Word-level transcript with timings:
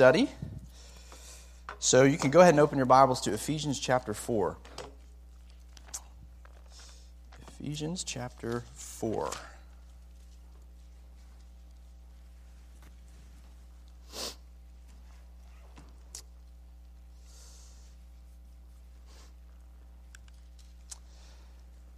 study. 0.00 0.30
So 1.80 2.04
you 2.04 2.18
can 2.18 2.30
go 2.30 2.40
ahead 2.40 2.54
and 2.54 2.60
open 2.60 2.76
your 2.76 2.86
Bibles 2.86 3.20
to 3.22 3.32
Ephesians 3.32 3.80
chapter 3.80 4.14
4. 4.14 4.56
Ephesians 7.58 8.04
chapter 8.04 8.62
4. 8.74 9.32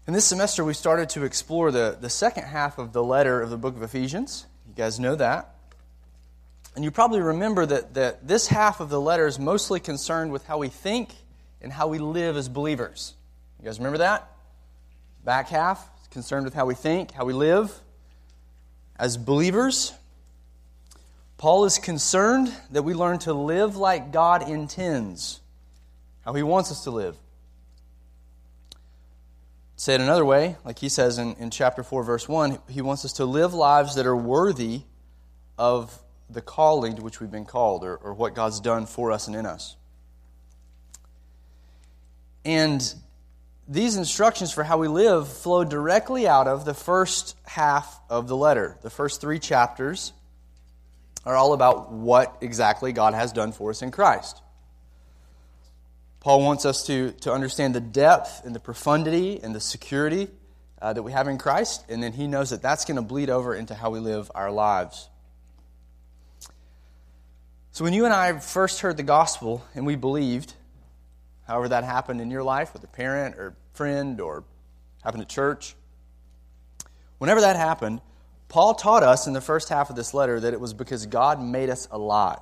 In 0.06 0.14
this 0.14 0.24
semester, 0.24 0.64
we 0.64 0.72
started 0.72 1.10
to 1.10 1.24
explore 1.24 1.70
the, 1.70 1.98
the 2.00 2.08
second 2.08 2.44
half 2.44 2.78
of 2.78 2.94
the 2.94 3.04
letter 3.04 3.42
of 3.42 3.50
the 3.50 3.58
book 3.58 3.76
of 3.76 3.82
Ephesians. 3.82 4.46
You 4.66 4.74
guys 4.74 4.98
know 4.98 5.16
that. 5.16 5.54
And 6.74 6.84
you 6.84 6.90
probably 6.90 7.20
remember 7.20 7.66
that, 7.66 7.94
that 7.94 8.26
this 8.26 8.46
half 8.46 8.80
of 8.80 8.88
the 8.90 9.00
letter 9.00 9.26
is 9.26 9.38
mostly 9.38 9.80
concerned 9.80 10.32
with 10.32 10.46
how 10.46 10.58
we 10.58 10.68
think 10.68 11.10
and 11.60 11.72
how 11.72 11.88
we 11.88 11.98
live 11.98 12.36
as 12.36 12.48
believers. 12.48 13.14
You 13.58 13.66
guys 13.66 13.78
remember 13.78 13.98
that? 13.98 14.30
Back 15.24 15.48
half 15.48 15.86
is 16.00 16.08
concerned 16.08 16.44
with 16.44 16.54
how 16.54 16.66
we 16.66 16.74
think, 16.74 17.12
how 17.12 17.24
we 17.24 17.32
live 17.32 17.72
as 18.96 19.16
believers. 19.16 19.92
Paul 21.38 21.64
is 21.64 21.78
concerned 21.78 22.54
that 22.70 22.82
we 22.82 22.94
learn 22.94 23.18
to 23.20 23.32
live 23.32 23.76
like 23.76 24.12
God 24.12 24.48
intends, 24.48 25.40
how 26.24 26.34
he 26.34 26.42
wants 26.42 26.70
us 26.70 26.84
to 26.84 26.90
live. 26.90 27.16
Say 29.76 29.94
it 29.94 30.02
another 30.02 30.26
way, 30.26 30.56
like 30.64 30.78
he 30.78 30.90
says 30.90 31.16
in, 31.16 31.34
in 31.36 31.50
chapter 31.50 31.82
4, 31.82 32.04
verse 32.04 32.28
1, 32.28 32.58
he 32.68 32.82
wants 32.82 33.06
us 33.06 33.14
to 33.14 33.24
live 33.24 33.54
lives 33.54 33.94
that 33.94 34.06
are 34.06 34.16
worthy 34.16 34.82
of 35.56 35.98
the 36.32 36.40
calling 36.40 36.96
to 36.96 37.02
which 37.02 37.20
we've 37.20 37.30
been 37.30 37.44
called 37.44 37.84
or, 37.84 37.96
or 37.96 38.14
what 38.14 38.34
God's 38.34 38.60
done 38.60 38.86
for 38.86 39.12
us 39.12 39.26
and 39.26 39.36
in 39.36 39.46
us. 39.46 39.76
And 42.44 42.82
these 43.68 43.96
instructions 43.96 44.52
for 44.52 44.64
how 44.64 44.78
we 44.78 44.88
live 44.88 45.28
flow 45.28 45.64
directly 45.64 46.26
out 46.26 46.48
of 46.48 46.64
the 46.64 46.74
first 46.74 47.36
half 47.44 48.00
of 48.08 48.26
the 48.28 48.36
letter. 48.36 48.78
The 48.82 48.90
first 48.90 49.20
three 49.20 49.38
chapters 49.38 50.12
are 51.24 51.36
all 51.36 51.52
about 51.52 51.92
what 51.92 52.36
exactly 52.40 52.92
God 52.92 53.14
has 53.14 53.32
done 53.32 53.52
for 53.52 53.70
us 53.70 53.82
in 53.82 53.90
Christ. 53.90 54.40
Paul 56.20 56.42
wants 56.42 56.64
us 56.64 56.86
to, 56.86 57.12
to 57.20 57.32
understand 57.32 57.74
the 57.74 57.80
depth 57.80 58.44
and 58.44 58.54
the 58.54 58.60
profundity 58.60 59.40
and 59.42 59.54
the 59.54 59.60
security 59.60 60.28
uh, 60.80 60.92
that 60.92 61.02
we 61.02 61.12
have 61.12 61.28
in 61.28 61.38
Christ, 61.38 61.84
and 61.88 62.02
then 62.02 62.12
he 62.12 62.26
knows 62.26 62.50
that 62.50 62.62
that's 62.62 62.86
going 62.86 62.96
to 62.96 63.02
bleed 63.02 63.28
over 63.28 63.54
into 63.54 63.74
how 63.74 63.90
we 63.90 64.00
live 64.00 64.30
our 64.34 64.50
lives. 64.50 65.09
So, 67.72 67.84
when 67.84 67.92
you 67.92 68.04
and 68.04 68.12
I 68.12 68.38
first 68.38 68.80
heard 68.80 68.96
the 68.96 69.04
gospel 69.04 69.64
and 69.76 69.86
we 69.86 69.94
believed, 69.94 70.54
however 71.46 71.68
that 71.68 71.84
happened 71.84 72.20
in 72.20 72.30
your 72.30 72.42
life 72.42 72.72
with 72.72 72.82
a 72.82 72.88
parent 72.88 73.36
or 73.36 73.54
friend 73.74 74.20
or 74.20 74.42
happened 75.04 75.22
at 75.22 75.28
church, 75.28 75.76
whenever 77.18 77.40
that 77.42 77.54
happened, 77.54 78.00
Paul 78.48 78.74
taught 78.74 79.04
us 79.04 79.28
in 79.28 79.34
the 79.34 79.40
first 79.40 79.68
half 79.68 79.88
of 79.88 79.94
this 79.94 80.12
letter 80.12 80.40
that 80.40 80.52
it 80.52 80.60
was 80.60 80.74
because 80.74 81.06
God 81.06 81.40
made 81.40 81.70
us 81.70 81.86
alive. 81.92 82.40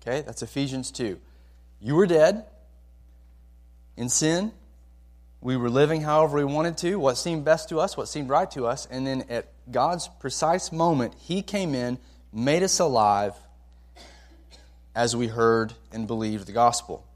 Okay, 0.00 0.22
that's 0.22 0.42
Ephesians 0.42 0.92
2. 0.92 1.18
You 1.80 1.96
were 1.96 2.06
dead 2.06 2.44
in 3.96 4.08
sin. 4.08 4.52
We 5.40 5.56
were 5.56 5.68
living 5.68 6.02
however 6.02 6.36
we 6.38 6.44
wanted 6.44 6.78
to, 6.78 6.94
what 6.94 7.16
seemed 7.16 7.44
best 7.44 7.70
to 7.70 7.80
us, 7.80 7.96
what 7.96 8.06
seemed 8.06 8.28
right 8.28 8.50
to 8.52 8.66
us, 8.66 8.86
and 8.86 9.04
then 9.04 9.24
at 9.28 9.48
God's 9.70 10.08
precise 10.20 10.70
moment, 10.70 11.14
He 11.18 11.42
came 11.42 11.74
in, 11.74 11.98
made 12.32 12.62
us 12.62 12.78
alive, 12.78 13.34
as 14.96 15.14
we 15.14 15.26
heard 15.26 15.74
and 15.92 16.06
believed 16.06 16.46
the 16.46 16.52
gospel. 16.52 17.06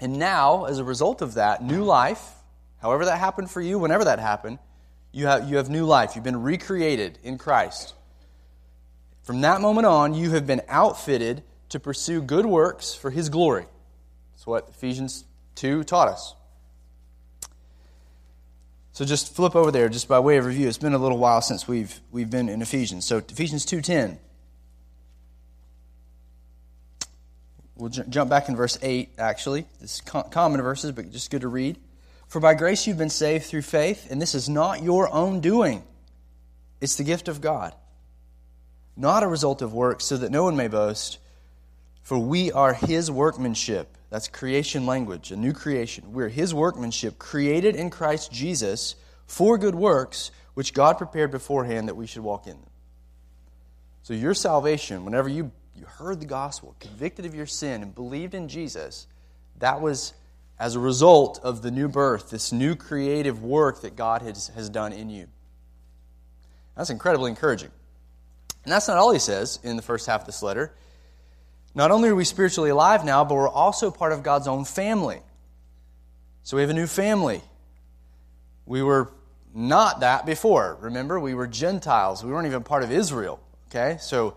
And 0.00 0.18
now, 0.18 0.64
as 0.64 0.78
a 0.78 0.84
result 0.84 1.20
of 1.20 1.34
that, 1.34 1.62
new 1.62 1.84
life, 1.84 2.32
however 2.80 3.04
that 3.04 3.18
happened 3.18 3.50
for 3.50 3.60
you, 3.60 3.78
whenever 3.78 4.04
that 4.04 4.18
happened, 4.18 4.58
you 5.12 5.26
have, 5.26 5.48
you 5.48 5.58
have 5.58 5.68
new 5.68 5.84
life. 5.84 6.14
You've 6.14 6.24
been 6.24 6.42
recreated 6.42 7.18
in 7.22 7.36
Christ. 7.36 7.94
From 9.22 9.42
that 9.42 9.60
moment 9.60 9.86
on, 9.86 10.14
you 10.14 10.30
have 10.30 10.46
been 10.46 10.62
outfitted 10.68 11.42
to 11.68 11.78
pursue 11.78 12.22
good 12.22 12.46
works 12.46 12.94
for 12.94 13.10
His 13.10 13.28
glory. 13.28 13.66
That's 14.34 14.46
what 14.46 14.68
Ephesians 14.70 15.24
2 15.56 15.84
taught 15.84 16.08
us. 16.08 16.34
So 18.92 19.04
just 19.04 19.34
flip 19.34 19.54
over 19.54 19.70
there, 19.70 19.90
just 19.90 20.08
by 20.08 20.18
way 20.20 20.38
of 20.38 20.46
review. 20.46 20.66
It's 20.66 20.78
been 20.78 20.94
a 20.94 20.98
little 20.98 21.18
while 21.18 21.42
since 21.42 21.68
we've, 21.68 22.00
we've 22.10 22.30
been 22.30 22.48
in 22.48 22.62
Ephesians. 22.62 23.04
So 23.04 23.18
Ephesians 23.18 23.66
2.10. 23.66 24.16
We'll 27.76 27.90
j- 27.90 28.04
jump 28.08 28.30
back 28.30 28.48
in 28.48 28.56
verse 28.56 28.78
8, 28.80 29.10
actually. 29.18 29.66
Is 29.80 30.00
common 30.00 30.62
verses, 30.62 30.92
but 30.92 31.10
just 31.12 31.30
good 31.30 31.42
to 31.42 31.48
read. 31.48 31.78
For 32.28 32.40
by 32.40 32.54
grace 32.54 32.86
you've 32.86 32.98
been 32.98 33.10
saved 33.10 33.46
through 33.46 33.62
faith, 33.62 34.10
and 34.10 34.20
this 34.20 34.34
is 34.34 34.48
not 34.48 34.82
your 34.82 35.12
own 35.12 35.40
doing. 35.40 35.84
It's 36.80 36.96
the 36.96 37.04
gift 37.04 37.28
of 37.28 37.40
God, 37.40 37.74
not 38.96 39.22
a 39.22 39.28
result 39.28 39.62
of 39.62 39.72
works, 39.72 40.04
so 40.04 40.16
that 40.16 40.30
no 40.30 40.44
one 40.44 40.56
may 40.56 40.68
boast. 40.68 41.18
For 42.02 42.18
we 42.18 42.52
are 42.52 42.74
his 42.74 43.10
workmanship. 43.10 43.96
That's 44.10 44.28
creation 44.28 44.86
language, 44.86 45.32
a 45.32 45.36
new 45.36 45.52
creation. 45.52 46.12
We're 46.12 46.28
his 46.28 46.54
workmanship, 46.54 47.18
created 47.18 47.74
in 47.74 47.90
Christ 47.90 48.30
Jesus 48.32 48.94
for 49.26 49.58
good 49.58 49.74
works, 49.74 50.30
which 50.54 50.72
God 50.72 50.98
prepared 50.98 51.30
beforehand 51.30 51.88
that 51.88 51.96
we 51.96 52.06
should 52.06 52.22
walk 52.22 52.46
in 52.46 52.52
them. 52.52 52.70
So 54.02 54.14
your 54.14 54.34
salvation, 54.34 55.04
whenever 55.04 55.28
you 55.28 55.50
you 55.76 55.84
heard 55.84 56.20
the 56.20 56.26
gospel, 56.26 56.74
convicted 56.80 57.26
of 57.26 57.34
your 57.34 57.46
sin, 57.46 57.82
and 57.82 57.94
believed 57.94 58.34
in 58.34 58.48
Jesus, 58.48 59.06
that 59.58 59.80
was 59.80 60.14
as 60.58 60.74
a 60.74 60.80
result 60.80 61.38
of 61.42 61.62
the 61.62 61.70
new 61.70 61.88
birth, 61.88 62.30
this 62.30 62.52
new 62.52 62.74
creative 62.74 63.42
work 63.42 63.82
that 63.82 63.94
God 63.94 64.22
has, 64.22 64.48
has 64.48 64.70
done 64.70 64.92
in 64.92 65.10
you. 65.10 65.26
That's 66.76 66.90
incredibly 66.90 67.30
encouraging. 67.30 67.70
And 68.64 68.72
that's 68.72 68.88
not 68.88 68.96
all 68.96 69.12
he 69.12 69.18
says 69.18 69.58
in 69.62 69.76
the 69.76 69.82
first 69.82 70.06
half 70.06 70.22
of 70.22 70.26
this 70.26 70.42
letter. 70.42 70.74
Not 71.74 71.90
only 71.90 72.08
are 72.08 72.14
we 72.14 72.24
spiritually 72.24 72.70
alive 72.70 73.04
now, 73.04 73.24
but 73.24 73.34
we're 73.34 73.48
also 73.48 73.90
part 73.90 74.12
of 74.12 74.22
God's 74.22 74.48
own 74.48 74.64
family. 74.64 75.20
So 76.42 76.56
we 76.56 76.62
have 76.62 76.70
a 76.70 76.74
new 76.74 76.86
family. 76.86 77.42
We 78.64 78.82
were 78.82 79.12
not 79.54 80.00
that 80.00 80.24
before. 80.24 80.78
Remember, 80.80 81.20
we 81.20 81.34
were 81.34 81.46
Gentiles. 81.46 82.24
We 82.24 82.32
weren't 82.32 82.46
even 82.46 82.62
part 82.62 82.82
of 82.82 82.90
Israel. 82.90 83.40
Okay? 83.68 83.98
So 84.00 84.36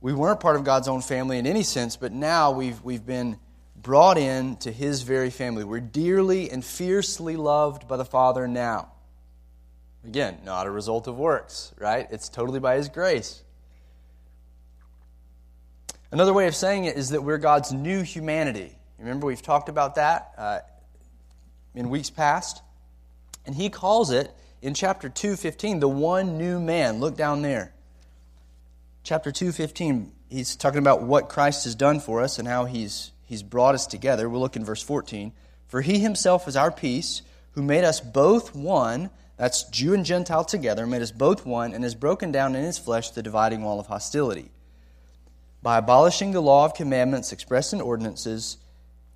we 0.00 0.12
weren't 0.12 0.40
part 0.40 0.56
of 0.56 0.64
God's 0.64 0.88
own 0.88 1.00
family 1.00 1.38
in 1.38 1.46
any 1.46 1.62
sense, 1.62 1.96
but 1.96 2.12
now 2.12 2.50
we've, 2.50 2.82
we've 2.82 3.04
been 3.04 3.38
brought 3.74 4.18
in 4.18 4.56
to 4.56 4.70
His 4.70 5.02
very 5.02 5.30
family. 5.30 5.64
We're 5.64 5.80
dearly 5.80 6.50
and 6.50 6.64
fiercely 6.64 7.36
loved 7.36 7.88
by 7.88 7.96
the 7.96 8.04
Father 8.04 8.46
now. 8.46 8.92
Again, 10.04 10.38
not 10.44 10.66
a 10.66 10.70
result 10.70 11.08
of 11.08 11.16
works, 11.16 11.72
right? 11.78 12.06
It's 12.10 12.28
totally 12.28 12.60
by 12.60 12.76
His 12.76 12.88
grace. 12.88 13.42
Another 16.12 16.32
way 16.32 16.46
of 16.46 16.54
saying 16.54 16.84
it 16.84 16.96
is 16.96 17.10
that 17.10 17.22
we're 17.22 17.38
God's 17.38 17.72
new 17.72 18.02
humanity. 18.02 18.76
Remember, 18.98 19.26
we've 19.26 19.42
talked 19.42 19.68
about 19.68 19.96
that 19.96 20.32
uh, 20.38 20.58
in 21.74 21.90
weeks 21.90 22.10
past. 22.10 22.62
And 23.44 23.54
He 23.54 23.70
calls 23.70 24.10
it 24.10 24.32
in 24.62 24.74
chapter 24.74 25.08
2:15 25.08 25.80
the 25.80 25.88
one 25.88 26.38
new 26.38 26.60
man. 26.60 27.00
Look 27.00 27.16
down 27.16 27.42
there 27.42 27.72
chapter 29.06 29.30
2:15, 29.30 30.10
he's 30.28 30.56
talking 30.56 30.80
about 30.80 31.00
what 31.00 31.28
Christ 31.28 31.62
has 31.62 31.76
done 31.76 32.00
for 32.00 32.20
us 32.20 32.40
and 32.40 32.48
how 32.48 32.64
he's 32.64 33.12
he's 33.24 33.44
brought 33.44 33.76
us 33.76 33.86
together. 33.86 34.28
We'll 34.28 34.40
look 34.40 34.56
in 34.56 34.64
verse 34.64 34.82
14. 34.82 35.32
For 35.68 35.80
he 35.80 36.00
himself 36.00 36.48
is 36.48 36.56
our 36.56 36.72
peace, 36.72 37.22
who 37.52 37.62
made 37.62 37.84
us 37.84 38.00
both 38.00 38.54
one, 38.54 39.10
that's 39.36 39.62
Jew 39.64 39.94
and 39.94 40.04
Gentile 40.04 40.44
together, 40.44 40.88
made 40.88 41.02
us 41.02 41.12
both 41.12 41.46
one, 41.46 41.72
and 41.72 41.84
has 41.84 41.94
broken 41.94 42.32
down 42.32 42.56
in 42.56 42.64
his 42.64 42.78
flesh 42.78 43.10
the 43.10 43.22
dividing 43.22 43.62
wall 43.62 43.78
of 43.78 43.86
hostility. 43.86 44.50
By 45.62 45.78
abolishing 45.78 46.32
the 46.32 46.42
law 46.42 46.64
of 46.64 46.74
commandments 46.74 47.32
expressed 47.32 47.72
in 47.72 47.80
ordinances, 47.80 48.58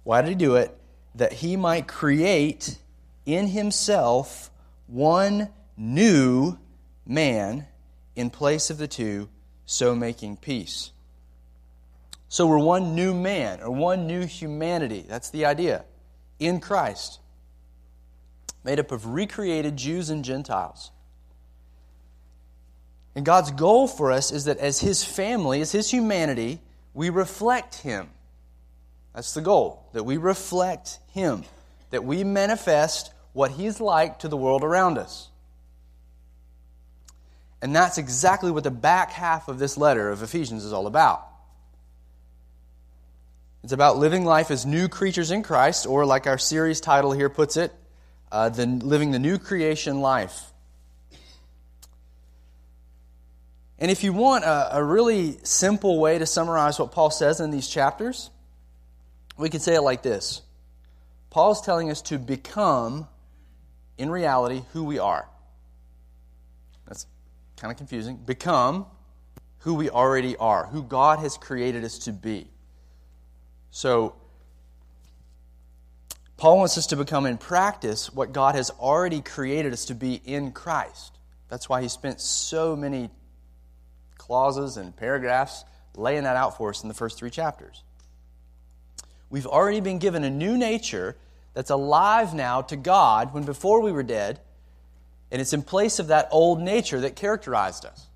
why 0.04 0.22
did 0.22 0.28
he 0.28 0.36
do 0.36 0.54
it? 0.54 0.76
That 1.16 1.34
he 1.34 1.56
might 1.56 1.88
create 1.88 2.78
in 3.26 3.48
himself 3.48 4.52
one 4.86 5.48
new 5.76 6.58
man 7.04 7.66
in 8.14 8.30
place 8.30 8.70
of 8.70 8.78
the 8.78 8.88
two 8.88 9.28
so 9.70 9.94
making 9.94 10.36
peace. 10.36 10.90
So 12.28 12.44
we're 12.44 12.58
one 12.58 12.96
new 12.96 13.14
man, 13.14 13.60
or 13.60 13.70
one 13.70 14.08
new 14.08 14.26
humanity. 14.26 15.04
That's 15.08 15.30
the 15.30 15.46
idea. 15.46 15.84
In 16.40 16.58
Christ. 16.58 17.20
Made 18.64 18.80
up 18.80 18.90
of 18.90 19.06
recreated 19.06 19.76
Jews 19.76 20.10
and 20.10 20.24
Gentiles. 20.24 20.90
And 23.14 23.24
God's 23.24 23.52
goal 23.52 23.86
for 23.86 24.10
us 24.10 24.32
is 24.32 24.46
that 24.46 24.58
as 24.58 24.80
His 24.80 25.04
family, 25.04 25.60
as 25.60 25.70
His 25.70 25.88
humanity, 25.88 26.60
we 26.92 27.08
reflect 27.08 27.76
Him. 27.76 28.10
That's 29.14 29.34
the 29.34 29.40
goal, 29.40 29.88
that 29.92 30.02
we 30.02 30.16
reflect 30.16 30.98
Him, 31.12 31.44
that 31.90 32.02
we 32.02 32.24
manifest 32.24 33.12
what 33.32 33.52
He's 33.52 33.80
like 33.80 34.18
to 34.20 34.28
the 34.28 34.36
world 34.36 34.64
around 34.64 34.98
us. 34.98 35.29
And 37.62 37.76
that's 37.76 37.98
exactly 37.98 38.50
what 38.50 38.64
the 38.64 38.70
back 38.70 39.10
half 39.10 39.48
of 39.48 39.58
this 39.58 39.76
letter 39.76 40.10
of 40.10 40.22
Ephesians 40.22 40.64
is 40.64 40.72
all 40.72 40.86
about. 40.86 41.26
It's 43.62 43.72
about 43.72 43.98
living 43.98 44.24
life 44.24 44.50
as 44.50 44.64
new 44.64 44.88
creatures 44.88 45.30
in 45.30 45.42
Christ, 45.42 45.86
or 45.86 46.06
like 46.06 46.26
our 46.26 46.38
series 46.38 46.80
title 46.80 47.12
here 47.12 47.28
puts 47.28 47.58
it, 47.58 47.72
uh, 48.32 48.48
the, 48.48 48.64
living 48.66 49.10
the 49.10 49.18
new 49.18 49.38
creation 49.38 50.00
life. 50.00 50.50
And 53.78 53.90
if 53.90 54.04
you 54.04 54.12
want 54.12 54.44
a, 54.44 54.78
a 54.78 54.84
really 54.84 55.38
simple 55.42 55.98
way 55.98 56.18
to 56.18 56.26
summarize 56.26 56.78
what 56.78 56.92
Paul 56.92 57.10
says 57.10 57.40
in 57.40 57.50
these 57.50 57.68
chapters, 57.68 58.30
we 59.36 59.50
could 59.50 59.62
say 59.62 59.74
it 59.74 59.82
like 59.82 60.02
this 60.02 60.42
Paul's 61.28 61.60
telling 61.60 61.90
us 61.90 62.02
to 62.02 62.18
become, 62.18 63.08
in 63.98 64.10
reality, 64.10 64.62
who 64.72 64.84
we 64.84 64.98
are. 64.98 65.28
Kind 67.60 67.70
of 67.70 67.76
confusing. 67.76 68.16
Become 68.16 68.86
who 69.58 69.74
we 69.74 69.90
already 69.90 70.36
are, 70.36 70.66
who 70.66 70.82
God 70.82 71.18
has 71.18 71.36
created 71.36 71.84
us 71.84 71.98
to 72.00 72.12
be. 72.12 72.48
So, 73.70 74.16
Paul 76.38 76.56
wants 76.56 76.78
us 76.78 76.86
to 76.86 76.96
become 76.96 77.26
in 77.26 77.36
practice 77.36 78.12
what 78.12 78.32
God 78.32 78.54
has 78.54 78.70
already 78.70 79.20
created 79.20 79.74
us 79.74 79.84
to 79.84 79.94
be 79.94 80.14
in 80.14 80.52
Christ. 80.52 81.18
That's 81.50 81.68
why 81.68 81.82
he 81.82 81.88
spent 81.88 82.20
so 82.20 82.74
many 82.74 83.10
clauses 84.16 84.78
and 84.78 84.96
paragraphs 84.96 85.64
laying 85.96 86.24
that 86.24 86.36
out 86.36 86.56
for 86.56 86.70
us 86.70 86.82
in 86.82 86.88
the 86.88 86.94
first 86.94 87.18
three 87.18 87.30
chapters. 87.30 87.82
We've 89.28 89.46
already 89.46 89.80
been 89.80 89.98
given 89.98 90.24
a 90.24 90.30
new 90.30 90.56
nature 90.56 91.16
that's 91.52 91.70
alive 91.70 92.32
now 92.32 92.62
to 92.62 92.76
God 92.76 93.34
when 93.34 93.44
before 93.44 93.82
we 93.82 93.92
were 93.92 94.02
dead, 94.02 94.40
and 95.30 95.40
it's 95.40 95.52
in 95.52 95.62
place 95.62 95.98
of 95.98 96.08
that 96.08 96.28
old 96.32 96.60
nature 96.60 97.00
that 97.00 97.16
characterized 97.16 97.84
us. 97.84 98.06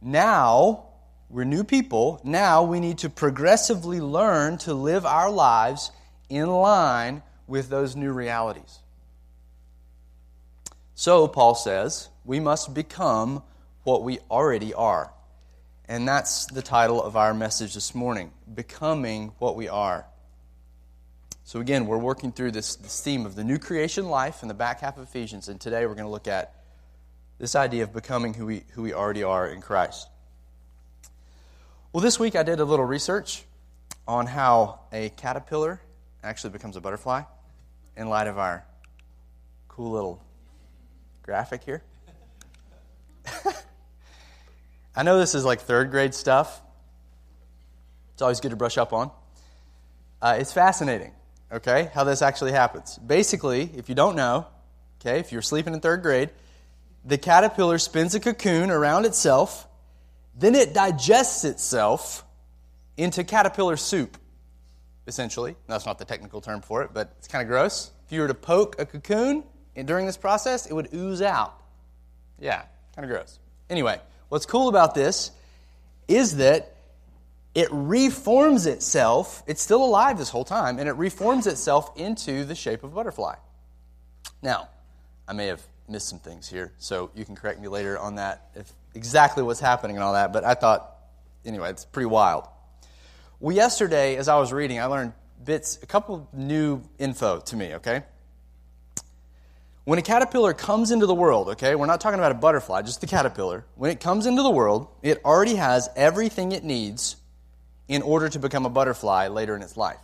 Now, 0.00 0.88
we're 1.30 1.44
new 1.44 1.64
people. 1.64 2.20
Now 2.24 2.62
we 2.62 2.80
need 2.80 2.98
to 2.98 3.08
progressively 3.08 4.00
learn 4.00 4.58
to 4.58 4.74
live 4.74 5.06
our 5.06 5.30
lives 5.30 5.90
in 6.28 6.48
line 6.48 7.22
with 7.46 7.68
those 7.68 7.96
new 7.96 8.12
realities. 8.12 8.80
So, 10.94 11.26
Paul 11.26 11.54
says, 11.54 12.08
we 12.24 12.38
must 12.38 12.74
become 12.74 13.42
what 13.82 14.02
we 14.02 14.18
already 14.30 14.74
are. 14.74 15.12
And 15.88 16.06
that's 16.06 16.46
the 16.46 16.62
title 16.62 17.02
of 17.02 17.16
our 17.16 17.34
message 17.34 17.74
this 17.74 17.94
morning 17.94 18.30
Becoming 18.52 19.32
What 19.38 19.56
We 19.56 19.68
Are. 19.68 20.06
So, 21.52 21.60
again, 21.60 21.84
we're 21.84 21.98
working 21.98 22.32
through 22.32 22.52
this, 22.52 22.76
this 22.76 23.02
theme 23.02 23.26
of 23.26 23.34
the 23.34 23.44
new 23.44 23.58
creation 23.58 24.06
life 24.06 24.40
in 24.40 24.48
the 24.48 24.54
back 24.54 24.80
half 24.80 24.96
of 24.96 25.02
Ephesians, 25.02 25.48
and 25.48 25.60
today 25.60 25.84
we're 25.84 25.94
going 25.94 26.06
to 26.06 26.10
look 26.10 26.26
at 26.26 26.54
this 27.38 27.54
idea 27.54 27.82
of 27.82 27.92
becoming 27.92 28.32
who 28.32 28.46
we, 28.46 28.64
who 28.70 28.80
we 28.80 28.94
already 28.94 29.22
are 29.22 29.46
in 29.46 29.60
Christ. 29.60 30.08
Well, 31.92 32.00
this 32.00 32.18
week 32.18 32.36
I 32.36 32.42
did 32.42 32.60
a 32.60 32.64
little 32.64 32.86
research 32.86 33.44
on 34.08 34.26
how 34.26 34.80
a 34.94 35.10
caterpillar 35.10 35.82
actually 36.24 36.54
becomes 36.54 36.76
a 36.76 36.80
butterfly 36.80 37.24
in 37.98 38.08
light 38.08 38.28
of 38.28 38.38
our 38.38 38.64
cool 39.68 39.90
little 39.90 40.22
graphic 41.22 41.64
here. 41.64 41.82
I 44.96 45.02
know 45.02 45.18
this 45.18 45.34
is 45.34 45.44
like 45.44 45.60
third 45.60 45.90
grade 45.90 46.14
stuff. 46.14 46.62
It's 48.14 48.22
always 48.22 48.40
good 48.40 48.52
to 48.52 48.56
brush 48.56 48.78
up 48.78 48.94
on. 48.94 49.10
Uh, 50.22 50.36
it's 50.38 50.54
fascinating, 50.54 51.12
okay, 51.52 51.90
how 51.94 52.04
this 52.04 52.22
actually 52.22 52.52
happens. 52.52 52.98
Basically, 52.98 53.70
if 53.76 53.88
you 53.88 53.94
don't 53.94 54.16
know, 54.16 54.46
okay, 55.00 55.18
if 55.18 55.32
you're 55.32 55.42
sleeping 55.42 55.74
in 55.74 55.80
third 55.80 56.02
grade, 56.02 56.30
the 57.04 57.18
caterpillar 57.18 57.78
spins 57.78 58.14
a 58.14 58.20
cocoon 58.20 58.70
around 58.70 59.04
itself, 59.04 59.66
then 60.36 60.54
it 60.54 60.72
digests 60.72 61.44
itself 61.44 62.24
into 62.96 63.24
caterpillar 63.24 63.76
soup, 63.76 64.16
essentially. 65.06 65.56
That's 65.66 65.86
not 65.86 65.98
the 65.98 66.04
technical 66.04 66.40
term 66.40 66.60
for 66.60 66.82
it, 66.82 66.90
but 66.94 67.14
it's 67.18 67.28
kind 67.28 67.42
of 67.42 67.48
gross. 67.48 67.90
If 68.06 68.12
you 68.12 68.20
were 68.20 68.28
to 68.28 68.34
poke 68.34 68.80
a 68.80 68.86
cocoon 68.86 69.44
during 69.84 70.06
this 70.06 70.16
process, 70.16 70.66
it 70.66 70.74
would 70.74 70.94
ooze 70.94 71.22
out. 71.22 71.54
Yeah, 72.38 72.62
kind 72.94 73.04
of 73.04 73.10
gross. 73.10 73.38
Anyway, 73.68 74.00
What's 74.32 74.46
cool 74.46 74.68
about 74.68 74.94
this 74.94 75.30
is 76.08 76.38
that 76.38 76.71
it 77.54 77.68
reforms 77.70 78.66
itself. 78.66 79.42
It's 79.46 79.62
still 79.62 79.84
alive 79.84 80.18
this 80.18 80.30
whole 80.30 80.44
time, 80.44 80.78
and 80.78 80.88
it 80.88 80.92
reforms 80.92 81.46
itself 81.46 81.90
into 81.96 82.44
the 82.44 82.54
shape 82.54 82.82
of 82.82 82.92
a 82.92 82.94
butterfly. 82.94 83.34
Now, 84.42 84.68
I 85.28 85.34
may 85.34 85.46
have 85.46 85.62
missed 85.88 86.08
some 86.08 86.18
things 86.18 86.48
here, 86.48 86.72
so 86.78 87.10
you 87.14 87.24
can 87.24 87.36
correct 87.36 87.60
me 87.60 87.68
later 87.68 87.98
on 87.98 88.16
that, 88.16 88.50
if 88.54 88.72
exactly 88.94 89.42
what's 89.42 89.60
happening 89.60 89.96
and 89.96 90.02
all 90.02 90.14
that. 90.14 90.32
But 90.32 90.44
I 90.44 90.54
thought, 90.54 90.96
anyway, 91.44 91.70
it's 91.70 91.84
pretty 91.84 92.06
wild. 92.06 92.48
Well, 93.38 93.54
yesterday, 93.54 94.16
as 94.16 94.28
I 94.28 94.38
was 94.38 94.52
reading, 94.52 94.80
I 94.80 94.86
learned 94.86 95.12
bits, 95.44 95.78
a 95.82 95.86
couple 95.86 96.28
new 96.32 96.82
info 96.98 97.40
to 97.40 97.56
me, 97.56 97.74
okay? 97.74 98.04
When 99.84 99.98
a 99.98 100.02
caterpillar 100.02 100.54
comes 100.54 100.92
into 100.92 101.06
the 101.06 101.14
world, 101.14 101.48
okay, 101.50 101.74
we're 101.74 101.86
not 101.86 102.00
talking 102.00 102.20
about 102.20 102.30
a 102.30 102.36
butterfly, 102.36 102.82
just 102.82 103.00
the 103.00 103.08
caterpillar. 103.08 103.64
When 103.74 103.90
it 103.90 103.98
comes 103.98 104.26
into 104.26 104.42
the 104.42 104.50
world, 104.50 104.86
it 105.02 105.20
already 105.24 105.56
has 105.56 105.88
everything 105.96 106.52
it 106.52 106.62
needs 106.62 107.16
in 107.88 108.02
order 108.02 108.28
to 108.28 108.38
become 108.38 108.66
a 108.66 108.70
butterfly 108.70 109.28
later 109.28 109.54
in 109.56 109.62
its 109.62 109.76
life. 109.76 110.00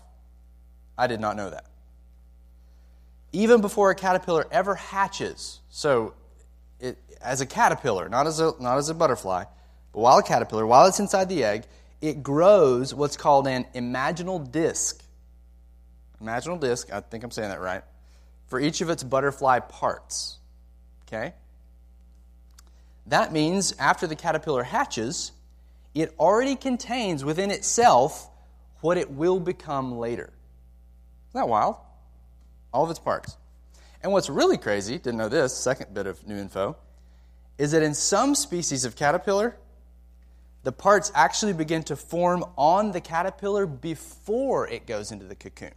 I 0.96 1.06
did 1.06 1.20
not 1.20 1.36
know 1.36 1.50
that. 1.50 1.66
Even 3.32 3.60
before 3.60 3.90
a 3.90 3.94
caterpillar 3.94 4.46
ever 4.50 4.74
hatches, 4.74 5.60
so 5.70 6.14
it, 6.80 6.98
as 7.20 7.40
a 7.40 7.46
caterpillar, 7.46 8.08
not 8.08 8.26
as 8.26 8.40
a, 8.40 8.52
not 8.60 8.78
as 8.78 8.88
a 8.88 8.94
butterfly, 8.94 9.44
but 9.92 10.00
while 10.00 10.18
a 10.18 10.22
caterpillar, 10.22 10.66
while 10.66 10.86
it's 10.86 10.98
inside 10.98 11.28
the 11.28 11.44
egg, 11.44 11.64
it 12.00 12.22
grows 12.22 12.94
what's 12.94 13.16
called 13.16 13.46
an 13.46 13.66
imaginal 13.74 14.50
disc. 14.50 15.02
Imaginal 16.22 16.58
disc, 16.60 16.92
I 16.92 17.00
think 17.00 17.22
I'm 17.24 17.30
saying 17.30 17.50
that 17.50 17.60
right 17.60 17.82
for 18.48 18.58
each 18.58 18.80
of 18.80 18.90
its 18.90 19.02
butterfly 19.02 19.60
parts. 19.60 20.38
Okay? 21.06 21.34
That 23.06 23.32
means 23.32 23.74
after 23.78 24.06
the 24.06 24.16
caterpillar 24.16 24.64
hatches, 24.64 25.32
it 25.94 26.14
already 26.18 26.56
contains 26.56 27.24
within 27.24 27.50
itself 27.50 28.30
what 28.80 28.96
it 28.96 29.10
will 29.10 29.40
become 29.40 29.98
later. 29.98 30.32
Isn't 31.30 31.40
that 31.40 31.48
wild? 31.48 31.76
All 32.72 32.84
of 32.84 32.90
its 32.90 32.98
parts. 32.98 33.36
And 34.02 34.12
what's 34.12 34.30
really 34.30 34.58
crazy, 34.58 34.98
didn't 34.98 35.16
know 35.16 35.28
this, 35.28 35.56
second 35.56 35.92
bit 35.92 36.06
of 36.06 36.24
new 36.26 36.36
info, 36.36 36.76
is 37.56 37.72
that 37.72 37.82
in 37.82 37.94
some 37.94 38.34
species 38.34 38.84
of 38.84 38.94
caterpillar, 38.94 39.56
the 40.62 40.72
parts 40.72 41.10
actually 41.14 41.52
begin 41.52 41.82
to 41.84 41.96
form 41.96 42.44
on 42.56 42.92
the 42.92 43.00
caterpillar 43.00 43.66
before 43.66 44.68
it 44.68 44.86
goes 44.86 45.10
into 45.10 45.24
the 45.24 45.34
cocoon 45.34 45.72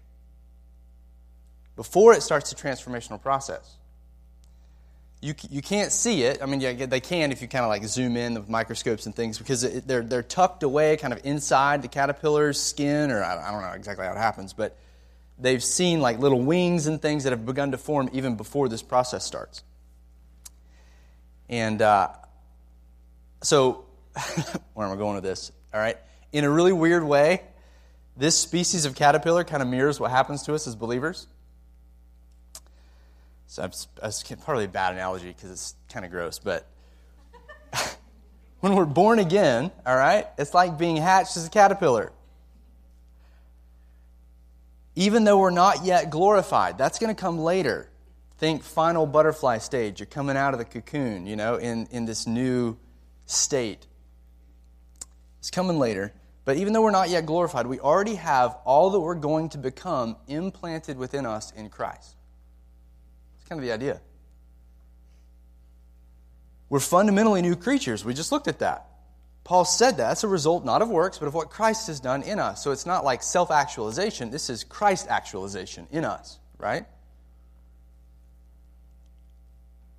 before 1.75 2.13
it 2.13 2.21
starts 2.21 2.51
the 2.51 2.55
transformational 2.55 3.19
process. 3.21 3.77
You, 5.21 5.35
you 5.51 5.61
can't 5.61 5.91
see 5.91 6.23
it. 6.23 6.41
I 6.41 6.47
mean, 6.47 6.61
yeah, 6.61 6.87
they 6.87 6.99
can 6.99 7.31
if 7.31 7.43
you 7.43 7.47
kind 7.47 7.63
of 7.63 7.69
like 7.69 7.85
zoom 7.85 8.17
in 8.17 8.33
with 8.33 8.49
microscopes 8.49 9.05
and 9.05 9.15
things 9.15 9.37
because 9.37 9.63
it, 9.63 9.87
they're, 9.87 10.01
they're 10.01 10.23
tucked 10.23 10.63
away 10.63 10.97
kind 10.97 11.13
of 11.13 11.23
inside 11.23 11.83
the 11.83 11.87
caterpillar's 11.87 12.59
skin, 12.59 13.11
or 13.11 13.23
I, 13.23 13.51
don't 13.51 13.61
know 13.61 13.73
exactly 13.73 14.05
how 14.05 14.13
it 14.13 14.17
happens, 14.17 14.53
but 14.53 14.75
they've 15.37 15.63
seen 15.63 16.01
like 16.01 16.17
little 16.17 16.41
wings 16.41 16.87
and 16.87 16.99
things 16.99 17.23
that 17.25 17.31
have 17.31 17.45
begun 17.45 17.71
to 17.71 17.77
form 17.77 18.09
even 18.13 18.35
before 18.35 18.67
this 18.67 18.81
process 18.81 19.23
starts. 19.23 19.63
And 21.49 21.83
uh, 21.83 22.09
so, 23.43 23.85
where 24.73 24.87
am 24.87 24.93
I 24.93 24.95
going 24.95 25.15
with 25.15 25.23
this? 25.23 25.51
All 25.71 25.79
right. 25.79 25.97
In 26.31 26.45
a 26.45 26.49
really 26.49 26.73
weird 26.73 27.03
way, 27.03 27.43
this 28.17 28.37
species 28.37 28.85
of 28.85 28.95
caterpillar 28.95 29.43
kind 29.43 29.61
of 29.61 29.67
mirrors 29.67 29.99
what 29.99 30.09
happens 30.09 30.43
to 30.43 30.55
us 30.55 30.65
as 30.67 30.75
believers. 30.75 31.27
So 33.51 33.63
that's 33.63 34.23
probably 34.45 34.63
a 34.63 34.69
bad 34.69 34.93
analogy 34.93 35.27
because 35.27 35.51
it's 35.51 35.75
kind 35.91 36.05
of 36.05 36.11
gross, 36.11 36.39
but 36.39 36.65
when 38.61 38.75
we're 38.75 38.85
born 38.85 39.19
again, 39.19 39.71
all 39.85 39.97
right, 39.97 40.25
it's 40.37 40.53
like 40.53 40.77
being 40.77 40.95
hatched 40.95 41.35
as 41.35 41.47
a 41.47 41.49
caterpillar. 41.49 42.13
Even 44.95 45.25
though 45.25 45.37
we're 45.37 45.49
not 45.49 45.83
yet 45.83 46.09
glorified, 46.09 46.77
that's 46.77 46.97
going 46.97 47.13
to 47.13 47.21
come 47.21 47.39
later. 47.39 47.89
Think 48.37 48.63
final 48.63 49.05
butterfly 49.05 49.57
stage. 49.57 49.99
You're 49.99 50.07
coming 50.07 50.37
out 50.37 50.53
of 50.53 50.57
the 50.57 50.65
cocoon, 50.65 51.27
you 51.27 51.35
know, 51.35 51.57
in, 51.57 51.89
in 51.91 52.05
this 52.05 52.25
new 52.25 52.77
state. 53.25 53.85
It's 55.39 55.51
coming 55.51 55.77
later. 55.77 56.13
But 56.45 56.55
even 56.55 56.71
though 56.71 56.83
we're 56.83 56.91
not 56.91 57.09
yet 57.09 57.25
glorified, 57.25 57.67
we 57.67 57.81
already 57.81 58.15
have 58.15 58.55
all 58.63 58.91
that 58.91 58.99
we're 59.01 59.13
going 59.15 59.49
to 59.49 59.57
become 59.57 60.15
implanted 60.29 60.97
within 60.97 61.25
us 61.25 61.51
in 61.51 61.67
Christ 61.67 62.15
kind 63.51 63.59
of 63.59 63.67
the 63.67 63.73
idea. 63.73 63.99
We're 66.69 66.79
fundamentally 66.79 67.41
new 67.41 67.57
creatures. 67.57 68.05
We 68.05 68.13
just 68.13 68.31
looked 68.31 68.47
at 68.47 68.59
that. 68.59 68.85
Paul 69.43 69.65
said 69.65 69.97
that. 69.97 70.07
That's 70.07 70.23
a 70.23 70.29
result 70.29 70.63
not 70.63 70.81
of 70.81 70.87
works, 70.87 71.17
but 71.17 71.27
of 71.27 71.33
what 71.33 71.49
Christ 71.49 71.87
has 71.87 71.99
done 71.99 72.23
in 72.23 72.39
us. 72.39 72.63
So 72.63 72.71
it's 72.71 72.85
not 72.85 73.03
like 73.03 73.21
self 73.21 73.51
actualization. 73.51 74.31
This 74.31 74.49
is 74.49 74.63
Christ 74.63 75.07
actualization 75.09 75.85
in 75.91 76.05
us, 76.05 76.39
right? 76.59 76.85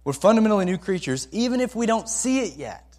We're 0.03 0.15
fundamentally 0.15 0.65
new 0.65 0.79
creatures, 0.79 1.29
even 1.31 1.61
if 1.61 1.77
we 1.77 1.85
don't 1.85 2.09
see 2.09 2.41
it 2.41 2.57
yet. 2.57 2.97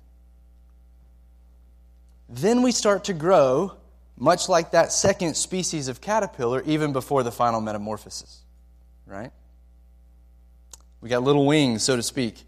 Then 2.29 2.61
we 2.61 2.71
start 2.71 3.05
to 3.05 3.13
grow 3.13 3.75
much 4.19 4.49
like 4.49 4.69
that 4.73 4.91
second 4.91 5.35
species 5.35 5.87
of 5.87 5.99
caterpillar, 5.99 6.61
even 6.67 6.93
before 6.93 7.23
the 7.23 7.31
final 7.31 7.59
metamorphosis. 7.59 8.43
Right? 9.07 9.31
We 11.03 11.09
got 11.09 11.21
little 11.21 11.45
wings, 11.45 11.83
so 11.83 11.97
to 11.97 12.01
speak. 12.01 12.45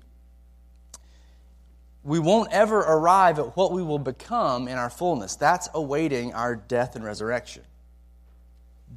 We 2.05 2.19
won't 2.19 2.53
ever 2.53 2.79
arrive 2.79 3.37
at 3.37 3.57
what 3.57 3.73
we 3.73 3.83
will 3.83 3.99
become 3.99 4.69
in 4.69 4.77
our 4.77 4.89
fullness. 4.89 5.35
That's 5.35 5.67
awaiting 5.73 6.33
our 6.33 6.55
death 6.55 6.95
and 6.95 7.03
resurrection. 7.03 7.63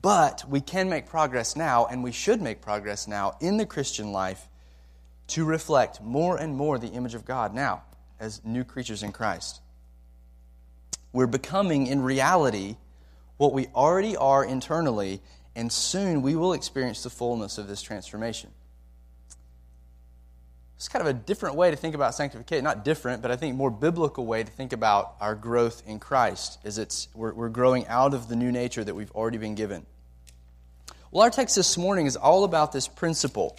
But 0.00 0.44
we 0.48 0.60
can 0.60 0.88
make 0.88 1.06
progress 1.06 1.56
now, 1.56 1.86
and 1.86 2.04
we 2.04 2.12
should 2.12 2.40
make 2.40 2.60
progress 2.60 3.08
now 3.08 3.36
in 3.40 3.56
the 3.56 3.66
Christian 3.66 4.12
life 4.12 4.48
to 5.28 5.44
reflect 5.44 6.00
more 6.00 6.36
and 6.36 6.54
more 6.54 6.78
the 6.78 6.90
image 6.92 7.16
of 7.16 7.24
God 7.24 7.52
now 7.52 7.82
as 8.20 8.40
new 8.44 8.62
creatures 8.62 9.02
in 9.02 9.10
Christ. 9.10 9.60
We're 11.12 11.26
becoming, 11.26 11.88
in 11.88 12.02
reality, 12.02 12.76
what 13.38 13.52
we 13.52 13.66
already 13.74 14.16
are 14.16 14.44
internally, 14.44 15.20
and 15.56 15.72
soon 15.72 16.22
we 16.22 16.36
will 16.36 16.52
experience 16.52 17.02
the 17.02 17.10
fullness 17.10 17.58
of 17.58 17.66
this 17.66 17.82
transformation. 17.82 18.50
It's 20.78 20.88
kind 20.88 21.00
of 21.00 21.08
a 21.08 21.12
different 21.12 21.56
way 21.56 21.72
to 21.72 21.76
think 21.76 21.96
about 21.96 22.14
sanctification. 22.14 22.62
Not 22.62 22.84
different, 22.84 23.20
but 23.20 23.32
I 23.32 23.36
think 23.36 23.56
more 23.56 23.68
biblical 23.70 24.24
way 24.24 24.44
to 24.44 24.50
think 24.50 24.72
about 24.72 25.16
our 25.20 25.34
growth 25.34 25.82
in 25.88 25.98
Christ 25.98 26.60
is 26.62 26.78
it's 26.78 27.08
we're, 27.14 27.34
we're 27.34 27.48
growing 27.48 27.84
out 27.88 28.14
of 28.14 28.28
the 28.28 28.36
new 28.36 28.52
nature 28.52 28.84
that 28.84 28.94
we've 28.94 29.10
already 29.10 29.38
been 29.38 29.56
given. 29.56 29.84
Well, 31.10 31.24
our 31.24 31.30
text 31.30 31.56
this 31.56 31.76
morning 31.76 32.06
is 32.06 32.14
all 32.14 32.44
about 32.44 32.70
this 32.70 32.86
principle. 32.86 33.58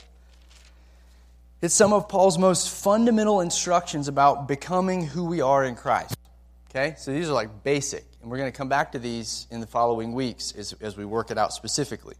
It's 1.61 1.73
some 1.73 1.91
of 1.91 2.07
Paul's 2.07 2.37
most 2.37 2.69
fundamental 2.69 3.41
instructions 3.41 4.07
about 4.07 4.47
becoming 4.47 5.05
who 5.05 5.25
we 5.25 5.41
are 5.41 5.65
in 5.65 5.75
Christ. 5.75 6.15
Okay? 6.69 6.95
So 6.97 7.11
these 7.11 7.27
are 7.27 7.33
like 7.33 7.65
basic. 7.65 8.05
And 8.21 8.31
we're 8.31 8.37
going 8.37 8.49
to 8.49 8.57
come 8.57 8.69
back 8.69 8.93
to 8.93 8.99
these 8.99 9.45
in 9.51 9.59
the 9.59 9.67
following 9.67 10.13
weeks 10.13 10.53
as, 10.57 10.71
as 10.79 10.95
we 10.95 11.03
work 11.03 11.31
it 11.31 11.37
out 11.37 11.51
specifically. 11.51 12.15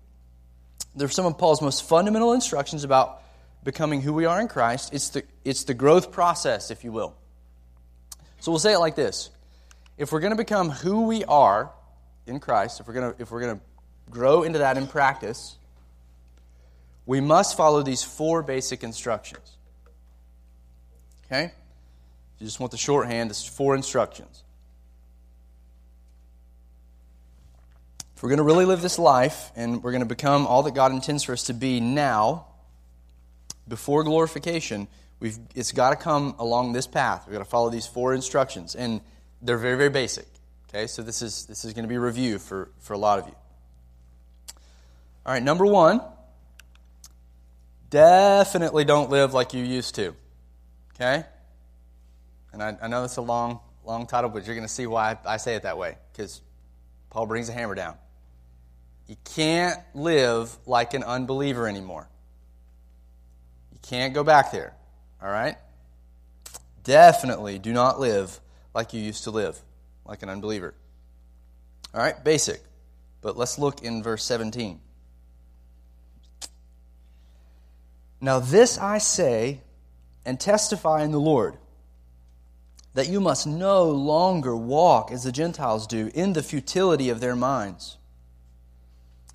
They're 0.94 1.08
some 1.08 1.25
of 1.25 1.38
Paul's 1.38 1.62
most 1.62 1.88
fundamental 1.88 2.34
instructions 2.34 2.84
about 2.84 3.22
becoming 3.63 4.01
who 4.01 4.13
we 4.13 4.25
are 4.25 4.39
in 4.39 4.48
Christ. 4.48 4.94
It's 4.94 5.10
the, 5.10 5.24
it's 5.44 5.63
the 5.63 5.74
growth 5.74 6.12
process, 6.12 6.72
if 6.72 6.84
you 6.84 6.92
will. 6.92 7.16
So 8.39 8.51
we'll 8.51 8.60
say 8.60 8.74
it 8.74 8.80
like 8.80 8.96
this 8.96 9.30
If 9.98 10.12
we're 10.12 10.22
going 10.22 10.32
to 10.32 10.38
become 10.38 10.70
who 10.70 11.08
we 11.08 11.24
are 11.25 11.72
in 12.25 12.39
Christ, 12.39 12.80
if 12.80 12.88
we're 12.88 12.94
going 12.94 13.13
to, 13.13 13.22
if 13.22 13.32
we're 13.32 13.42
going 13.42 13.58
to 13.58 13.63
grow 14.10 14.44
into 14.44 14.60
that 14.60 14.78
in 14.78 14.88
practice, 14.88 15.58
we 17.06 17.20
must 17.22 17.58
follow 17.58 17.82
these 17.82 18.04
four 18.04 18.44
basic 18.44 18.84
instructions. 18.84 19.58
Okay? 21.25 21.46
If 21.46 21.51
You 22.39 22.48
just 22.48 22.60
want 22.60 22.72
the 22.72 22.78
shorthand, 22.78 23.30
it's 23.30 23.46
four 23.46 23.75
instructions. 23.75 24.44
If 28.16 28.24
we're 28.24 28.30
going 28.30 28.38
to 28.38 28.44
really 28.44 28.66
live 28.66 28.82
this 28.82 29.00
life 29.00 29.50
and 29.56 29.82
we're 29.82 29.92
going 29.92 30.01
to 30.01 30.08
become 30.08 30.46
all 30.46 30.63
that 30.63 30.74
God 30.74 30.92
intends 30.92 31.24
for 31.24 31.32
us 31.32 31.44
to 31.44 31.54
be 31.54 31.80
now, 31.80 32.48
before 33.70 34.04
glorification, 34.04 34.88
we've, 35.20 35.38
it's 35.56 35.72
got 35.72 35.92
to 35.92 35.96
come 35.96 36.36
along 36.40 36.74
this 36.74 36.88
path. 36.88 37.24
We've 37.26 37.34
got 37.34 37.44
to 37.44 37.50
follow 37.50 37.70
these 37.70 37.88
four 37.88 38.14
instructions. 38.14 38.76
And 38.76 39.02
they're 39.42 39.58
very, 39.58 39.78
very 39.78 39.90
basic. 39.90 40.28
Okay, 40.68 40.88
so 40.88 41.02
this 41.02 41.22
is, 41.22 41.46
this 41.46 41.66
is 41.66 41.74
going 41.74 41.84
to 41.84 41.90
be 41.90 41.98
review 41.98 42.38
for, 42.38 42.70
for 42.80 42.94
a 42.94 42.98
lot 42.98 43.20
of 43.20 43.28
you. 43.28 43.36
All 45.26 45.34
right, 45.34 45.42
number 45.42 45.66
one, 45.66 46.02
definitely 47.90 48.86
don't 48.86 49.10
live 49.10 49.34
like 49.34 49.54
you 49.54 49.64
used 49.64 49.96
to. 49.96 50.16
Okay? 50.96 51.24
And 52.52 52.62
I, 52.62 52.78
I 52.82 52.88
know 52.88 53.02
that's 53.02 53.18
a 53.18 53.22
long, 53.22 53.60
long 53.86 54.06
title, 54.06 54.30
but 54.30 54.46
you're 54.46 54.56
going 54.56 54.68
to 54.68 54.74
see 54.74 54.88
why 54.88 55.18
I 55.26 55.38
say 55.38 55.56
it 55.56 55.64
that 55.64 55.78
way, 55.78 55.98
because 56.12 56.42
Paul 57.10 57.26
brings 57.26 57.50
a 57.50 57.54
hammer 57.54 57.76
down. 57.76 57.96
You 59.08 59.16
can't 59.36 59.80
live 59.96 60.56
like 60.68 60.94
an 60.94 61.04
unbeliever 61.04 61.68
anymore. 61.68 62.08
You 63.84 63.90
can't 63.90 64.14
go 64.14 64.24
back 64.24 64.52
there. 64.52 64.74
All 65.22 65.30
right? 65.30 65.58
Definitely 66.84 67.60
do 67.60 67.74
not 67.74 68.00
live 68.00 68.40
like 68.74 68.94
you 68.94 69.02
used 69.02 69.26
to 69.26 69.32
live, 69.32 69.60
like 70.06 70.24
an 70.24 70.30
unbeliever. 70.30 70.74
All 71.94 72.02
right? 72.02 72.22
Basic. 72.24 72.62
But 73.22 73.38
let's 73.38 73.60
look 73.60 73.84
in 73.84 74.02
verse 74.02 74.24
17. 74.24 74.80
Now, 78.22 78.40
this 78.40 78.78
I 78.78 78.98
say 78.98 79.62
and 80.26 80.40
testify 80.40 81.04
in 81.04 81.12
the 81.12 81.20
Lord 81.20 81.58
that 82.94 83.08
you 83.08 83.22
must 83.22 83.48
no 83.48 83.86
longer 83.86 84.56
walk 84.56 85.12
as 85.12 85.24
the 85.24 85.32
Gentiles 85.32 85.88
do 85.88 86.12
in 86.14 86.34
the 86.34 86.44
futility 86.44 87.10
of 87.10 87.20
their 87.20 87.36
minds. 87.36 87.98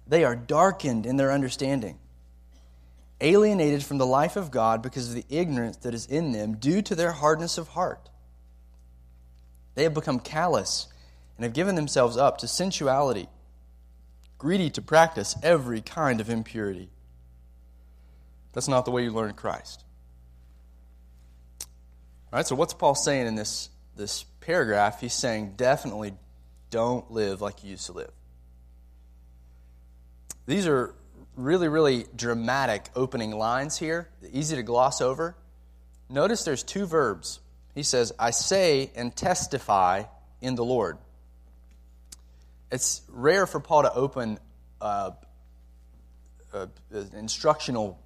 They 0.06 0.24
are 0.24 0.36
darkened 0.36 1.06
in 1.06 1.16
their 1.16 1.32
understanding, 1.32 1.98
alienated 3.20 3.84
from 3.84 3.98
the 3.98 4.06
life 4.06 4.36
of 4.36 4.50
God 4.50 4.82
because 4.82 5.08
of 5.08 5.14
the 5.14 5.24
ignorance 5.28 5.76
that 5.78 5.94
is 5.94 6.06
in 6.06 6.32
them 6.32 6.56
due 6.56 6.82
to 6.82 6.94
their 6.94 7.12
hardness 7.12 7.58
of 7.58 7.68
heart. 7.68 8.10
They 9.74 9.84
have 9.84 9.94
become 9.94 10.20
callous 10.20 10.88
and 11.36 11.44
have 11.44 11.52
given 11.52 11.74
themselves 11.74 12.16
up 12.16 12.38
to 12.38 12.48
sensuality, 12.48 13.28
greedy 14.38 14.70
to 14.70 14.82
practice 14.82 15.36
every 15.42 15.80
kind 15.80 16.20
of 16.20 16.30
impurity. 16.30 16.90
That's 18.52 18.68
not 18.68 18.84
the 18.84 18.90
way 18.90 19.02
you 19.02 19.10
learn 19.10 19.32
Christ. 19.34 19.84
All 22.32 22.38
right, 22.38 22.46
so 22.46 22.54
what's 22.54 22.74
Paul 22.74 22.94
saying 22.94 23.26
in 23.26 23.34
this, 23.34 23.68
this 23.96 24.24
paragraph? 24.40 25.00
He's 25.00 25.14
saying 25.14 25.54
definitely 25.56 26.14
don't 26.70 27.10
live 27.10 27.40
like 27.40 27.62
you 27.62 27.70
used 27.70 27.86
to 27.86 27.92
live. 27.92 28.10
These 30.46 30.66
are 30.66 30.94
really, 31.36 31.68
really 31.68 32.06
dramatic 32.14 32.86
opening 32.94 33.32
lines 33.32 33.76
here, 33.76 34.08
easy 34.32 34.56
to 34.56 34.62
gloss 34.62 35.00
over. 35.00 35.36
Notice 36.08 36.44
there's 36.44 36.62
two 36.62 36.86
verbs. 36.86 37.40
He 37.74 37.82
says, 37.82 38.12
I 38.18 38.30
say 38.30 38.90
and 38.94 39.14
testify 39.14 40.04
in 40.40 40.54
the 40.54 40.64
Lord. 40.64 40.98
It's 42.70 43.02
rare 43.08 43.46
for 43.46 43.60
Paul 43.60 43.82
to 43.82 43.92
open 43.92 44.38
uh, 44.80 45.12
an 46.52 46.70
instructional 47.14 47.98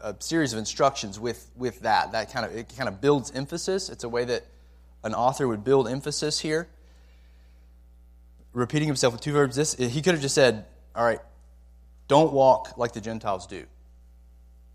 a 0.00 0.16
series 0.18 0.52
of 0.52 0.58
instructions 0.58 1.18
with, 1.18 1.48
with 1.56 1.80
that. 1.80 2.12
That 2.12 2.32
kind 2.32 2.46
of 2.46 2.56
it 2.56 2.74
kind 2.76 2.88
of 2.88 3.00
builds 3.00 3.30
emphasis. 3.30 3.88
It's 3.88 4.04
a 4.04 4.08
way 4.08 4.24
that 4.24 4.44
an 5.04 5.14
author 5.14 5.46
would 5.46 5.64
build 5.64 5.88
emphasis 5.88 6.40
here. 6.40 6.68
Repeating 8.52 8.88
himself 8.88 9.12
with 9.12 9.20
two 9.20 9.32
verbs. 9.32 9.54
This 9.54 9.74
he 9.74 10.02
could 10.02 10.14
have 10.14 10.22
just 10.22 10.34
said, 10.34 10.64
"All 10.94 11.04
right, 11.04 11.20
don't 12.08 12.32
walk 12.32 12.76
like 12.76 12.92
the 12.92 13.00
Gentiles 13.00 13.46
do. 13.46 13.64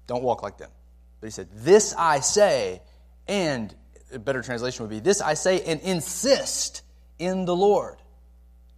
Don't 0.07 0.23
walk 0.23 0.43
like 0.43 0.57
them." 0.57 0.71
But 1.19 1.27
he 1.27 1.31
said, 1.31 1.49
"This 1.53 1.93
I 1.97 2.19
say," 2.19 2.81
and 3.27 3.73
a 4.13 4.19
better 4.19 4.41
translation 4.41 4.83
would 4.83 4.89
be, 4.89 4.99
"This 4.99 5.21
I 5.21 5.35
say 5.35 5.61
and 5.63 5.79
insist 5.81 6.81
in 7.19 7.45
the 7.45 7.55
Lord 7.55 8.01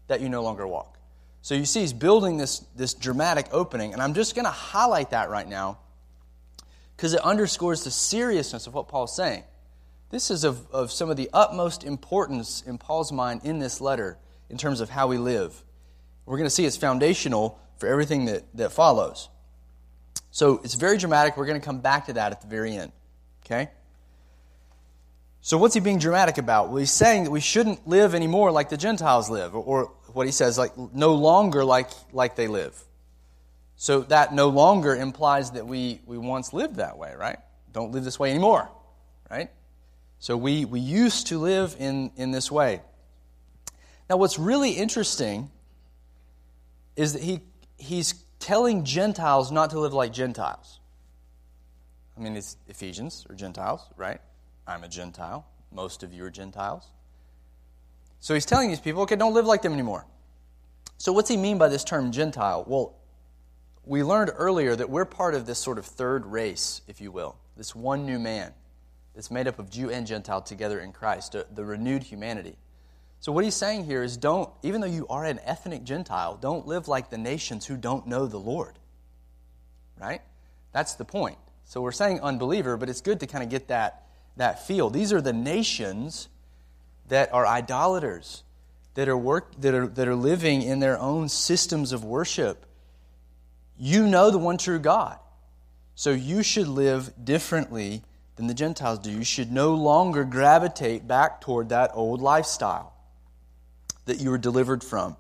that 0.08 0.22
you 0.22 0.30
no 0.30 0.44
longer 0.44 0.68
walk." 0.68 0.98
So 1.44 1.56
you 1.56 1.66
see, 1.66 1.82
he's 1.82 1.92
building 1.92 2.38
this, 2.38 2.60
this 2.74 2.94
dramatic 2.94 3.48
opening, 3.52 3.92
and 3.92 4.02
I'm 4.02 4.14
just 4.14 4.34
going 4.34 4.46
to 4.46 4.52
highlight 4.52 5.10
that 5.10 5.30
right 5.30 5.48
now 5.48 5.80
because 6.96 7.14
it 7.14 7.20
underscores 7.20 7.84
the 7.84 7.92
seriousness 7.92 8.66
of 8.66 8.74
what 8.74 8.88
Paul's 8.88 9.14
saying. 9.14 9.44
This 10.10 10.32
is 10.32 10.46
of, 10.46 10.66
of 10.72 10.90
some 10.90 11.10
of 11.10 11.18
the 11.18 11.30
utmost 11.34 11.84
importance 11.84 12.62
in 12.62 12.78
Paul's 12.78 13.12
mind 13.12 13.42
in 13.44 13.60
this 13.60 13.82
letter 13.82 14.18
in 14.50 14.58
terms 14.58 14.80
of 14.80 14.90
how 14.90 15.08
we 15.08 15.18
live. 15.18 15.64
We're 16.26 16.38
going 16.38 16.46
to 16.46 16.50
see 16.50 16.64
it's 16.64 16.78
foundational 16.78 17.60
for 17.84 17.90
everything 17.90 18.24
that, 18.24 18.46
that 18.54 18.72
follows. 18.72 19.28
So 20.32 20.62
it's 20.64 20.76
very 20.76 20.98
dramatic. 20.98 21.36
We're 21.36 21.46
going 21.46 21.60
to 21.60 21.66
come 21.66 21.82
back 21.82 22.06
to 22.06 22.14
that 22.14 22.32
at 22.32 22.40
the 22.40 22.48
very 22.48 22.78
end. 22.78 22.94
Okay? 23.46 23.70
So 25.42 25.58
what's 25.58 25.74
he 25.74 25.82
being 25.82 26.00
dramatic 26.00 26.38
about? 26.38 26.70
Well, 26.70 26.78
he's 26.78 26.94
saying 26.94 27.26
that 27.26 27.32
we 27.32 27.42
shouldn't 27.42 27.86
live 27.86 28.16
anymore 28.16 28.52
like 28.54 28.70
the 28.70 28.78
Gentiles 28.78 29.30
live, 29.30 29.54
or, 29.54 29.92
what 30.14 30.26
he 30.28 30.32
says, 30.32 30.58
like 30.58 30.78
no 30.78 31.16
longer 31.16 31.66
like, 31.66 31.90
like 32.14 32.38
they 32.38 32.48
live. 32.48 32.82
So 33.76 34.04
that 34.04 34.34
no 34.34 34.48
longer 34.48 34.96
implies 34.96 35.52
that 35.52 35.68
we, 35.68 36.00
we 36.06 36.18
once 36.18 36.54
lived 36.54 36.78
that 36.78 36.98
way, 36.98 37.14
right? 37.14 37.40
Don't 37.74 37.92
live 37.92 38.06
this 38.06 38.18
way 38.18 38.30
anymore, 38.30 38.70
right? 39.30 39.50
So 40.20 40.38
we, 40.38 40.64
we 40.64 40.80
used 40.80 41.28
to 41.28 41.38
live 41.38 41.76
in, 41.80 42.12
in 42.16 42.32
this 42.32 42.50
way. 42.50 42.80
Now, 44.10 44.16
what's 44.16 44.40
really 44.40 44.72
interesting 44.72 45.52
is 46.96 47.14
that 47.14 47.22
he, 47.22 47.42
he's 47.84 48.14
telling 48.40 48.84
Gentiles 48.84 49.52
not 49.52 49.70
to 49.72 49.80
live 49.80 49.94
like 49.94 50.14
Gentiles. 50.14 50.80
I 52.18 52.22
mean, 52.22 52.36
it's 52.36 52.58
Ephesians 52.68 53.26
or 53.30 53.36
Gentiles, 53.36 53.82
right? 53.98 54.22
I'm 54.66 54.84
a 54.84 54.88
Gentile. 54.88 55.46
Most 55.72 56.04
of 56.04 56.14
you 56.14 56.24
are 56.24 56.30
Gentiles. 56.30 56.88
So 58.20 58.34
he's 58.34 58.46
telling 58.46 58.70
these 58.70 58.80
people, 58.80 59.02
okay, 59.04 59.16
don't 59.16 59.34
live 59.34 59.46
like 59.46 59.62
them 59.62 59.74
anymore. 59.74 60.06
So 60.98 61.12
what's 61.12 61.30
he 61.30 61.36
mean 61.36 61.58
by 61.58 61.68
this 61.68 61.84
term 61.84 62.12
Gentile? 62.12 62.64
Well, 62.66 62.96
we 63.84 64.04
learned 64.04 64.32
earlier 64.36 64.76
that 64.76 64.90
we're 64.90 65.06
part 65.06 65.36
of 65.36 65.46
this 65.46 65.60
sort 65.60 65.78
of 65.78 65.86
third 65.86 66.26
race, 66.26 66.82
if 66.88 67.02
you 67.02 67.12
will, 67.12 67.36
this 67.58 67.76
one 67.76 68.06
new 68.06 68.20
man 68.20 68.54
that's 69.14 69.30
made 69.30 69.48
up 69.48 69.60
of 69.60 69.70
Jew 69.70 69.90
and 69.90 70.08
Gentile 70.08 70.42
together 70.42 70.80
in 70.80 70.94
Christ, 70.94 71.36
the 71.54 71.66
renewed 71.66 72.04
humanity. 72.04 72.56
So, 73.24 73.32
what 73.32 73.46
he's 73.46 73.56
saying 73.56 73.86
here 73.86 74.04
is 74.04 74.18
don't, 74.18 74.50
even 74.64 74.82
though 74.82 74.88
you 74.88 75.08
are 75.08 75.24
an 75.24 75.40
ethnic 75.46 75.86
Gentile, 75.86 76.36
don't 76.36 76.68
live 76.68 76.90
like 76.90 77.10
the 77.10 77.18
nations 77.18 77.66
who 77.66 77.78
don't 77.78 78.06
know 78.06 78.26
the 78.26 78.38
Lord. 78.38 78.78
Right? 79.98 80.22
That's 80.74 80.96
the 80.96 81.06
point. 81.06 81.38
So, 81.64 81.80
we're 81.80 81.94
saying 81.94 82.20
unbeliever, 82.20 82.76
but 82.76 82.90
it's 82.90 83.00
good 83.00 83.22
to 83.22 83.26
kind 83.26 83.42
of 83.42 83.50
get 83.50 83.70
that, 83.70 84.04
that 84.36 84.68
feel. 84.68 84.90
These 84.90 85.14
are 85.14 85.22
the 85.22 85.32
nations 85.32 86.28
that 87.08 87.34
are 87.34 87.48
idolaters, 87.48 88.44
that 88.96 89.08
are, 89.08 89.18
work, 89.18 89.54
that, 89.62 89.74
are, 89.74 89.88
that 89.88 90.10
are 90.10 90.16
living 90.16 90.62
in 90.62 90.82
their 90.82 91.00
own 91.00 91.30
systems 91.30 91.94
of 91.94 92.04
worship. 92.04 92.66
You 93.78 94.06
know 94.06 94.32
the 94.32 94.38
one 94.38 94.58
true 94.58 94.80
God. 94.80 95.18
So, 95.96 96.12
you 96.12 96.44
should 96.44 96.68
live 96.68 97.14
differently 97.24 98.04
than 98.36 98.48
the 98.48 98.54
Gentiles 98.54 99.00
do. 99.00 99.12
You 99.12 99.24
should 99.24 99.50
no 99.50 99.76
longer 99.76 100.26
gravitate 100.26 101.08
back 101.08 101.40
toward 101.40 101.70
that 101.70 101.92
old 101.94 102.20
lifestyle 102.20 102.93
that 104.06 104.20
you 104.20 104.30
were 104.30 104.38
delivered 104.38 104.84
from. 104.84 105.16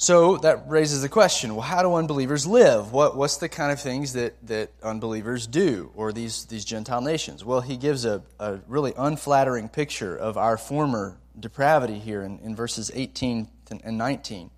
So 0.00 0.36
that 0.38 0.68
raises 0.68 1.02
the 1.02 1.08
question 1.08 1.56
well, 1.56 1.62
how 1.62 1.82
do 1.82 1.94
unbelievers 1.94 2.46
live? 2.46 2.92
What, 2.92 3.16
what's 3.16 3.38
the 3.38 3.48
kind 3.48 3.72
of 3.72 3.80
things 3.80 4.12
that, 4.12 4.34
that 4.46 4.70
unbelievers 4.80 5.48
do, 5.48 5.90
or 5.96 6.12
these, 6.12 6.44
these 6.44 6.64
Gentile 6.64 7.00
nations? 7.00 7.44
Well, 7.44 7.60
he 7.60 7.76
gives 7.76 8.04
a, 8.04 8.22
a 8.38 8.60
really 8.68 8.92
unflattering 8.96 9.68
picture 9.68 10.16
of 10.16 10.36
our 10.36 10.56
former 10.56 11.18
depravity 11.38 11.98
here 11.98 12.22
in, 12.22 12.38
in 12.38 12.54
verses 12.54 12.92
18 12.94 13.48
and 13.82 13.98
19. 13.98 14.50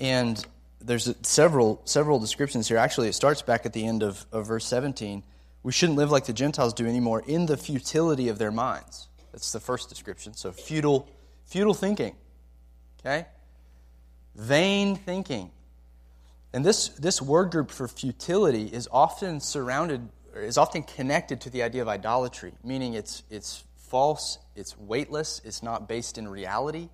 And 0.00 0.46
there's 0.80 1.14
several, 1.22 1.82
several 1.84 2.18
descriptions 2.18 2.68
here. 2.68 2.78
Actually, 2.78 3.08
it 3.08 3.14
starts 3.14 3.42
back 3.42 3.66
at 3.66 3.74
the 3.74 3.86
end 3.86 4.02
of, 4.02 4.24
of 4.32 4.46
verse 4.46 4.64
17. 4.64 5.22
We 5.62 5.72
shouldn't 5.72 5.98
live 5.98 6.10
like 6.10 6.26
the 6.26 6.32
Gentiles 6.32 6.72
do 6.72 6.86
anymore 6.86 7.22
in 7.26 7.46
the 7.46 7.56
futility 7.56 8.28
of 8.28 8.38
their 8.38 8.52
minds. 8.52 9.08
That's 9.32 9.52
the 9.52 9.60
first 9.60 9.88
description. 9.88 10.34
So, 10.34 10.52
futile, 10.52 11.08
futile 11.46 11.74
thinking. 11.74 12.14
Okay? 13.00 13.26
Vain 14.34 14.96
thinking. 14.96 15.50
And 16.52 16.64
this, 16.64 16.88
this 16.90 17.20
word 17.20 17.50
group 17.50 17.70
for 17.70 17.88
futility 17.88 18.64
is 18.64 18.88
often 18.90 19.40
surrounded, 19.40 20.08
is 20.34 20.56
often 20.56 20.82
connected 20.82 21.40
to 21.42 21.50
the 21.50 21.62
idea 21.62 21.82
of 21.82 21.88
idolatry, 21.88 22.52
meaning 22.64 22.94
it's, 22.94 23.22
it's 23.30 23.64
false, 23.76 24.38
it's 24.56 24.78
weightless, 24.78 25.40
it's 25.44 25.62
not 25.62 25.88
based 25.88 26.18
in 26.18 26.26
reality. 26.28 26.88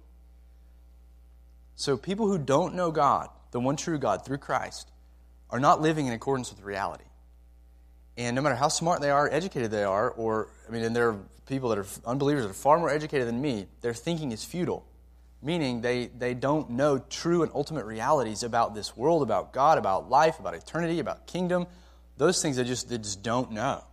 So, 1.76 1.96
people 1.96 2.26
who 2.28 2.38
don't 2.38 2.74
know 2.74 2.90
God, 2.90 3.28
the 3.50 3.60
one 3.60 3.76
true 3.76 3.98
God, 3.98 4.24
through 4.24 4.38
Christ, 4.38 4.90
are 5.50 5.60
not 5.60 5.80
living 5.80 6.06
in 6.06 6.12
accordance 6.12 6.50
with 6.50 6.62
reality. 6.62 7.04
And 8.16 8.36
no 8.36 8.42
matter 8.42 8.54
how 8.54 8.68
smart 8.68 9.00
they 9.00 9.10
are, 9.10 9.28
educated 9.30 9.70
they 9.70 9.84
are, 9.84 10.10
or, 10.10 10.48
I 10.68 10.72
mean, 10.72 10.84
and 10.84 10.94
there 10.94 11.08
are 11.10 11.18
people 11.46 11.68
that 11.70 11.78
are 11.78 11.86
unbelievers 12.06 12.44
that 12.44 12.50
are 12.50 12.54
far 12.54 12.78
more 12.78 12.90
educated 12.90 13.26
than 13.26 13.40
me, 13.40 13.66
their 13.80 13.94
thinking 13.94 14.32
is 14.32 14.44
futile, 14.44 14.86
meaning 15.42 15.80
they, 15.80 16.06
they 16.06 16.32
don't 16.32 16.70
know 16.70 16.98
true 17.10 17.42
and 17.42 17.50
ultimate 17.54 17.84
realities 17.84 18.42
about 18.42 18.74
this 18.74 18.96
world, 18.96 19.22
about 19.22 19.52
God, 19.52 19.78
about 19.78 20.08
life, 20.08 20.38
about 20.38 20.54
eternity, 20.54 21.00
about 21.00 21.26
kingdom. 21.26 21.66
Those 22.16 22.40
things 22.40 22.56
they 22.56 22.64
just, 22.64 22.88
they 22.88 22.98
just 22.98 23.22
don't 23.22 23.50
know. 23.50 23.84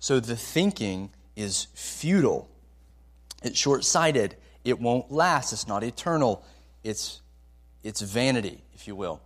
So 0.00 0.20
the 0.20 0.36
thinking 0.36 1.10
is 1.36 1.68
futile, 1.74 2.48
it's 3.42 3.58
short 3.58 3.84
sighted, 3.84 4.36
it 4.64 4.80
won't 4.80 5.10
last, 5.10 5.52
it's 5.52 5.68
not 5.68 5.82
eternal, 5.82 6.44
it's, 6.82 7.20
it's 7.82 8.00
vanity, 8.00 8.62
if 8.74 8.86
you 8.86 8.96
will. 8.96 9.22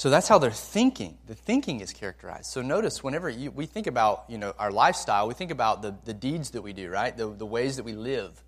So 0.00 0.08
that's 0.08 0.28
how 0.28 0.38
they're 0.38 0.50
thinking. 0.50 1.18
The 1.26 1.34
thinking 1.34 1.80
is 1.80 1.92
characterized. 1.92 2.46
So 2.46 2.62
notice 2.62 3.04
whenever 3.04 3.28
you, 3.28 3.50
we 3.50 3.66
think 3.66 3.86
about 3.86 4.24
you 4.30 4.38
know, 4.38 4.54
our 4.58 4.72
lifestyle, 4.72 5.28
we 5.28 5.34
think 5.34 5.50
about 5.50 5.82
the, 5.82 5.94
the 6.06 6.14
deeds 6.14 6.52
that 6.52 6.62
we 6.62 6.72
do, 6.72 6.88
right? 6.88 7.14
The, 7.14 7.26
the 7.26 7.44
ways 7.44 7.76
that 7.76 7.82
we 7.82 7.92
live. 7.92 8.42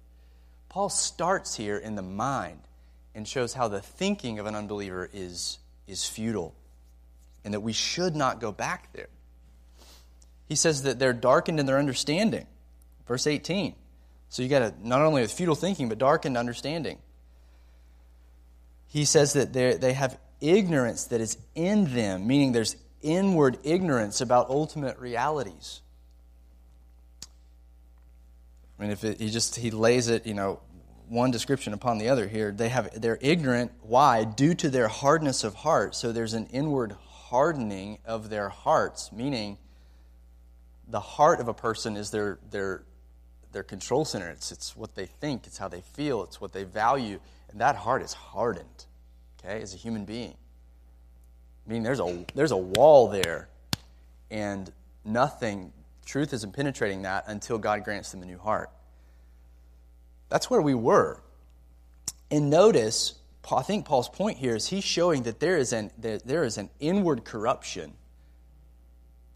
Paul 0.71 0.88
starts 0.88 1.54
here 1.54 1.76
in 1.76 1.95
the 1.95 2.00
mind 2.00 2.60
and 3.15 3.28
shows 3.28 3.52
how 3.52 3.69
the 3.69 3.82
thinking 3.82 4.38
of 4.38 4.47
an 4.47 4.54
unbeliever 4.54 5.10
is, 5.12 5.58
is 5.86 6.08
futile 6.08 6.54
and 7.45 7.52
that 7.52 7.60
we 7.60 7.75
should 7.75 8.17
not 8.17 8.41
go 8.41 8.50
back 8.50 8.91
there. 8.95 9.10
He 10.49 10.56
says 10.56 10.84
that 10.84 10.99
they're 10.99 11.12
darkened 11.12 11.60
in 11.60 11.67
their 11.67 11.78
understanding. 11.78 12.47
Verse 13.06 13.26
18. 13.26 13.75
So 14.30 14.43
you 14.43 14.49
got 14.49 14.60
to 14.60 14.75
not 14.82 15.02
only 15.02 15.21
with 15.21 15.30
futile 15.30 15.54
thinking, 15.54 15.91
but 15.91 15.99
darkened 15.99 16.38
understanding. 16.38 16.97
He 18.88 19.04
says 19.04 19.34
that 19.34 19.52
they 19.52 19.93
have 19.93 20.19
ignorance 20.43 21.05
that 21.05 21.21
is 21.21 21.39
in 21.55 21.95
them, 21.95 22.26
meaning 22.26 22.52
there's 22.52 22.76
inward 23.00 23.59
ignorance 23.63 24.21
about 24.21 24.50
ultimate 24.50 24.99
realities. 24.99 25.81
I 28.78 28.83
mean, 28.83 28.91
if 28.91 29.05
it, 29.05 29.21
he 29.21 29.31
just 29.31 29.57
he 29.57 29.71
lays 29.71 30.09
it, 30.09 30.26
you 30.26 30.35
know, 30.35 30.61
one 31.09 31.31
description 31.31 31.73
upon 31.73 31.99
the 31.99 32.09
other 32.09 32.26
here, 32.26 32.50
they 32.50 32.69
have 32.69 33.00
they're 33.00 33.19
ignorant. 33.21 33.71
Why? 33.81 34.25
Due 34.25 34.55
to 34.55 34.69
their 34.69 34.89
hardness 34.89 35.45
of 35.45 35.55
heart. 35.55 35.95
So 35.95 36.11
there's 36.11 36.35
an 36.35 36.47
inward 36.47 36.93
hardening 37.07 37.99
of 38.05 38.28
their 38.28 38.49
hearts, 38.49 39.13
meaning 39.13 39.59
the 40.89 41.00
heart 41.00 41.41
of 41.41 41.49
a 41.49 41.55
person 41.55 41.97
is 41.97 42.11
their 42.11 42.39
their 42.50 42.83
their 43.52 43.63
control 43.63 44.05
center. 44.05 44.28
It's 44.31 44.50
it's 44.50 44.76
what 44.76 44.97
they 44.97 45.07
think, 45.07 45.47
it's 45.47 45.59
how 45.59 45.69
they 45.69 45.83
feel, 45.83 46.25
it's 46.25 46.41
what 46.41 46.52
they 46.52 46.65
value, 46.65 47.21
and 47.50 47.61
that 47.61 47.76
heart 47.76 48.02
is 48.02 48.13
hardened 48.13 48.87
okay, 49.45 49.61
as 49.61 49.75
a 49.75 49.76
human 49.76 50.05
being. 50.05 50.35
I 51.67 51.73
mean, 51.73 51.83
there's 51.83 52.00
a, 52.00 52.25
there's 52.35 52.50
a 52.50 52.57
wall 52.57 53.09
there, 53.09 53.49
and 54.31 54.71
nothing, 55.05 55.73
truth 56.05 56.33
isn't 56.33 56.52
penetrating 56.52 57.02
that 57.02 57.25
until 57.28 57.59
God 57.59 57.85
grants 57.85 58.11
them 58.11 58.23
a 58.23 58.26
new 58.26 58.39
heart. 58.39 58.71
That's 60.28 60.50
where 60.50 60.63
we 60.63 60.75
were. 60.75 61.23
And 62.31 62.50
notice, 62.50 63.15
I 63.50 63.63
think 63.63 63.85
Paul's 63.85 64.09
point 64.09 64.39
here 64.39 64.57
is 64.57 64.69
he's 64.69 64.85
showing 64.85 65.25
that 65.25 65.41
there 65.41 65.59
is 65.59 65.73
an, 65.73 65.91
there 65.99 66.45
is 66.45 66.59
an 66.59 66.71
inward 66.81 67.25
corruption 67.25 67.95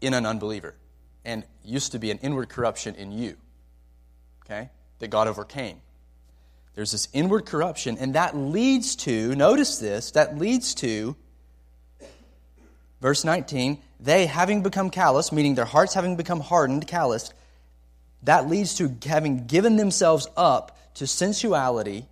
in 0.01 0.13
an 0.13 0.25
unbeliever, 0.25 0.75
and 1.23 1.43
used 1.63 1.91
to 1.91 1.99
be 1.99 2.11
an 2.11 2.17
inward 2.19 2.49
corruption 2.49 2.95
in 2.95 3.11
you, 3.11 3.35
okay, 4.45 4.69
that 4.99 5.09
God 5.09 5.27
overcame. 5.27 5.81
There's 6.77 6.91
this 6.91 7.07
inward 7.11 7.47
corruption, 7.47 7.97
and 7.97 8.13
that 8.13 8.37
leads 8.37 8.95
to, 8.97 9.33
notice 9.33 9.79
this, 9.79 10.11
that 10.11 10.37
leads 10.37 10.75
to, 10.75 11.15
verse 13.01 13.25
19, 13.25 13.81
they 13.99 14.27
having 14.27 14.61
become 14.61 14.91
callous, 14.91 15.31
meaning 15.31 15.55
their 15.55 15.65
hearts 15.65 15.95
having 15.95 16.17
become 16.17 16.39
hardened, 16.39 16.87
calloused, 16.87 17.33
that 18.21 18.47
leads 18.47 18.75
to 18.75 18.95
having 19.07 19.47
given 19.47 19.77
themselves 19.77 20.27
up 20.37 20.77
to 20.93 21.07
sensuality, 21.07 22.05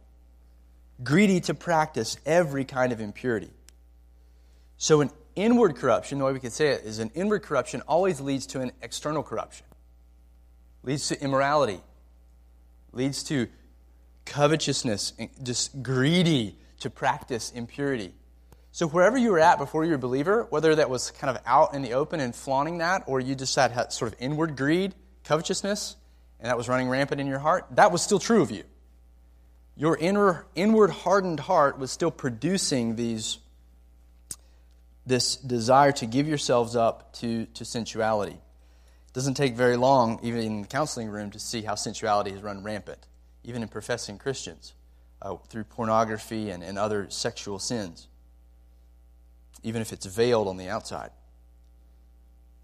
greedy 1.04 1.42
to 1.42 1.54
practice 1.54 2.18
every 2.26 2.66
kind 2.66 2.92
of 2.92 3.00
impurity. 3.00 3.52
So, 4.80 5.02
an 5.02 5.12
inward 5.36 5.76
corruption, 5.76 6.18
the 6.18 6.26
way 6.26 6.34
we 6.34 6.40
could 6.40 6.54
say 6.54 6.70
it, 6.70 6.86
is 6.86 6.98
an 6.98 7.12
inward 7.14 7.44
corruption 7.44 7.82
always 7.82 8.20
leads 8.20 8.48
to 8.48 8.62
an 8.62 8.72
external 8.82 9.22
corruption, 9.22 9.68
leads 10.82 11.10
to 11.10 11.22
immorality, 11.22 11.82
leads 12.94 13.22
to 13.26 13.48
covetousness, 14.26 15.14
just 15.44 15.82
greedy 15.82 16.56
to 16.80 16.90
practice 16.90 17.52
impurity. 17.52 18.14
So, 18.72 18.88
wherever 18.88 19.18
you 19.18 19.32
were 19.32 19.40
at 19.40 19.58
before 19.58 19.86
you 19.86 19.92
were 19.92 19.96
a 19.96 20.00
believer, 20.00 20.48
whether 20.50 20.76
that 20.76 20.90
was 20.90 21.12
kind 21.12 21.36
of 21.36 21.42
out 21.46 21.74
in 21.74 21.82
the 21.82 21.94
open 21.94 22.20
and 22.20 22.36
flaunting 22.36 22.80
that, 22.80 23.04
or 23.08 23.22
you 23.22 23.34
just 23.34 23.56
had 23.56 23.94
sort 23.94 24.12
of 24.12 24.20
inward 24.20 24.58
greed, 24.58 24.94
covetousness, 25.24 25.96
and 26.40 26.50
that 26.50 26.58
was 26.58 26.68
running 26.68 26.90
rampant 26.90 27.22
in 27.22 27.28
your 27.28 27.40
heart, 27.40 27.66
that 27.72 27.92
was 27.92 28.02
still 28.02 28.20
true 28.20 28.42
of 28.42 28.52
you. 28.52 28.64
Your 29.78 29.96
inner, 29.98 30.46
inward 30.56 30.90
hardened 30.90 31.40
heart 31.40 31.80
was 31.80 31.90
still 31.92 32.12
producing 32.12 32.98
these, 32.98 33.38
this 35.06 35.38
desire 35.38 35.94
to 35.94 36.06
give 36.06 36.28
yourselves 36.28 36.76
up 36.76 37.14
to, 37.14 37.46
to 37.46 37.64
sensuality. 37.64 38.34
It 38.34 39.14
doesn't 39.14 39.36
take 39.36 39.56
very 39.56 39.78
long, 39.78 40.20
even 40.22 40.42
in 40.42 40.62
the 40.64 40.68
counseling 40.68 41.08
room, 41.08 41.32
to 41.32 41.40
see 41.40 41.62
how 41.62 41.76
sensuality 41.76 42.32
has 42.32 42.42
run 42.42 42.64
rampant 42.64 43.00
even 43.46 43.62
in 43.62 43.68
professing 43.68 44.18
Christians, 44.18 44.74
uh, 45.22 45.36
through 45.48 45.64
pornography 45.64 46.50
and, 46.50 46.64
and 46.64 46.78
other 46.78 47.08
sexual 47.10 47.60
sins, 47.60 48.08
even 49.64 49.82
if 49.82 49.94
it's 49.94 50.06
veiled 50.06 50.48
on 50.48 50.58
the 50.58 50.68
outside. 50.68 51.12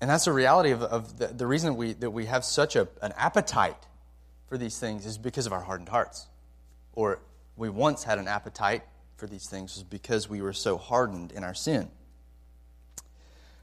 And 0.01 0.09
that's 0.09 0.25
the 0.25 0.33
reality 0.33 0.71
of, 0.71 0.81
of 0.81 1.19
the, 1.19 1.27
the 1.27 1.45
reason 1.45 1.75
we, 1.75 1.93
that 1.93 2.09
we 2.09 2.25
have 2.25 2.43
such 2.43 2.75
a, 2.75 2.87
an 3.01 3.13
appetite 3.15 3.87
for 4.49 4.57
these 4.57 4.79
things 4.79 5.05
is 5.05 5.17
because 5.17 5.45
of 5.45 5.53
our 5.53 5.61
hardened 5.61 5.89
hearts. 5.89 6.27
Or 6.93 7.19
we 7.55 7.69
once 7.69 8.03
had 8.03 8.17
an 8.17 8.27
appetite 8.27 8.81
for 9.15 9.27
these 9.27 9.47
things 9.47 9.75
was 9.75 9.83
because 9.83 10.27
we 10.27 10.41
were 10.41 10.53
so 10.53 10.77
hardened 10.77 11.31
in 11.31 11.43
our 11.43 11.53
sin. 11.53 11.89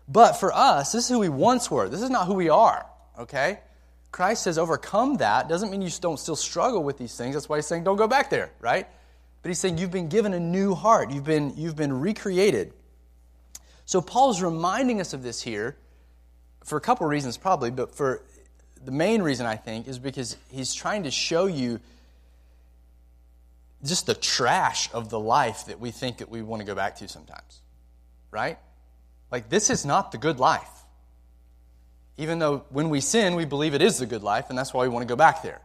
But 0.07 0.35
for 0.35 0.55
us, 0.55 0.93
this 0.93 1.05
is 1.05 1.11
who 1.11 1.19
we 1.19 1.29
once 1.29 1.71
were. 1.71 1.89
This 1.89 2.01
is 2.01 2.09
not 2.09 2.27
who 2.27 2.35
we 2.35 2.49
are, 2.49 2.87
okay? 3.19 3.59
Christ 4.11 4.43
says 4.43 4.59
overcome 4.59 5.19
that 5.19 5.49
doesn't 5.49 5.71
mean 5.71 5.83
you 5.83 5.91
don't 6.01 6.19
still 6.19 6.37
struggle 6.37 6.83
with 6.83 6.99
these 6.99 7.17
things. 7.17 7.35
That's 7.35 7.49
why 7.49 7.57
he's 7.57 7.67
saying 7.67 7.85
don't 7.85 7.97
go 7.97 8.09
back 8.09 8.31
there, 8.31 8.51
right? 8.61 8.87
But 9.43 9.49
he's 9.49 9.59
saying 9.59 9.79
you've 9.79 9.91
been 9.91 10.09
given 10.09 10.33
a 10.33 10.41
new 10.41 10.75
heart. 10.75 11.11
You've 11.11 11.25
been, 11.25 11.55
you've 11.57 11.77
been 11.77 12.01
recreated. 12.01 12.73
So 13.85 14.01
Paul's 14.01 14.43
reminding 14.43 15.01
us 15.01 15.13
of 15.13 15.23
this 15.23 15.41
here 15.41 15.77
for 16.65 16.77
a 16.77 16.81
couple 16.81 17.07
reasons, 17.07 17.37
probably, 17.37 17.71
but 17.71 17.95
for 17.95 18.23
the 18.85 18.91
main 18.91 19.23
reason 19.23 19.47
I 19.47 19.57
think 19.57 19.89
is 19.89 19.99
because 19.99 20.37
he's 20.51 20.75
trying 20.75 21.05
to 21.05 21.11
show 21.11 21.47
you 21.47 21.81
just 23.85 24.07
the 24.07 24.15
trash 24.15 24.93
of 24.93 25.09
the 25.09 25.19
life 25.19 25.67
that 25.67 25.79
we 25.79 25.91
think 25.91 26.19
that 26.19 26.29
we 26.29 26.43
want 26.43 26.61
to 26.61 26.67
go 26.67 26.75
back 26.75 26.97
to 26.97 27.09
sometimes. 27.09 27.61
Right? 28.31 28.59
Like, 29.31 29.49
this 29.49 29.71
is 29.71 29.85
not 29.85 30.13
the 30.13 30.19
good 30.19 30.39
life. 30.39 30.69
Even 32.19 32.39
though 32.39 32.65
when 32.71 32.91
we 32.91 33.01
sin, 33.01 33.35
we 33.35 33.45
believe 33.45 33.75
it 33.75 33.83
is 33.83 33.99
the 33.99 34.07
good 34.07 34.23
life, 34.23 34.47
and 34.51 34.59
that's 34.59 34.75
why 34.75 34.83
we 34.83 34.89
want 34.89 35.03
to 35.03 35.11
go 35.11 35.17
back 35.17 35.43
there. 35.43 35.61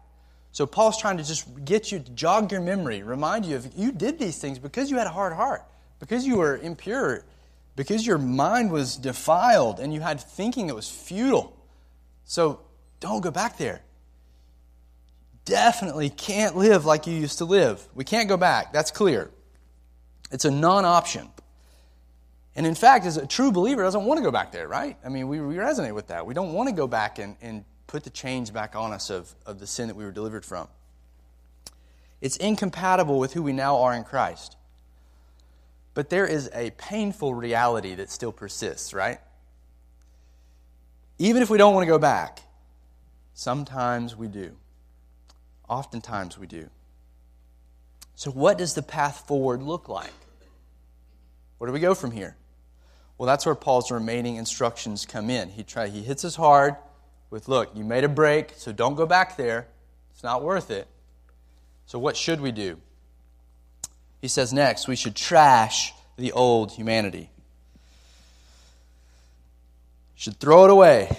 So, 0.52 0.66
Paul's 0.66 1.00
trying 1.00 1.18
to 1.18 1.24
just 1.24 1.66
get 1.66 1.92
you 1.92 2.00
to 2.00 2.12
jog 2.12 2.52
your 2.52 2.62
memory, 2.62 3.04
remind 3.04 3.46
you 3.46 3.56
of 3.56 3.68
you 3.76 3.92
did 3.92 4.20
these 4.20 4.38
things 4.38 4.60
because 4.60 4.92
you 4.92 4.98
had 4.98 5.08
a 5.08 5.12
hard 5.12 5.34
heart, 5.34 5.63
because 6.00 6.26
you 6.26 6.38
were 6.38 6.58
impure, 6.58 7.26
because 7.76 8.06
your 8.06 8.20
mind 8.20 8.72
was 8.72 8.96
defiled, 8.96 9.80
and 9.80 9.94
you 9.94 10.00
had 10.00 10.22
thinking 10.22 10.68
that 10.68 10.76
was 10.76 10.89
futile. 10.89 11.58
So, 12.24 12.62
don't 13.00 13.22
go 13.22 13.32
back 13.32 13.58
there 13.58 13.82
definitely 15.46 16.10
can't 16.10 16.56
live 16.56 16.86
like 16.86 17.08
you 17.08 17.13
used 17.13 17.39
to 17.39 17.46
live. 17.46 17.86
We 17.94 18.04
can't 18.04 18.30
go 18.30 18.38
back. 18.38 18.74
That's 18.74 18.92
clear. 18.92 19.30
It's 20.32 20.46
a 20.46 20.52
non 20.52 20.86
option. 20.86 21.30
And 22.56 22.68
in 22.68 22.76
fact, 22.76 23.06
as 23.06 23.18
a 23.18 23.26
true 23.26 23.52
believer, 23.52 23.82
doesn't 23.82 24.06
want 24.06 24.20
to 24.20 24.24
go 24.24 24.32
back 24.32 24.52
there, 24.52 24.68
right? 24.68 24.98
I 25.04 25.10
mean, 25.10 25.28
we, 25.28 25.42
we 25.42 25.56
resonate 25.56 25.96
with 25.96 26.08
that. 26.08 26.26
We 26.26 26.34
don't 26.34 26.54
want 26.54 26.70
to 26.70 26.76
go 26.76 26.88
back 26.88 27.18
and, 27.18 27.36
and 27.42 27.66
put 27.88 28.04
the 28.04 28.10
chains 28.10 28.52
back 28.52 28.76
on 28.76 28.94
us 28.94 29.10
of, 29.10 29.34
of 29.46 29.60
the 29.60 29.68
sin 29.68 29.88
that 29.88 29.96
we 29.96 30.04
were 30.04 30.12
delivered 30.12 30.46
from. 30.46 30.68
It's 32.22 32.38
incompatible 32.38 33.20
with 33.20 33.34
who 33.34 33.42
we 33.42 33.54
now 33.54 33.80
are 33.80 33.94
in 33.94 34.04
Christ. 34.04 34.56
But 35.94 36.10
there 36.10 36.26
is 36.26 36.50
a 36.54 36.72
painful 36.72 37.34
reality 37.34 37.96
that 37.96 38.10
still 38.10 38.32
persists, 38.32 38.94
right? 38.94 39.20
Even 41.20 41.42
if 41.42 41.50
we 41.50 41.58
don't 41.58 41.74
want 41.74 41.84
to 41.84 41.89
go 41.89 42.00
back, 42.00 42.42
sometimes 43.34 44.16
we 44.16 44.28
do. 44.28 44.56
Oftentimes 45.70 46.38
we 46.38 46.48
do. 46.48 46.70
So, 48.16 48.32
what 48.32 48.58
does 48.58 48.74
the 48.74 48.82
path 48.82 49.28
forward 49.28 49.62
look 49.62 49.89
like? 49.89 50.13
Where 51.58 51.68
do 51.68 51.74
we 51.74 51.80
go 51.80 51.96
from 51.96 52.12
here? 52.12 52.36
Well, 53.24 53.28
that's 53.30 53.46
where 53.46 53.56
Paul's 53.56 53.90
remaining 53.90 54.36
instructions 54.36 55.06
come 55.06 55.30
in. 55.30 55.48
He, 55.48 55.64
try, 55.64 55.88
he 55.88 56.04
hits 56.04 56.26
us 56.26 56.36
hard 56.36 56.76
with, 57.30 57.48
look, 57.48 57.72
you 57.74 57.86
made 57.86 58.04
a 58.04 58.10
break, 58.10 58.52
so 58.58 58.74
don't 58.74 58.96
go 58.96 59.06
back 59.06 59.38
there. 59.38 59.70
It's 60.12 60.24
not 60.24 60.44
worth 60.44 60.70
it. 60.70 60.90
So, 61.86 61.98
what 62.00 62.18
should 62.18 62.42
we 62.42 62.52
do? 62.52 62.82
He 64.20 64.28
says 64.28 64.52
next, 64.52 64.90
we 64.90 64.98
should 64.98 65.16
trash 65.16 65.94
the 66.18 66.34
old 66.34 66.74
humanity. 66.74 67.30
Should 70.16 70.38
throw 70.38 70.66
it 70.66 70.70
away. 70.70 71.18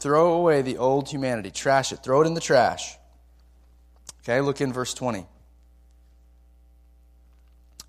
Throw 0.00 0.32
away 0.32 0.62
the 0.62 0.78
old 0.78 1.08
humanity. 1.08 1.52
Trash 1.52 1.92
it. 1.92 2.02
Throw 2.02 2.22
it 2.22 2.26
in 2.26 2.34
the 2.34 2.40
trash. 2.40 2.96
Okay, 4.24 4.40
look 4.40 4.60
in 4.60 4.72
verse 4.72 4.92
20. 4.92 5.24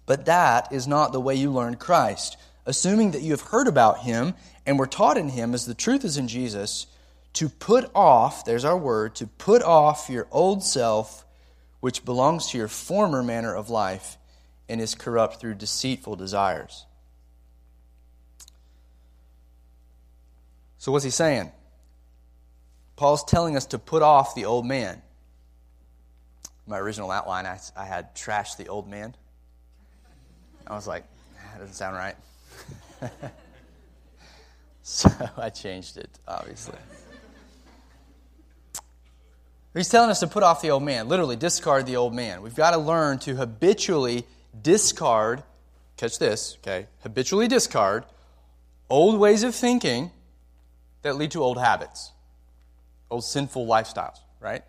But 0.06 0.26
that 0.26 0.72
is 0.72 0.88
not 0.88 1.14
the 1.14 1.20
way 1.20 1.34
you 1.34 1.52
learned 1.52 1.80
Christ. 1.80 2.38
Assuming 2.66 3.12
that 3.12 3.22
you 3.22 3.32
have 3.32 3.42
heard 3.42 3.68
about 3.68 4.00
him 4.00 4.36
and 4.66 4.78
were 4.78 4.88
taught 4.88 5.18
in 5.18 5.30
him 5.30 5.54
as 5.54 5.66
the 5.66 5.74
truth 5.74 6.06
is 6.06 6.18
in 6.18 6.28
Jesus, 6.28 6.88
to 7.34 7.50
put 7.50 7.90
off, 7.96 8.46
there's 8.46 8.66
our 8.66 8.78
word, 8.78 9.16
to 9.16 9.28
put 9.28 9.62
off 9.62 10.10
your 10.10 10.28
old 10.32 10.64
self, 10.64 11.26
which 11.80 12.06
belongs 12.06 12.48
to 12.48 12.58
your 12.58 12.68
former 12.68 13.24
manner 13.24 13.56
of 13.56 13.70
life 13.70 14.18
and 14.68 14.82
is 14.82 14.96
corrupt 14.96 15.40
through 15.40 15.56
deceitful 15.56 16.16
desires. 16.16 16.86
So, 20.78 20.92
what's 20.92 21.04
he 21.04 21.12
saying? 21.12 21.52
Paul's 22.96 23.24
telling 23.24 23.56
us 23.56 23.66
to 23.68 23.80
put 23.80 24.02
off 24.02 24.36
the 24.36 24.46
old 24.46 24.66
man. 24.66 25.02
My 26.68 26.78
original 26.78 27.12
outline, 27.12 27.46
I, 27.46 27.60
I 27.76 27.86
had 27.86 28.16
trashed 28.16 28.58
the 28.58 28.68
old 28.68 28.88
man. 28.90 29.16
I 30.68 30.76
was 30.76 30.88
like, 30.88 31.04
that 31.52 31.60
doesn't 31.60 31.76
sound 31.76 31.96
right. 31.96 32.16
so 34.84 35.10
I 35.38 35.50
changed 35.50 35.98
it, 35.98 36.10
obviously. 36.28 36.78
He's 39.74 39.90
telling 39.90 40.10
us 40.10 40.20
to 40.22 40.28
put 40.28 40.44
off 40.44 40.62
the 40.62 40.72
old 40.72 40.84
man, 40.84 41.08
literally 41.08 41.36
discard 41.36 41.86
the 41.86 41.96
old 41.96 42.14
man. 42.14 42.42
We've 42.42 42.56
got 42.56 42.72
to 42.72 42.78
learn 42.78 43.20
to 43.20 43.36
habitually 43.36 44.26
discard, 44.62 45.44
catch 45.96 46.20
this, 46.20 46.58
okay, 46.62 46.88
habitually 47.04 47.48
discard 47.48 48.04
old 48.90 49.20
ways 49.20 49.44
of 49.44 49.54
thinking 49.54 50.12
that 51.04 51.16
lead 51.16 51.32
to 51.32 51.44
old 51.44 51.60
habits 51.60 52.12
old 53.10 53.24
sinful 53.24 53.66
lifestyles, 53.66 54.18
right? 54.40 54.64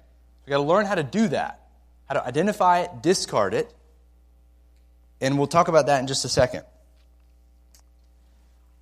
We've 0.44 0.50
got 0.50 0.58
to 0.58 0.64
learn 0.64 0.86
how 0.86 0.94
to 0.94 1.02
do 1.02 1.28
that, 1.28 1.60
how 2.06 2.14
to 2.14 2.26
identify 2.26 2.80
it, 2.80 3.02
discard 3.02 3.54
it, 3.54 3.72
and 5.20 5.36
we'll 5.36 5.46
talk 5.46 5.68
about 5.68 5.86
that 5.86 6.00
in 6.00 6.06
just 6.06 6.24
a 6.24 6.28
second. 6.28 6.64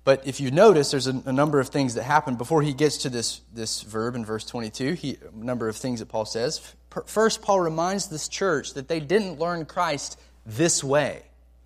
But 0.09 0.25
if 0.25 0.41
you 0.41 0.49
notice, 0.49 0.89
there's 0.89 1.05
a, 1.05 1.21
a, 1.27 1.31
number 1.31 1.59
of 1.59 1.69
things 1.69 1.93
that 1.93 2.01
happen 2.01 2.33
before 2.33 2.63
he 2.63 2.73
gets 2.73 2.97
to 3.03 3.11
this, 3.11 3.41
this 3.53 3.83
verb 3.83 4.15
in 4.15 4.25
verse 4.25 4.43
22. 4.43 4.93
He, 4.93 5.17
a 5.21 5.37
number 5.37 5.69
of 5.69 5.75
things 5.75 5.99
that 5.99 6.07
Paul 6.07 6.25
says. 6.25 6.73
First, 7.05 7.43
Paul 7.43 7.59
reminds 7.59 8.07
this 8.07 8.27
church 8.27 8.73
that 8.73 8.87
they 8.87 8.99
didn't 8.99 9.37
learn 9.37 9.65
Christ 9.65 10.19
this 10.47 10.83
way. 10.83 11.21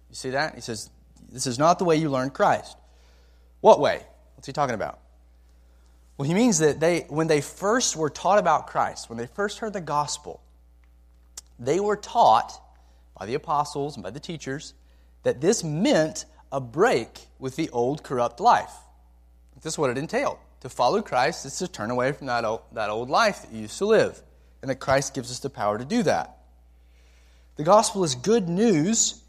You 0.10 0.16
see 0.16 0.32
that? 0.32 0.56
He 0.56 0.60
says, 0.60 0.90
This 1.32 1.48
is 1.48 1.58
not 1.58 1.80
the 1.80 1.86
way 1.86 1.96
you 1.96 2.10
learned 2.10 2.34
Christ. 2.34 2.76
What 3.62 3.80
way? 3.80 4.02
What's 4.36 4.46
he 4.46 4.52
talking 4.52 4.76
about? 4.76 5.00
Well, 6.18 6.28
he 6.28 6.34
means 6.34 6.60
that 6.60 6.82
they, 6.82 7.06
when 7.08 7.28
they 7.28 7.40
first 7.40 7.96
were 7.96 8.10
taught 8.10 8.40
about 8.40 8.68
Christ, 8.68 9.08
when 9.08 9.18
they 9.18 9.28
first 9.28 9.60
heard 9.60 9.72
the 9.72 9.80
gospel, 9.80 10.42
they 11.60 11.80
were 11.80 11.96
taught 11.96 12.52
by 13.18 13.26
the 13.26 13.36
apostles 13.36 13.96
and 13.96 14.04
by 14.04 14.10
the 14.10 14.20
teachers 14.20 14.74
that 15.24 15.40
this 15.40 15.64
meant 15.64 16.26
a 16.54 16.62
break 16.62 17.28
with 17.40 17.58
the 17.58 17.70
old 17.72 18.04
corrupt 18.04 18.40
life. 18.40 18.72
This 19.62 19.74
is 19.74 19.78
what 19.78 19.90
it 19.90 19.98
entailed. 19.98 20.38
To 20.62 20.70
follow 20.70 21.02
Christ 21.02 21.46
is 21.46 21.58
to 21.58 21.68
turn 21.68 21.90
away 21.90 22.12
from 22.12 22.28
that 22.28 22.46
old, 22.46 22.62
that 22.74 22.90
old 22.90 23.10
life 23.10 23.42
that 23.42 23.52
you 23.52 23.62
used 23.62 23.78
to 23.80 23.86
live, 23.86 24.22
and 24.62 24.70
that 24.70 24.76
Christ 24.76 25.14
gives 25.14 25.32
us 25.32 25.40
the 25.40 25.50
power 25.50 25.78
to 25.78 25.84
do 25.84 26.04
that. 26.04 26.38
The 27.56 27.64
gospel 27.64 28.04
is 28.04 28.16
good 28.16 28.48
news 28.48 29.22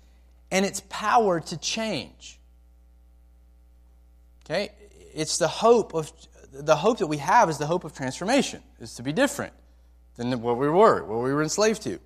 and 0.51 0.67
its 0.67 0.83
power 0.89 1.41
to 1.41 1.57
change. 1.57 2.39
Okay? 4.45 4.71
It's 5.15 5.39
the 5.39 5.49
hope 5.49 5.95
of 5.95 6.13
the 6.53 6.77
hope 6.77 6.99
that 6.99 7.09
we 7.09 7.17
have 7.17 7.49
is 7.49 7.59
the 7.59 7.67
hope 7.67 7.85
of 7.85 7.95
transformation, 7.95 8.63
is 8.81 8.95
to 8.95 9.03
be 9.03 9.13
different 9.13 9.53
than 10.17 10.41
what 10.41 10.57
we 10.57 10.69
were, 10.69 11.03
what 11.03 11.25
we 11.25 11.33
were 11.33 11.43
enslaved 11.43 11.83
to. 11.83 11.99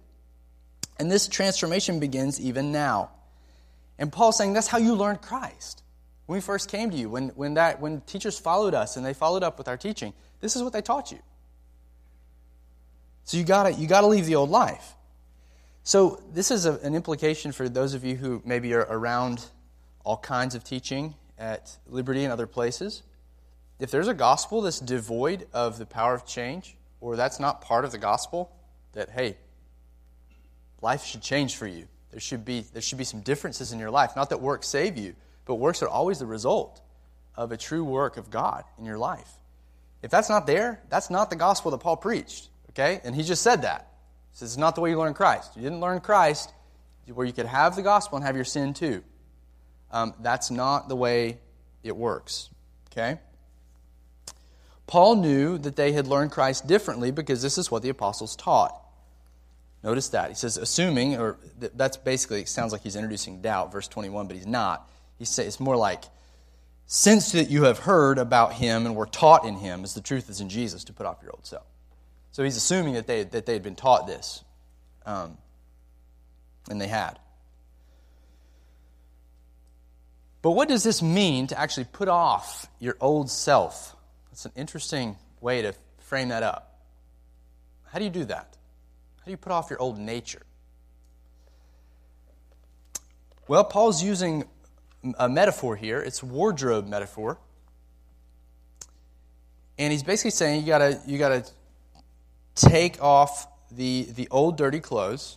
And 0.99 1.11
this 1.11 1.29
transformation 1.29 2.01
begins 2.01 2.41
even 2.41 2.73
now. 2.73 3.11
And 3.99 4.13
Paul's 4.13 4.37
saying 4.37 4.53
that's 4.53 4.69
how 4.69 4.79
you 4.79 4.95
learned 4.95 5.23
Christ. 5.23 5.83
When 6.27 6.37
we 6.37 6.41
first 6.41 6.71
came 6.71 6.91
to 6.91 6.97
you, 6.97 7.09
when, 7.09 7.29
when, 7.31 7.55
that, 7.55 7.81
when 7.81 8.01
teachers 8.03 8.39
followed 8.39 8.75
us 8.75 8.97
and 8.97 9.05
they 9.05 9.15
followed 9.15 9.43
up 9.43 9.59
with 9.59 9.67
our 9.67 9.77
teaching, 9.77 10.13
this 10.41 10.57
is 10.57 10.63
what 10.63 10.73
they 10.73 10.83
taught 10.83 11.11
you. 11.11 11.19
So 13.25 13.37
you 13.37 13.45
gotta, 13.45 13.73
you 13.73 13.87
gotta 13.87 14.07
leave 14.07 14.27
the 14.27 14.37
old 14.37 14.51
life. 14.51 14.95
So 15.83 16.23
this 16.33 16.51
is 16.51 16.67
a, 16.67 16.75
an 16.81 16.95
implication 16.95 17.53
for 17.53 17.69
those 17.69 17.95
of 17.95 18.05
you 18.05 18.17
who 18.17 18.43
maybe 18.45 18.73
are 18.75 18.87
around 18.89 19.45
all 20.05 20.19
kinds 20.19 20.55
of 20.55 20.65
teaching 20.65 21.15
at 21.39 21.77
Liberty 21.87 22.25
and 22.25 22.33
other 22.33 22.47
places 22.47 23.03
if 23.79 23.91
there's 23.91 24.09
a 24.09 24.15
gospel 24.15 24.63
that's 24.63 24.81
devoid 24.81 25.47
of 25.53 25.79
the 25.79 25.87
power 25.87 26.15
of 26.15 26.27
change, 26.27 26.77
or 27.01 27.17
that's 27.17 27.39
not 27.39 27.61
part 27.61 27.85
of 27.85 27.93
the 27.93 27.99
gospel, 27.99 28.51
that, 28.93 29.11
hey, 29.11 29.37
life 30.83 31.05
should 31.05 31.23
change 31.23 31.57
for 31.57 31.67
you. 31.67 31.87
There 32.11 32.21
should 32.21 32.45
be, 32.45 32.65
there 32.73 32.83
should 32.83 32.99
be 32.99 33.05
some 33.05 33.21
differences 33.21 33.73
in 33.73 33.79
your 33.79 33.91
life. 33.91 34.17
Not 34.17 34.31
that 34.31 34.41
works 34.41 34.69
save 34.69 34.97
you, 34.97 35.15
but 35.45 35.57
works 35.57 35.83
are 35.83 35.89
always 35.89 36.19
the 36.19 36.27
result 36.27 36.81
of 37.37 37.53
a 37.53 37.57
true 37.57 37.85
work 37.85 38.17
of 38.17 38.31
God 38.31 38.65
in 38.79 38.85
your 38.85 38.99
life. 38.99 39.31
If 40.03 40.11
that's 40.11 40.29
not 40.29 40.47
there, 40.47 40.81
that's 40.89 41.11
not 41.11 41.31
the 41.31 41.37
gospel 41.37 41.71
that 41.73 41.79
Paul 41.79 41.97
preached. 41.97 42.49
Okay? 42.71 43.01
And 43.05 43.15
he 43.15 43.23
just 43.23 43.43
said 43.43 43.63
that. 43.63 43.93
He 44.33 44.39
says 44.39 44.51
it's 44.51 44.59
not 44.59 44.75
the 44.75 44.81
way 44.81 44.91
you 44.91 44.99
learn 44.99 45.15
Christ. 45.15 45.57
You 45.57 45.63
didn't 45.63 45.81
learn 45.81 46.01
Christ 46.01 46.53
where 47.13 47.27
you 47.27 47.33
could 47.33 47.47
have 47.47 47.75
the 47.77 47.83
gospel 47.83 48.17
and 48.17 48.27
have 48.27 48.37
your 48.37 48.45
sin 48.45 48.75
too. 48.75 49.03
Um, 49.91 50.15
that's 50.21 50.51
not 50.51 50.89
the 50.89 50.97
way 50.97 51.39
it 51.83 51.97
works. 51.97 52.51
Okay? 52.93 53.19
Paul 54.87 55.17
knew 55.17 55.59
that 55.59 55.77
they 55.77 55.93
had 55.93 56.07
learned 56.07 56.33
Christ 56.33 56.67
differently 56.67 57.11
because 57.11 57.43
this 57.43 57.59
is 57.59 57.71
what 57.71 57.83
the 57.83 57.89
apostles 57.89 58.37
taught. 58.37 58.75
Notice 59.83 60.09
that. 60.11 60.29
He 60.29 60.35
says, 60.35 60.57
assuming, 60.57 61.17
or 61.17 61.39
that's 61.59 61.97
basically, 61.97 62.41
it 62.41 62.49
sounds 62.49 62.73
like 62.73 62.83
he's 62.83 62.97
introducing 62.97 63.41
doubt, 63.41 63.73
verse 63.73 63.89
21, 63.89 64.27
but 64.27 64.37
he's 64.37 64.47
not. 64.47 64.89
He 65.19 65.25
says, 65.25 65.47
it's 65.47 65.61
more 65.61 65.77
like, 65.77 66.05
since 66.87 67.33
that 67.33 67.51
you 67.51 67.65
have 67.65 67.81
heard 67.81 68.19
about 68.19 68.55
him 68.55 68.87
and 68.87 68.97
were 68.97 69.07
taught 69.07 69.45
in 69.45 69.55
him, 69.55 69.85
as 69.85 69.95
the 69.95 70.01
truth 70.01 70.31
is 70.31 70.41
in 70.41 70.49
Jesus, 70.49 70.85
to 70.85 70.93
put 70.93 71.07
off 71.07 71.19
your 71.23 71.33
old 71.33 71.47
self. 71.47 71.67
So 72.33 72.43
he's 72.43 72.57
assuming 72.57 72.95
that 72.95 73.07
they, 73.07 73.25
that 73.25 73.47
they 73.47 73.53
had 73.53 73.63
been 73.63 73.77
taught 73.77 74.07
this. 74.07 74.43
Um, 75.07 75.39
and 76.71 76.81
they 76.81 76.89
had. 76.89 77.19
But 80.43 80.53
what 80.53 80.69
does 80.69 80.83
this 80.83 81.03
mean 81.03 81.47
to 81.49 81.59
actually 81.59 81.87
put 81.93 82.09
off 82.09 82.69
your 82.79 82.97
old 83.01 83.31
self? 83.31 83.97
That's 84.31 84.45
an 84.45 84.53
interesting 84.57 85.17
way 85.41 85.63
to 85.63 85.75
frame 86.01 86.29
that 86.29 86.43
up. 86.43 86.81
How 87.93 87.99
do 87.99 88.05
you 88.05 88.11
do 88.11 88.25
that? 88.27 88.57
Do 89.29 89.33
you 89.33 89.37
put 89.37 89.53
off 89.53 89.69
your 89.69 89.79
old 89.79 89.99
nature? 89.99 90.41
Well, 93.47 93.63
Paul's 93.63 94.03
using 94.03 94.45
a 95.19 95.29
metaphor 95.29 95.77
here. 95.77 96.01
It's 96.01 96.23
wardrobe 96.23 96.89
metaphor. 96.89 97.37
And 99.77 99.93
he's 99.93 100.03
basically 100.03 100.31
saying 100.31 100.63
you 100.63 100.69
gotta 100.69 100.99
you 101.07 101.19
gotta 101.19 101.45
take 102.55 103.03
off 103.03 103.47
the 103.71 104.09
the 104.15 104.29
old 104.31 104.57
dirty 104.57 104.81
clothes. 104.81 105.37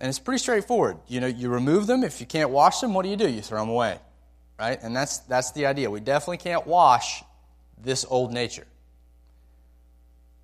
And 0.00 0.08
it's 0.08 0.18
pretty 0.18 0.38
straightforward. 0.38 0.96
You 1.08 1.20
know, 1.20 1.26
you 1.26 1.50
remove 1.50 1.86
them. 1.86 2.02
If 2.02 2.18
you 2.18 2.26
can't 2.26 2.48
wash 2.48 2.80
them, 2.80 2.94
what 2.94 3.02
do 3.02 3.10
you 3.10 3.16
do? 3.16 3.28
You 3.28 3.42
throw 3.42 3.60
them 3.60 3.68
away. 3.68 3.98
Right? 4.58 4.78
And 4.82 4.96
that's 4.96 5.18
that's 5.18 5.52
the 5.52 5.66
idea. 5.66 5.90
We 5.90 6.00
definitely 6.00 6.38
can't 6.38 6.66
wash 6.66 7.22
this 7.76 8.06
old 8.08 8.32
nature. 8.32 8.66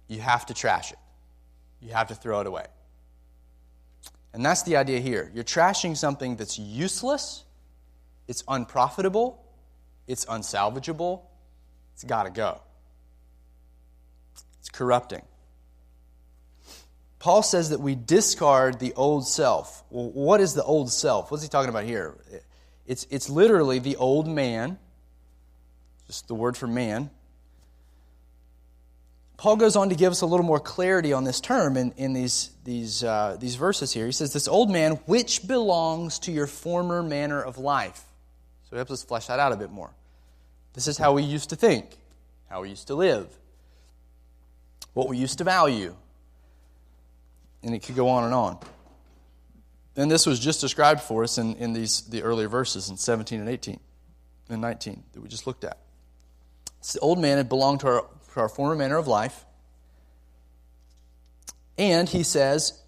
You 0.06 0.20
have 0.20 0.44
to 0.44 0.52
trash 0.52 0.92
it. 0.92 0.98
You 1.80 1.92
have 1.92 2.08
to 2.08 2.14
throw 2.14 2.40
it 2.40 2.46
away. 2.46 2.66
And 4.32 4.44
that's 4.44 4.62
the 4.62 4.76
idea 4.76 5.00
here. 5.00 5.30
You're 5.34 5.44
trashing 5.44 5.96
something 5.96 6.36
that's 6.36 6.58
useless, 6.58 7.44
it's 8.26 8.44
unprofitable, 8.46 9.44
it's 10.06 10.26
unsalvageable, 10.26 11.22
it's 11.94 12.04
got 12.04 12.24
to 12.24 12.30
go. 12.30 12.60
It's 14.60 14.68
corrupting. 14.68 15.22
Paul 17.18 17.42
says 17.42 17.70
that 17.70 17.80
we 17.80 17.94
discard 17.94 18.78
the 18.78 18.92
old 18.94 19.26
self. 19.26 19.82
Well, 19.90 20.10
what 20.10 20.40
is 20.40 20.54
the 20.54 20.62
old 20.62 20.92
self? 20.92 21.30
What's 21.30 21.42
he 21.42 21.48
talking 21.48 21.68
about 21.68 21.84
here? 21.84 22.14
It's, 22.86 23.06
it's 23.10 23.28
literally 23.28 23.80
the 23.80 23.96
old 23.96 24.28
man, 24.28 24.78
just 26.06 26.28
the 26.28 26.34
word 26.34 26.56
for 26.56 26.66
man, 26.66 27.10
Paul 29.38 29.54
goes 29.54 29.76
on 29.76 29.90
to 29.90 29.94
give 29.94 30.10
us 30.10 30.20
a 30.20 30.26
little 30.26 30.44
more 30.44 30.58
clarity 30.58 31.12
on 31.12 31.22
this 31.22 31.40
term 31.40 31.76
in, 31.76 31.92
in 31.96 32.12
these, 32.12 32.50
these, 32.64 33.04
uh, 33.04 33.36
these 33.38 33.54
verses 33.54 33.92
here. 33.92 34.04
He 34.04 34.12
says, 34.12 34.32
This 34.32 34.48
old 34.48 34.68
man, 34.68 34.94
which 35.06 35.46
belongs 35.46 36.18
to 36.20 36.32
your 36.32 36.48
former 36.48 37.04
manner 37.04 37.40
of 37.40 37.56
life. 37.56 38.02
So 38.64 38.70
he 38.70 38.76
helps 38.76 38.90
us 38.90 39.04
flesh 39.04 39.28
that 39.28 39.38
out 39.38 39.52
a 39.52 39.56
bit 39.56 39.70
more. 39.70 39.90
This 40.72 40.88
is 40.88 40.98
how 40.98 41.12
we 41.12 41.22
used 41.22 41.50
to 41.50 41.56
think, 41.56 41.86
how 42.50 42.62
we 42.62 42.70
used 42.70 42.88
to 42.88 42.96
live, 42.96 43.28
what 44.92 45.08
we 45.08 45.16
used 45.16 45.38
to 45.38 45.44
value. 45.44 45.94
And 47.62 47.74
it 47.76 47.84
could 47.84 47.94
go 47.94 48.08
on 48.08 48.24
and 48.24 48.34
on. 48.34 48.58
And 49.94 50.10
this 50.10 50.26
was 50.26 50.40
just 50.40 50.60
described 50.60 51.00
for 51.00 51.22
us 51.22 51.38
in, 51.38 51.54
in 51.56 51.72
these, 51.72 52.02
the 52.02 52.22
earlier 52.22 52.48
verses 52.48 52.90
in 52.90 52.96
17 52.96 53.38
and 53.38 53.48
18 53.48 53.78
and 54.50 54.60
19 54.60 55.04
that 55.12 55.20
we 55.20 55.28
just 55.28 55.46
looked 55.46 55.62
at. 55.62 55.78
The 56.92 57.00
old 57.00 57.20
man 57.20 57.36
had 57.36 57.48
belonged 57.48 57.80
to 57.80 57.86
our 57.88 58.06
our 58.36 58.48
former 58.48 58.74
manner 58.74 58.96
of 58.96 59.06
life. 59.06 59.44
And 61.76 62.08
he 62.08 62.22
says, 62.22 62.82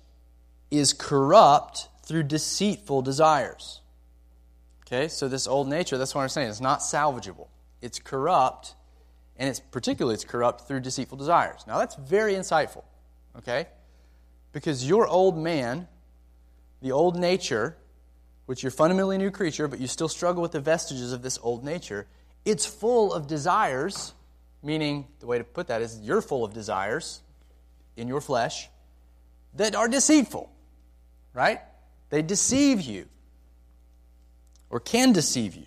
is 0.71 0.93
corrupt 0.93 1.89
through 2.03 2.25
deceitful 2.25 3.03
desires. 3.03 3.81
Okay, 4.87 5.09
so 5.09 5.29
this 5.29 5.47
old 5.47 5.69
nature, 5.69 5.97
that's 5.99 6.15
what 6.15 6.23
I'm 6.23 6.29
saying, 6.29 6.49
it's 6.49 6.61
not 6.61 6.81
salvageable. 6.81 7.49
It's 7.81 8.01
corrupt, 8.01 8.75
and 9.37 9.49
it's 9.49 9.61
particularly 9.61 10.15
it's 10.15 10.25
corrupt 10.25 10.67
through 10.67 10.81
deceitful 10.81 11.17
desires. 11.17 11.65
Now 11.67 11.79
that's 11.79 11.95
very 11.95 12.35
insightful, 12.35 12.83
okay? 13.39 13.67
Because 14.53 14.87
your 14.87 15.07
old 15.07 15.39
man, 15.39 15.87
the 16.83 16.91
old 16.91 17.17
nature, 17.17 17.77
which 18.47 18.65
you're 18.65 18.73
fundamentally 18.73 19.15
a 19.15 19.19
new 19.21 19.31
creature, 19.31 19.69
but 19.69 19.79
you 19.79 19.87
still 19.87 20.09
struggle 20.09 20.43
with 20.43 20.53
the 20.53 20.61
vestiges 20.61 21.13
of 21.13 21.23
this 21.23 21.39
old 21.43 21.65
nature, 21.65 22.09
it's 22.45 22.67
full 22.67 23.13
of 23.13 23.29
desires 23.29 24.15
Meaning, 24.63 25.07
the 25.21 25.27
way 25.27 25.39
to 25.39 25.45
put 25.45 25.69
that 25.69 25.81
is 25.81 25.99
you're 26.01 26.21
full 26.21 26.45
of 26.45 26.53
desires 26.53 27.21
in 27.97 28.09
your 28.09 28.21
flesh 28.21 28.69
that 29.55 29.75
are 29.75 29.89
deceitful, 29.89 30.51
right? 31.33 31.61
They 32.11 32.23
deceive 32.23 32.81
you 32.83 33.09
or 34.69 34.81
can 34.81 35.13
deceive 35.13 35.55
you, 35.55 35.67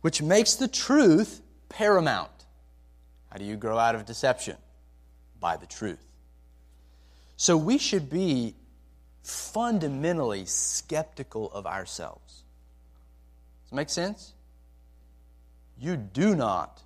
which 0.00 0.22
makes 0.22 0.54
the 0.54 0.68
truth 0.68 1.42
paramount. 1.68 2.30
How 3.30 3.38
do 3.38 3.44
you 3.44 3.56
grow 3.56 3.78
out 3.78 3.94
of 3.94 4.06
deception? 4.06 4.56
By 5.40 5.56
the 5.56 5.66
truth. 5.66 6.04
So 7.36 7.56
we 7.56 7.78
should 7.78 8.08
be 8.08 8.54
fundamentally 9.22 10.44
skeptical 10.44 11.50
of 11.50 11.66
ourselves. 11.66 12.44
Does 13.64 13.72
it 13.72 13.74
make 13.74 13.90
sense? 13.90 14.34
You 15.78 15.96
do 15.96 16.36
not 16.36 16.82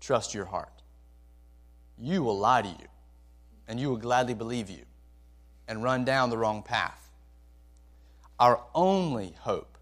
trust 0.00 0.34
your 0.34 0.44
heart 0.44 0.73
you 1.98 2.22
will 2.22 2.38
lie 2.38 2.62
to 2.62 2.68
you, 2.68 2.88
and 3.68 3.78
you 3.78 3.88
will 3.88 3.96
gladly 3.96 4.34
believe 4.34 4.70
you 4.70 4.84
and 5.68 5.82
run 5.82 6.04
down 6.04 6.30
the 6.30 6.38
wrong 6.38 6.62
path. 6.62 7.10
Our 8.38 8.60
only 8.74 9.34
hope 9.40 9.78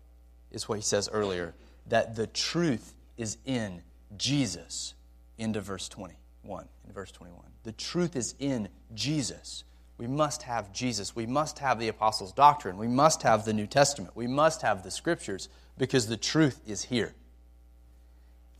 is 0.51 0.69
what 0.69 0.77
he 0.79 0.83
says 0.83 1.09
earlier 1.13 1.55
that 1.87 2.15
the 2.15 2.27
truth 2.27 2.95
is 3.17 3.39
in 3.45 3.83
Jesus. 4.17 4.95
Into 5.39 5.61
verse 5.61 5.89
21. 5.89 6.69
In 6.87 6.93
verse 6.93 7.11
21. 7.11 7.41
The 7.65 7.73
truth 7.73 8.15
is 8.15 8.35
in 8.39 8.69
Jesus. 8.95 9.65
We 9.99 10.07
must 10.07 10.43
have 10.43 10.73
Jesus. 10.73 11.17
We 11.17 11.27
must 11.27 11.59
have 11.61 11.79
the 11.79 11.89
apostles' 11.89 12.33
doctrine. 12.33 12.77
We 12.77 12.89
must 12.89 13.23
have 13.23 13.45
the 13.45 13.53
New 13.53 13.67
Testament. 13.67 14.17
We 14.17 14.27
must 14.27 14.63
have 14.63 14.83
the 14.83 14.91
scriptures 14.91 15.49
because 15.79 16.07
the 16.07 16.17
truth 16.17 16.61
is 16.67 16.85
here. 16.85 17.15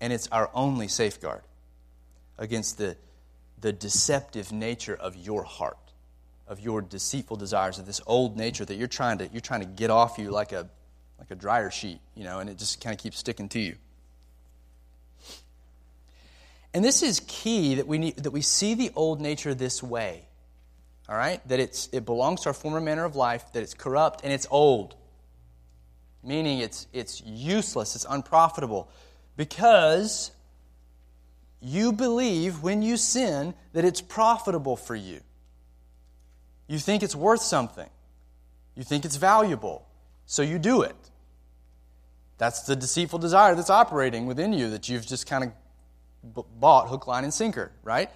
And 0.01 0.13
it's 0.13 0.29
our 0.29 0.51
only 0.55 0.89
safeguard 0.89 1.43
against 2.39 2.79
the 2.79 2.97
the 3.63 3.73
deceptive 3.73 4.53
nature 4.53 4.95
of 4.95 5.17
your 5.17 5.45
heart, 5.45 5.79
of 6.47 6.61
your 6.61 6.83
deceitful 6.83 7.37
desires, 7.37 7.79
of 7.79 7.87
this 7.87 8.01
old 8.07 8.37
nature 8.37 8.65
that 8.65 8.75
you're 8.75 8.89
trying 8.89 9.19
to, 9.19 9.29
you're 9.29 9.41
trying 9.41 9.61
to 9.61 9.67
get 9.67 9.89
off 9.89 10.19
you 10.19 10.31
like 10.31 10.53
a, 10.53 10.69
like 11.19 11.31
a 11.31 11.35
dryer 11.35 11.71
sheet, 11.71 12.01
you 12.15 12.25
know, 12.25 12.41
and 12.41 12.51
it 12.51 12.59
just 12.59 12.83
kind 12.83 12.93
of 12.93 13.01
keeps 13.01 13.19
sticking 13.19 13.49
to 13.49 13.61
you. 13.61 13.77
And 16.75 16.85
this 16.85 17.03
is 17.03 17.21
key 17.27 17.77
that 17.77 17.87
we, 17.87 17.99
need, 17.99 18.17
that 18.17 18.33
we 18.33 18.43
see 18.43 18.75
the 18.75 18.91
old 18.97 19.21
nature 19.21 19.55
this 19.55 19.83
way. 19.83 20.27
All 21.09 21.17
right? 21.17 21.47
That 21.49 21.61
it's, 21.61 21.89
it 21.93 22.05
belongs 22.05 22.43
to 22.43 22.49
our 22.49 22.55
former 22.55 22.81
manner 22.81 23.05
of 23.05 23.15
life, 23.15 23.45
that 23.53 23.63
it's 23.63 23.75
corrupt 23.75 24.23
and 24.25 24.33
it's 24.33 24.47
old. 24.51 24.97
Meaning 26.25 26.59
it's, 26.59 26.87
it's 26.93 27.23
useless, 27.25 27.95
it's 27.95 28.07
unprofitable. 28.09 28.89
Because 29.37 30.31
you 31.63 31.93
believe 31.93 32.63
when 32.63 32.83
you 32.83 32.97
sin 32.97 33.55
that 33.73 33.85
it's 33.85 34.01
profitable 34.01 34.77
for 34.77 34.97
you. 34.97 35.21
You 36.67 36.79
think 36.79 37.03
it's 37.03 37.15
worth 37.15 37.41
something. 37.41 37.89
You 38.75 38.83
think 38.83 39.05
it's 39.05 39.17
valuable. 39.17 39.87
So 40.27 40.43
you 40.43 40.59
do 40.59 40.83
it. 40.83 40.97
That's 42.39 42.63
the 42.63 42.75
deceitful 42.75 43.21
desire 43.21 43.55
that's 43.55 43.71
operating 43.71 44.27
within 44.27 44.53
you 44.53 44.71
that 44.71 44.89
you've 44.89 45.07
just 45.07 45.29
kind 45.29 45.45
of 46.25 46.45
bought 46.59 46.89
hook, 46.89 47.07
line, 47.07 47.23
and 47.23 47.33
sinker, 47.33 47.71
right? 47.85 48.11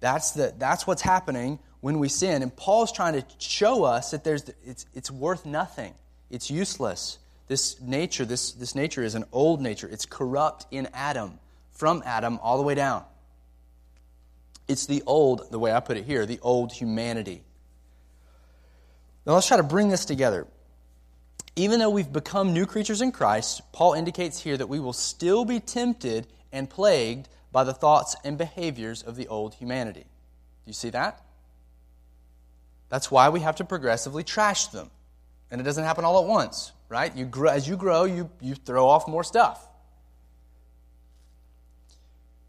That's, 0.00 0.32
the, 0.32 0.52
that's 0.58 0.86
what's 0.86 1.02
happening 1.02 1.58
when 1.80 1.98
we 1.98 2.08
sin. 2.08 2.42
And 2.42 2.54
Paul's 2.54 2.92
trying 2.92 3.14
to 3.14 3.24
show 3.38 3.84
us 3.84 4.10
that 4.10 4.24
there's, 4.24 4.50
it's, 4.64 4.84
it's 4.94 5.10
worth 5.10 5.46
nothing, 5.46 5.94
it's 6.28 6.50
useless. 6.50 7.18
This 7.48 7.80
nature, 7.80 8.24
this, 8.24 8.52
this 8.52 8.74
nature 8.74 9.02
is 9.02 9.14
an 9.14 9.24
old 9.32 9.62
nature, 9.62 9.88
it's 9.90 10.04
corrupt 10.04 10.66
in 10.70 10.88
Adam 10.92 11.38
from 11.72 12.02
Adam 12.06 12.38
all 12.42 12.56
the 12.56 12.62
way 12.62 12.74
down. 12.74 13.04
It's 14.68 14.86
the 14.86 15.02
old, 15.06 15.50
the 15.50 15.58
way 15.58 15.72
I 15.72 15.80
put 15.80 15.96
it 15.96 16.04
here, 16.04 16.24
the 16.24 16.38
old 16.40 16.72
humanity. 16.72 17.42
Now 19.26 19.34
let's 19.34 19.48
try 19.48 19.56
to 19.56 19.62
bring 19.62 19.88
this 19.88 20.04
together. 20.04 20.46
Even 21.54 21.78
though 21.80 21.90
we've 21.90 22.10
become 22.10 22.54
new 22.54 22.64
creatures 22.64 23.02
in 23.02 23.12
Christ, 23.12 23.60
Paul 23.72 23.92
indicates 23.92 24.40
here 24.40 24.56
that 24.56 24.68
we 24.68 24.80
will 24.80 24.94
still 24.94 25.44
be 25.44 25.60
tempted 25.60 26.26
and 26.50 26.68
plagued 26.68 27.28
by 27.50 27.64
the 27.64 27.74
thoughts 27.74 28.16
and 28.24 28.38
behaviors 28.38 29.02
of 29.02 29.16
the 29.16 29.28
old 29.28 29.54
humanity. 29.54 30.00
Do 30.00 30.68
you 30.68 30.72
see 30.72 30.90
that? 30.90 31.22
That's 32.88 33.10
why 33.10 33.28
we 33.28 33.40
have 33.40 33.56
to 33.56 33.64
progressively 33.64 34.22
trash 34.24 34.68
them. 34.68 34.90
And 35.50 35.60
it 35.60 35.64
doesn't 35.64 35.84
happen 35.84 36.04
all 36.04 36.22
at 36.22 36.28
once, 36.28 36.72
right? 36.88 37.14
You 37.14 37.26
grow, 37.26 37.50
as 37.50 37.68
you 37.68 37.76
grow, 37.76 38.04
you, 38.04 38.30
you 38.40 38.54
throw 38.54 38.86
off 38.88 39.06
more 39.06 39.24
stuff. 39.24 39.66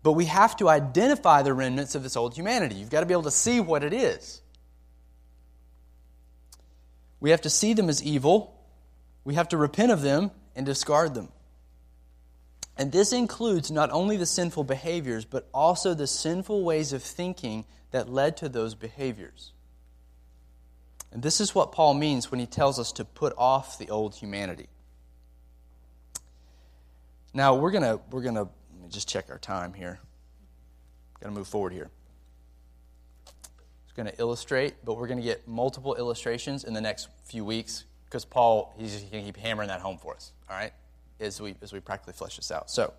But 0.04 0.12
we 0.14 0.26
have 0.26 0.58
to 0.58 0.68
identify 0.70 1.42
the 1.42 1.54
remnants 1.54 1.96
of 1.96 2.04
this 2.04 2.18
old 2.18 2.36
humanity. 2.36 2.76
You've 2.76 2.90
got 2.90 3.00
to 3.00 3.06
be 3.06 3.14
able 3.14 3.24
to 3.24 3.32
see 3.32 3.62
what 3.62 3.84
it 3.84 3.94
is. 3.94 4.42
We 7.22 7.30
have 7.30 7.42
to 7.42 7.50
see 7.50 7.74
them 7.74 7.90
as 7.90 8.04
evil. 8.04 8.54
We 9.24 9.36
have 9.36 9.48
to 9.50 9.58
repent 9.58 9.94
of 9.94 10.02
them 10.02 10.32
and 10.58 10.66
discard 10.66 11.14
them. 11.14 11.30
And 12.78 12.92
this 12.92 13.14
includes 13.14 13.72
not 13.72 13.92
only 13.92 14.18
the 14.18 14.26
sinful 14.26 14.66
behaviors, 14.66 15.24
but 15.24 15.48
also 15.54 15.94
the 15.94 16.08
sinful 16.08 16.64
ways 16.64 16.92
of 16.92 17.02
thinking 17.02 17.66
that 17.92 18.10
led 18.10 18.36
to 18.38 18.50
those 18.50 18.76
behaviors. 18.76 19.54
And 21.14 21.22
this 21.22 21.40
is 21.40 21.54
what 21.56 21.72
Paul 21.72 21.94
means 21.94 22.30
when 22.30 22.40
he 22.40 22.48
tells 22.48 22.80
us 22.80 22.92
to 22.94 23.06
put 23.06 23.34
off 23.38 23.78
the 23.78 23.90
old 23.90 24.16
humanity. 24.16 24.68
Now 27.34 27.56
we're 27.56 27.72
gonna 27.72 28.00
we're 28.12 28.24
gonna 28.24 28.50
just 28.94 29.10
check 29.10 29.26
our 29.30 29.40
time 29.40 29.74
here. 29.74 30.00
Got 31.20 31.30
to 31.30 31.36
move 31.36 31.48
forward 31.48 31.74
here. 31.74 31.90
It's 33.84 33.94
going 33.96 34.08
to 34.08 34.20
illustrate, 34.20 34.76
but 34.84 34.98
we're 34.98 35.08
going 35.08 35.20
to 35.20 35.24
get 35.24 35.48
multiple 35.48 35.96
illustrations 35.96 36.64
in 36.64 36.74
the 36.74 36.82
next 36.82 37.10
few 37.26 37.44
weeks 37.44 37.86
because 38.06 38.26
Paul 38.26 38.74
he's 38.78 39.02
going 39.04 39.24
to 39.24 39.32
keep 39.32 39.38
hammering 39.38 39.70
that 39.70 39.82
home 39.82 39.98
for 39.98 40.14
us. 40.16 40.32
All 40.50 40.56
right, 40.56 40.74
as 41.20 41.42
we 41.42 41.56
as 41.62 41.74
we 41.74 41.80
practically 41.80 42.14
flesh 42.14 42.38
this 42.38 42.52
out. 42.52 42.70
So. 42.70 42.94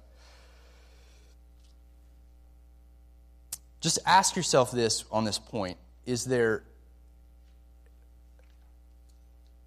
Just 3.84 3.98
ask 4.06 4.34
yourself 4.34 4.72
this 4.72 5.04
on 5.12 5.24
this 5.24 5.38
point. 5.38 5.76
Is 6.06 6.24
there 6.24 6.62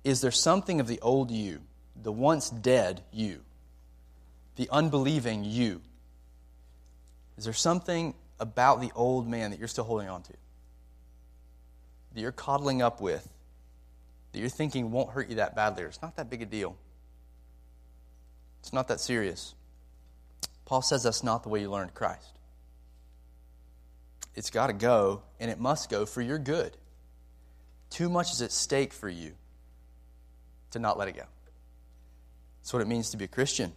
is 0.04 0.22
there 0.22 0.32
something 0.32 0.80
of 0.80 0.88
the 0.88 1.00
old 1.02 1.30
you, 1.30 1.60
the 2.02 2.12
once 2.12 2.50
dead 2.50 3.04
you, 3.12 3.42
the 4.56 4.68
unbelieving 4.72 5.44
you? 5.44 5.82
Is 7.38 7.44
there 7.44 7.54
something 7.54 8.14
about 8.40 8.82
the 8.82 8.92
old 8.96 9.28
man 9.28 9.52
that 9.52 9.60
you're 9.60 9.68
still 9.68 9.84
holding 9.84 10.10
on 10.10 10.24
to? 10.24 10.34
That 12.14 12.22
you're 12.22 12.32
coddling 12.32 12.82
up 12.82 13.00
with? 13.00 13.28
That 14.32 14.40
you're 14.40 14.50
thinking 14.50 14.92
won't 14.92 15.12
hurt 15.12 15.30
you 15.30 15.36
that 15.36 15.56
badly? 15.56 15.84
Or 15.84 15.88
it's 15.88 16.02
not 16.02 16.16
that 16.18 16.30
big 16.30 16.42
a 16.42 16.46
deal? 16.46 16.76
It's 18.62 18.74
not 18.74 18.88
that 18.88 19.00
serious. 19.00 19.54
Paul 20.66 20.82
says 20.82 21.04
that's 21.04 21.24
not 21.24 21.44
the 21.44 21.50
way 21.50 21.62
you 21.62 21.72
learned 21.72 21.94
Christ. 21.94 22.38
It's 24.36 24.50
got 24.50 24.68
to 24.68 24.74
go, 24.74 25.24
and 25.40 25.50
it 25.50 25.60
must 25.60 25.90
go 25.90 26.06
for 26.06 26.22
your 26.22 26.38
good. 26.38 26.76
Too 27.90 28.10
much 28.10 28.32
is 28.32 28.42
at 28.42 28.52
stake 28.52 28.94
for 28.94 29.10
you 29.10 29.34
to 30.72 30.80
not 30.80 30.98
let 30.98 31.08
it 31.08 31.16
go. 31.16 31.24
That's 32.60 32.74
what 32.74 32.82
it 32.82 32.88
means 32.88 33.12
to 33.12 33.18
be 33.18 33.26
a 33.26 33.30
Christian. 33.30 33.72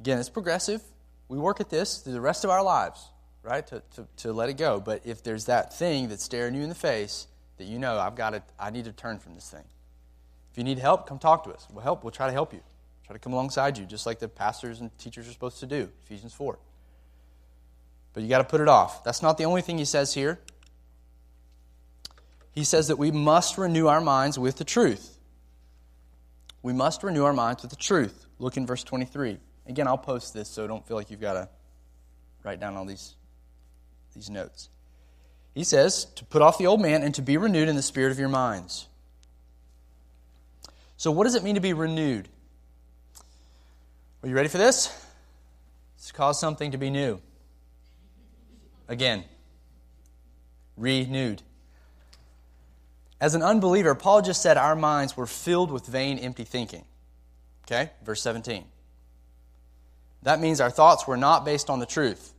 Again, 0.00 0.18
it's 0.18 0.30
progressive. 0.30 0.82
We 1.28 1.38
work 1.38 1.60
at 1.60 1.70
this 1.70 1.98
through 1.98 2.14
the 2.14 2.20
rest 2.20 2.44
of 2.44 2.50
our 2.50 2.62
lives, 2.62 3.06
right? 3.42 3.66
To, 3.66 3.82
to, 3.96 4.06
to 4.18 4.32
let 4.32 4.48
it 4.48 4.56
go. 4.56 4.80
But 4.80 5.02
if 5.04 5.22
there's 5.22 5.44
that 5.46 5.74
thing 5.74 6.08
that's 6.08 6.24
staring 6.24 6.54
you 6.54 6.62
in 6.62 6.68
the 6.68 6.74
face 6.74 7.26
that 7.58 7.64
you 7.64 7.78
know, 7.78 7.98
I've 7.98 8.16
got 8.16 8.30
to, 8.30 8.42
I 8.58 8.70
need 8.70 8.84
to 8.86 8.92
turn 8.92 9.18
from 9.18 9.34
this 9.34 9.50
thing. 9.50 9.64
If 10.52 10.58
you 10.58 10.64
need 10.64 10.78
help, 10.78 11.06
come 11.06 11.18
talk 11.18 11.44
to 11.44 11.50
us. 11.50 11.66
We'll 11.70 11.84
help. 11.84 12.02
We'll 12.02 12.10
try 12.10 12.26
to 12.26 12.32
help 12.32 12.52
you. 12.52 12.60
Try 13.06 13.14
to 13.14 13.20
come 13.20 13.32
alongside 13.32 13.78
you, 13.78 13.84
just 13.84 14.06
like 14.06 14.18
the 14.18 14.28
pastors 14.28 14.80
and 14.80 14.96
teachers 14.98 15.28
are 15.28 15.32
supposed 15.32 15.60
to 15.60 15.66
do. 15.66 15.90
Ephesians 16.04 16.34
4. 16.34 16.58
But 18.12 18.22
you 18.22 18.28
got 18.28 18.38
to 18.38 18.44
put 18.44 18.60
it 18.60 18.68
off. 18.68 19.04
That's 19.04 19.22
not 19.22 19.38
the 19.38 19.44
only 19.44 19.62
thing 19.62 19.78
he 19.78 19.84
says 19.84 20.14
here. 20.14 20.40
He 22.52 22.64
says 22.64 22.88
that 22.88 22.98
we 22.98 23.10
must 23.10 23.56
renew 23.56 23.86
our 23.86 24.00
minds 24.00 24.38
with 24.38 24.56
the 24.56 24.64
truth. 24.64 25.16
We 26.62 26.72
must 26.72 27.02
renew 27.02 27.24
our 27.24 27.32
minds 27.32 27.62
with 27.62 27.70
the 27.70 27.76
truth. 27.76 28.26
Look 28.38 28.56
in 28.56 28.66
verse 28.66 28.82
23. 28.82 29.38
Again, 29.68 29.86
I'll 29.86 29.98
post 29.98 30.32
this 30.32 30.48
so 30.48 30.66
don't 30.66 30.86
feel 30.86 30.96
like 30.96 31.10
you've 31.10 31.20
got 31.20 31.34
to 31.34 31.48
write 32.42 32.58
down 32.58 32.76
all 32.76 32.86
these, 32.86 33.14
these 34.14 34.30
notes. 34.30 34.70
He 35.54 35.62
says 35.62 36.06
to 36.16 36.24
put 36.24 36.40
off 36.40 36.56
the 36.58 36.66
old 36.66 36.80
man 36.80 37.02
and 37.02 37.14
to 37.14 37.22
be 37.22 37.36
renewed 37.36 37.68
in 37.68 37.76
the 37.76 37.82
spirit 37.82 38.10
of 38.10 38.18
your 38.18 38.28
minds. 38.28 38.86
So, 40.96 41.12
what 41.12 41.24
does 41.24 41.34
it 41.34 41.44
mean 41.44 41.54
to 41.54 41.60
be 41.60 41.74
renewed? 41.74 42.28
Are 44.22 44.28
you 44.28 44.34
ready 44.34 44.48
for 44.48 44.58
this? 44.58 45.06
It's 45.96 46.10
cause 46.12 46.40
something 46.40 46.72
to 46.72 46.78
be 46.78 46.90
new. 46.90 47.20
Again, 48.88 49.24
renewed. 50.76 51.42
As 53.20 53.34
an 53.34 53.42
unbeliever, 53.42 53.94
Paul 53.94 54.22
just 54.22 54.40
said 54.40 54.56
our 54.56 54.76
minds 54.76 55.16
were 55.16 55.26
filled 55.26 55.70
with 55.70 55.86
vain, 55.86 56.18
empty 56.18 56.44
thinking. 56.44 56.84
Okay? 57.66 57.90
Verse 58.04 58.22
17. 58.22 58.64
That 60.22 60.40
means 60.40 60.60
our 60.60 60.70
thoughts 60.70 61.06
were 61.06 61.16
not 61.16 61.44
based 61.44 61.70
on 61.70 61.78
the 61.78 61.86
truth. 61.86 62.34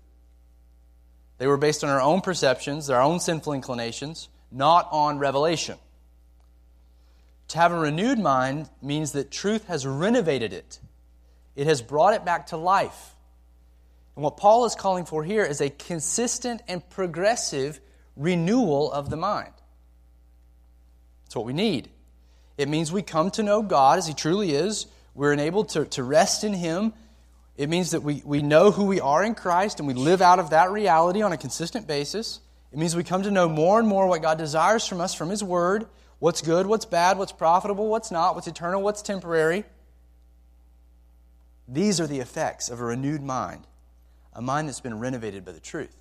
They 1.38 1.48
were 1.48 1.58
based 1.58 1.84
on 1.84 1.90
our 1.90 2.02
own 2.02 2.22
perceptions, 2.22 2.90
our 2.90 3.02
own 3.02 3.20
sinful 3.20 3.54
inclinations, 3.54 4.28
not 4.52 4.88
on 4.92 5.20
revelation. 5.20 5.78
To 7.50 7.58
have 7.58 7.72
a 7.72 7.80
renewed 7.80 8.20
mind 8.20 8.70
means 8.82 9.14
that 9.14 9.32
truth 9.32 9.68
has 9.68 9.86
renovated 9.86 10.54
it, 10.54 10.80
it 11.56 11.68
has 11.68 11.82
brought 11.82 12.14
it 12.14 12.26
back 12.26 12.48
to 12.48 12.58
life. 12.58 13.16
And 14.16 14.24
what 14.24 14.38
Paul 14.38 14.66
is 14.66 14.76
calling 14.76 15.06
for 15.06 15.24
here 15.24 15.46
is 15.46 15.62
a 15.62 15.70
consistent 15.70 16.62
and 16.68 16.88
progressive 16.90 17.80
renewal 18.18 18.92
of 18.92 19.10
the 19.10 19.16
mind. 19.16 19.54
That's 21.24 21.38
what 21.38 21.46
we 21.46 21.54
need. 21.54 21.90
It 22.58 22.68
means 22.68 22.92
we 22.92 23.02
come 23.02 23.32
to 23.32 23.44
know 23.44 23.62
God 23.62 23.98
as 23.98 24.08
He 24.08 24.14
truly 24.14 24.52
is. 24.52 24.88
We're 25.16 25.32
enabled 25.32 25.70
to, 25.70 25.86
to 25.86 26.04
rest 26.04 26.44
in 26.44 26.54
Him. 26.54 26.94
It 27.60 27.68
means 27.68 27.92
that 27.92 28.04
we, 28.04 28.24
we 28.24 28.42
know 28.42 28.72
who 28.72 28.86
we 28.86 29.02
are 29.02 29.22
in 29.22 29.36
Christ 29.36 29.80
and 29.80 29.88
we 29.88 29.94
live 29.94 30.22
out 30.22 30.40
of 30.40 30.52
that 30.52 30.72
reality 30.72 31.22
on 31.22 31.34
a 31.34 31.38
consistent 31.38 31.88
basis. 31.88 32.40
It 32.72 32.80
means 32.80 32.96
we 32.96 33.04
come 33.04 33.24
to 33.24 33.32
know 33.32 33.50
more 33.50 33.80
and 33.80 33.88
more 33.88 34.08
what 34.08 34.22
God 34.22 34.38
desires 34.38 34.88
from 34.88 35.02
us 35.02 35.14
from 35.14 35.30
His 35.30 35.44
Word 35.44 35.86
what's 36.20 36.42
good, 36.42 36.68
what's 36.68 36.86
bad, 36.86 37.18
what's 37.18 37.34
profitable, 37.34 37.90
what's 37.90 38.12
not, 38.12 38.36
what's 38.36 38.48
eternal, 38.48 38.82
what's 38.82 39.02
temporary. 39.02 39.66
These 41.68 42.00
are 42.00 42.08
the 42.08 42.20
effects 42.20 42.70
of 42.70 42.80
a 42.80 42.84
renewed 42.86 43.22
mind, 43.22 43.68
a 44.32 44.42
mind 44.42 44.70
that's 44.70 44.80
been 44.80 44.98
renovated 44.98 45.44
by 45.44 45.52
the 45.52 45.60
truth. 45.60 45.96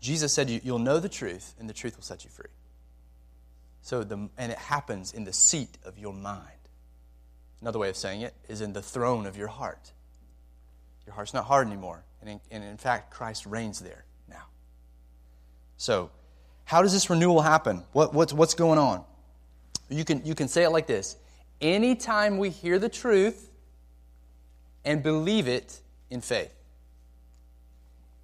Jesus 0.00 0.32
said, 0.32 0.48
You'll 0.48 0.78
know 0.78 0.98
the 0.98 1.10
truth, 1.10 1.54
and 1.60 1.68
the 1.68 1.74
truth 1.74 1.94
will 1.94 2.02
set 2.02 2.24
you 2.24 2.30
free. 2.30 2.50
So 3.82 4.02
the, 4.02 4.30
and 4.38 4.50
it 4.50 4.58
happens 4.58 5.12
in 5.12 5.24
the 5.24 5.32
seat 5.34 5.76
of 5.84 5.98
your 5.98 6.14
mind. 6.14 6.42
Another 7.60 7.78
way 7.78 7.90
of 7.90 7.96
saying 7.96 8.22
it 8.22 8.32
is 8.48 8.62
in 8.62 8.72
the 8.72 8.82
throne 8.82 9.26
of 9.26 9.36
your 9.36 9.48
heart. 9.48 9.92
Your 11.06 11.14
heart's 11.14 11.32
not 11.32 11.44
hard 11.44 11.66
anymore. 11.66 12.04
And 12.20 12.30
in, 12.30 12.40
and 12.50 12.64
in 12.64 12.76
fact, 12.76 13.12
Christ 13.12 13.46
reigns 13.46 13.80
there 13.80 14.04
now. 14.28 14.44
So, 15.76 16.10
how 16.64 16.82
does 16.82 16.92
this 16.92 17.08
renewal 17.08 17.42
happen? 17.42 17.84
What, 17.92 18.12
what's, 18.12 18.32
what's 18.32 18.54
going 18.54 18.78
on? 18.78 19.04
You 19.88 20.04
can, 20.04 20.24
you 20.26 20.34
can 20.34 20.48
say 20.48 20.64
it 20.64 20.70
like 20.70 20.86
this 20.86 21.16
Anytime 21.60 22.38
we 22.38 22.50
hear 22.50 22.78
the 22.78 22.88
truth 22.88 23.50
and 24.84 25.02
believe 25.02 25.48
it 25.48 25.80
in 26.10 26.20
faith, 26.20 26.52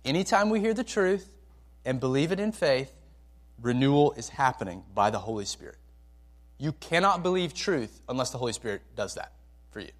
anytime 0.05 0.51
we 0.51 0.61
hear 0.61 0.75
the 0.75 0.85
truth 0.85 1.33
and 1.85 2.01
believe 2.01 2.33
it 2.33 2.41
in 2.41 2.53
faith, 2.53 2.93
renewal 3.61 4.13
is 4.13 4.29
happening 4.29 4.83
by 4.95 5.11
the 5.11 5.19
Holy 5.19 5.45
Spirit. 5.45 5.77
You 6.59 6.73
cannot 6.73 7.23
believe 7.23 7.55
truth 7.55 8.01
unless 8.09 8.31
the 8.31 8.39
Holy 8.39 8.53
Spirit 8.53 8.83
does 8.97 9.15
that 9.15 9.33
for 9.71 9.81
you. 9.81 9.91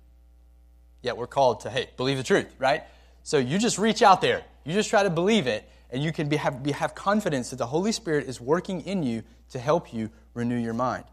Yet 1.03 1.17
we're 1.17 1.27
called 1.27 1.61
to, 1.61 1.71
hey, 1.71 1.91
believe 1.97 2.17
the 2.17 2.23
truth, 2.23 2.55
right? 2.59 2.83
So 3.23 3.39
you 3.39 3.59
just 3.59 3.79
reach 3.79 4.03
out 4.03 4.21
there. 4.21 4.43
You 4.65 4.73
just 4.73 4.89
try 4.89 5.03
to 5.03 5.11
believe 5.11 5.47
it, 5.47 5.69
and 5.91 6.03
you 6.03 6.13
can 6.13 6.29
be, 6.29 6.37
have, 6.37 6.63
be, 6.63 6.73
have 6.73 6.95
confidence 6.95 7.51
that 7.51 7.57
the 7.57 7.67
Holy 7.67 7.93
Spirit 7.93 8.29
is 8.29 8.41
working 8.41 8.83
in 8.83 9.03
you 9.03 9.23
to 9.51 9.59
help 9.59 9.93
you 9.93 10.11
renew 10.35 10.57
your 10.57 10.75
mind. 10.75 11.05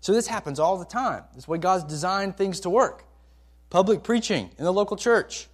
So 0.00 0.12
this 0.12 0.26
happens 0.26 0.60
all 0.60 0.78
the 0.78 0.84
time. 0.84 1.24
This 1.34 1.44
is 1.44 1.48
way 1.48 1.58
God's 1.58 1.84
designed 1.84 2.36
things 2.36 2.60
to 2.60 2.70
work. 2.70 3.04
Public 3.70 4.02
preaching 4.02 4.50
in 4.58 4.64
the 4.64 4.72
local 4.72 4.96
church. 4.96 5.48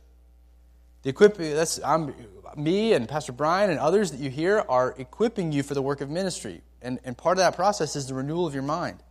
The 1.03 1.11
equip, 1.11 1.37
that's, 1.37 1.81
I'm 1.83 2.15
me 2.57 2.93
and 2.93 3.09
Pastor 3.09 3.33
Brian 3.33 3.71
and 3.71 3.79
others 3.79 4.11
that 4.11 4.21
you 4.21 4.29
hear 4.29 4.65
are 4.69 4.95
equipping 4.99 5.53
you 5.53 5.63
for 5.63 5.75
the 5.75 5.83
work 5.83 6.01
of 6.01 6.11
ministry. 6.11 6.63
And, 6.83 6.99
and 7.05 7.17
part 7.17 7.39
of 7.39 7.45
that 7.45 7.57
process 7.57 7.97
is 7.97 8.07
the 8.07 8.15
renewal 8.15 8.47
of 8.47 8.55
your 8.55 8.63
mind. 8.63 9.03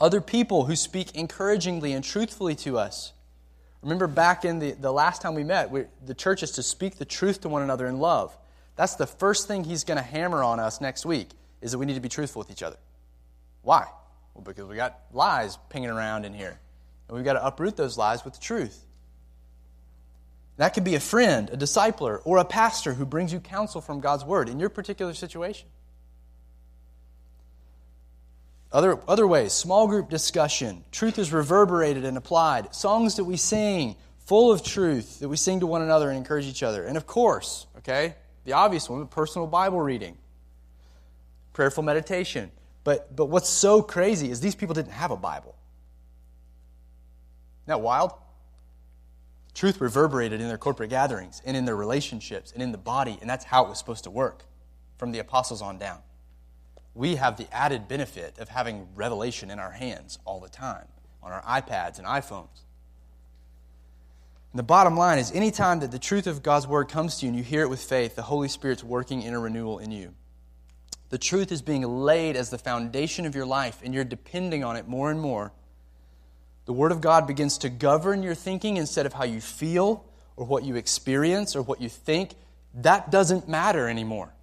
Other 0.00 0.20
people 0.20 0.66
who 0.66 0.76
speak 0.76 1.16
encouragingly 1.16 1.92
and 1.92 2.04
truthfully 2.04 2.54
to 2.56 2.78
us. 2.78 3.12
Remember 3.82 4.06
back 4.06 4.44
in 4.44 4.58
the, 4.58 4.72
the 4.72 4.92
last 4.92 5.22
time 5.22 5.34
we 5.34 5.44
met, 5.44 5.70
we, 5.70 5.84
the 6.04 6.14
church 6.14 6.42
is 6.42 6.52
to 6.52 6.62
speak 6.62 6.96
the 6.96 7.04
truth 7.04 7.42
to 7.42 7.48
one 7.48 7.62
another 7.62 7.86
in 7.86 7.98
love. 7.98 8.36
That's 8.76 8.96
the 8.96 9.06
first 9.06 9.46
thing 9.46 9.64
he's 9.64 9.84
going 9.84 9.98
to 9.98 10.02
hammer 10.02 10.42
on 10.42 10.60
us 10.60 10.80
next 10.80 11.06
week, 11.06 11.30
is 11.60 11.72
that 11.72 11.78
we 11.78 11.86
need 11.86 11.94
to 11.94 12.00
be 12.00 12.08
truthful 12.08 12.40
with 12.40 12.50
each 12.50 12.62
other. 12.62 12.76
Why? 13.62 13.86
Well, 14.34 14.42
because 14.42 14.66
we 14.66 14.76
got 14.76 14.98
lies 15.12 15.58
pinging 15.68 15.90
around 15.90 16.24
in 16.24 16.34
here. 16.34 16.58
And 17.08 17.16
we've 17.16 17.24
got 17.24 17.34
to 17.34 17.44
uproot 17.44 17.76
those 17.76 17.96
lies 17.96 18.24
with 18.24 18.34
the 18.34 18.40
truth. 18.40 18.84
That 20.56 20.74
could 20.74 20.84
be 20.84 20.96
a 20.96 21.00
friend, 21.00 21.48
a 21.50 21.56
discipler, 21.56 22.20
or 22.24 22.38
a 22.38 22.44
pastor 22.44 22.94
who 22.94 23.06
brings 23.06 23.32
you 23.32 23.38
counsel 23.38 23.80
from 23.80 24.00
God's 24.00 24.24
word 24.24 24.48
in 24.48 24.58
your 24.58 24.68
particular 24.68 25.14
situation. 25.14 25.68
Other, 28.70 29.00
other 29.08 29.26
ways, 29.26 29.52
small 29.52 29.88
group 29.88 30.10
discussion. 30.10 30.84
Truth 30.92 31.18
is 31.18 31.32
reverberated 31.32 32.04
and 32.04 32.16
applied. 32.16 32.74
Songs 32.74 33.16
that 33.16 33.24
we 33.24 33.36
sing, 33.36 33.96
full 34.18 34.52
of 34.52 34.62
truth, 34.62 35.20
that 35.20 35.28
we 35.28 35.36
sing 35.36 35.60
to 35.60 35.66
one 35.66 35.80
another 35.80 36.08
and 36.10 36.18
encourage 36.18 36.44
each 36.44 36.62
other. 36.62 36.84
And 36.84 36.96
of 36.96 37.06
course, 37.06 37.66
okay, 37.78 38.16
the 38.44 38.52
obvious 38.52 38.88
one, 38.88 39.06
personal 39.06 39.46
Bible 39.46 39.80
reading, 39.80 40.18
prayerful 41.54 41.82
meditation. 41.82 42.50
But, 42.84 43.14
but 43.16 43.26
what's 43.26 43.48
so 43.48 43.82
crazy 43.82 44.30
is 44.30 44.40
these 44.40 44.54
people 44.54 44.74
didn't 44.74 44.92
have 44.92 45.10
a 45.10 45.16
Bible. 45.16 45.54
Isn't 47.64 47.68
that 47.68 47.80
wild? 47.80 48.12
Truth 49.54 49.80
reverberated 49.80 50.40
in 50.40 50.48
their 50.48 50.58
corporate 50.58 50.90
gatherings 50.90 51.42
and 51.44 51.56
in 51.56 51.64
their 51.64 51.74
relationships 51.74 52.52
and 52.52 52.62
in 52.62 52.70
the 52.70 52.78
body, 52.78 53.18
and 53.20 53.28
that's 53.28 53.44
how 53.44 53.64
it 53.64 53.68
was 53.70 53.78
supposed 53.78 54.04
to 54.04 54.10
work 54.10 54.44
from 54.98 55.10
the 55.10 55.18
apostles 55.18 55.62
on 55.62 55.78
down. 55.78 55.98
We 56.98 57.14
have 57.14 57.36
the 57.36 57.46
added 57.54 57.86
benefit 57.86 58.40
of 58.40 58.48
having 58.48 58.88
revelation 58.96 59.52
in 59.52 59.60
our 59.60 59.70
hands 59.70 60.18
all 60.24 60.40
the 60.40 60.48
time 60.48 60.86
on 61.22 61.30
our 61.30 61.42
iPads 61.42 61.98
and 61.98 62.08
iPhones. 62.08 62.64
And 64.50 64.58
the 64.58 64.64
bottom 64.64 64.96
line 64.96 65.20
is 65.20 65.30
anytime 65.30 65.78
that 65.78 65.92
the 65.92 66.00
truth 66.00 66.26
of 66.26 66.42
God's 66.42 66.66
word 66.66 66.88
comes 66.88 67.18
to 67.18 67.24
you 67.24 67.28
and 67.28 67.38
you 67.38 67.44
hear 67.44 67.62
it 67.62 67.70
with 67.70 67.80
faith, 67.80 68.16
the 68.16 68.22
Holy 68.22 68.48
Spirit's 68.48 68.82
working 68.82 69.22
in 69.22 69.32
a 69.32 69.38
renewal 69.38 69.78
in 69.78 69.92
you. 69.92 70.12
The 71.10 71.18
truth 71.18 71.52
is 71.52 71.62
being 71.62 71.82
laid 71.82 72.34
as 72.34 72.50
the 72.50 72.58
foundation 72.58 73.26
of 73.26 73.36
your 73.36 73.46
life, 73.46 73.78
and 73.84 73.94
you're 73.94 74.02
depending 74.02 74.64
on 74.64 74.74
it 74.74 74.88
more 74.88 75.08
and 75.08 75.20
more. 75.20 75.52
The 76.64 76.72
Word 76.72 76.90
of 76.90 77.00
God 77.00 77.28
begins 77.28 77.58
to 77.58 77.68
govern 77.68 78.24
your 78.24 78.34
thinking 78.34 78.76
instead 78.76 79.06
of 79.06 79.12
how 79.12 79.22
you 79.22 79.40
feel 79.40 80.04
or 80.34 80.46
what 80.46 80.64
you 80.64 80.74
experience 80.74 81.54
or 81.54 81.62
what 81.62 81.80
you 81.80 81.88
think. 81.88 82.32
That 82.74 83.12
doesn't 83.12 83.48
matter 83.48 83.88
anymore. 83.88 84.34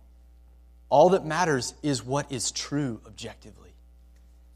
All 0.90 1.10
that 1.10 1.26
matters 1.26 1.74
is 1.82 2.04
what 2.04 2.32
is 2.32 2.52
true 2.52 3.02
objectively. 3.06 3.74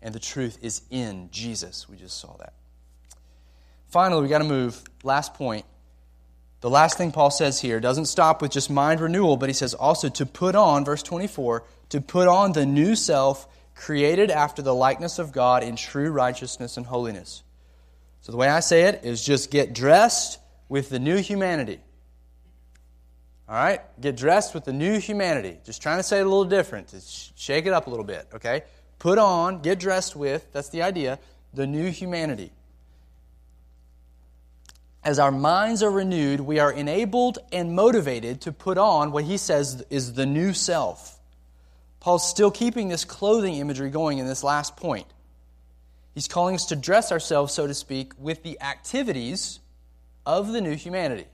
And 0.01 0.13
the 0.13 0.19
truth 0.19 0.59
is 0.61 0.82
in 0.89 1.30
Jesus. 1.32 1.89
We 1.89 1.97
just 1.97 2.19
saw 2.19 2.38
that. 2.38 2.53
Finally, 3.89 4.21
we 4.23 4.27
got 4.30 4.39
to 4.39 4.43
move. 4.43 4.82
Last 5.03 5.34
point. 5.34 5.65
The 6.61 6.69
last 6.69 6.97
thing 6.97 7.11
Paul 7.11 7.32
says 7.32 7.59
here 7.59 7.80
doesn't 7.80 8.05
stop 8.05 8.41
with 8.41 8.51
just 8.51 8.69
mind 8.69 8.99
renewal, 8.99 9.38
but 9.38 9.49
he 9.49 9.53
says 9.53 9.73
also 9.73 10.09
to 10.09 10.25
put 10.25 10.55
on, 10.55 10.84
verse 10.84 11.01
24, 11.01 11.63
to 11.89 12.01
put 12.01 12.27
on 12.27 12.51
the 12.51 12.65
new 12.65 12.95
self 12.95 13.47
created 13.75 14.30
after 14.30 14.61
the 14.61 14.75
likeness 14.75 15.19
of 15.19 15.32
God 15.32 15.63
in 15.63 15.77
true 15.77 16.11
righteousness 16.11 16.75
and 16.75 16.86
holiness. 16.86 17.43
So 18.21 18.34
the 18.34 18.38
way 18.38 18.49
I 18.49 18.59
say 18.59 18.84
it 18.84 19.05
is 19.05 19.23
just 19.23 19.51
get 19.51 19.73
dressed 19.73 20.39
with 20.67 20.89
the 20.89 20.99
new 20.99 21.17
humanity. 21.17 21.80
All 23.50 23.56
right? 23.56 23.82
Get 24.00 24.16
dressed 24.16 24.54
with 24.54 24.66
the 24.66 24.74
new 24.74 25.00
humanity. 25.00 25.58
Just 25.66 25.82
trying 25.82 25.97
to 25.97 26.04
say 26.04 26.20
it 26.20 26.22
a 26.22 26.30
little 26.30 26.45
different. 26.45 26.89
Just 26.89 27.38
shake 27.38 27.66
it 27.66 27.74
up 27.74 27.88
a 27.88 27.89
little 27.89 28.06
bit, 28.06 28.28
okay? 28.36 28.62
Put 29.00 29.18
on, 29.18 29.62
get 29.64 29.80
dressed 29.80 30.16
with, 30.16 30.47
that's 30.54 30.70
the 30.70 30.84
idea, 30.84 31.18
the 31.54 31.66
new 31.66 31.89
humanity. 31.89 32.52
As 35.04 35.18
our 35.18 35.32
minds 35.32 35.82
are 35.82 35.89
renewed, 35.89 36.41
we 36.41 36.60
are 36.60 36.72
enabled 36.72 37.39
and 37.52 37.74
motivated 37.74 38.41
to 38.41 38.52
put 38.52 38.78
on 38.78 39.12
what 39.12 39.24
he 39.24 39.38
says 39.38 39.84
is 39.89 40.14
the 40.14 40.28
new 40.28 40.54
self. 40.54 41.18
Paul's 42.02 42.30
still 42.30 42.52
keeping 42.52 42.89
this 42.89 43.04
clothing 43.04 43.56
imagery 43.56 43.89
going 43.89 44.20
in 44.20 44.28
this 44.28 44.43
last 44.43 44.78
point. 44.78 45.08
He's 46.14 46.28
calling 46.28 46.54
us 46.54 46.66
to 46.68 46.76
dress 46.76 47.12
ourselves, 47.12 47.54
so 47.54 47.66
to 47.66 47.74
speak, 47.74 48.14
with 48.20 48.43
the 48.43 48.62
activities 48.62 49.60
of 50.26 50.52
the 50.52 50.62
new 50.62 50.76
humanity. 50.76 51.26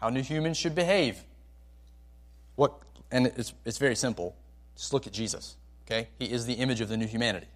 How 0.00 0.08
new 0.08 0.22
humans 0.22 0.56
should 0.56 0.74
behave. 0.74 1.22
What, 2.56 2.72
and 3.10 3.26
it's, 3.26 3.52
it's 3.64 3.78
very 3.78 3.96
simple. 3.96 4.34
Just 4.76 4.92
look 4.92 5.06
at 5.06 5.12
Jesus. 5.12 5.56
Okay? 5.86 6.08
He 6.18 6.26
is 6.26 6.46
the 6.46 6.54
image 6.54 6.80
of 6.80 6.88
the 6.88 6.96
new 6.96 7.06
humanity. 7.06 7.48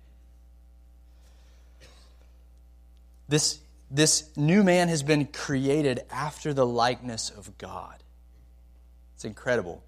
This, 3.28 3.60
this 3.90 4.28
new 4.36 4.62
man 4.62 4.88
has 4.88 5.02
been 5.02 5.26
created 5.26 6.00
after 6.10 6.52
the 6.52 6.66
likeness 6.66 7.30
of 7.30 7.56
God. 7.56 8.02
It's 9.14 9.24
incredible. 9.24 9.82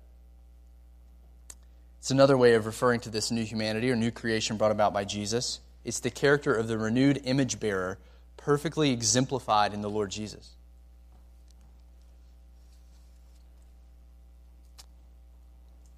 It's 1.99 2.11
another 2.11 2.39
way 2.39 2.55
of 2.55 2.65
referring 2.65 3.01
to 3.01 3.11
this 3.11 3.31
new 3.31 3.45
humanity 3.45 3.91
or 3.91 3.97
new 3.97 4.11
creation 4.11 4.57
brought 4.57 4.71
about 4.71 4.95
by 4.95 5.05
Jesus. 5.05 5.61
It's 5.85 6.01
the 6.01 6.11
character 6.11 6.55
of 6.55 6.69
the 6.69 6.79
renewed 6.79 7.21
image 7.25 7.61
bearer, 7.61 7.99
perfectly 8.37 8.93
exemplified 8.93 9.75
in 9.75 9.83
the 9.83 9.91
Lord 9.91 10.11
Jesus. 10.11 10.56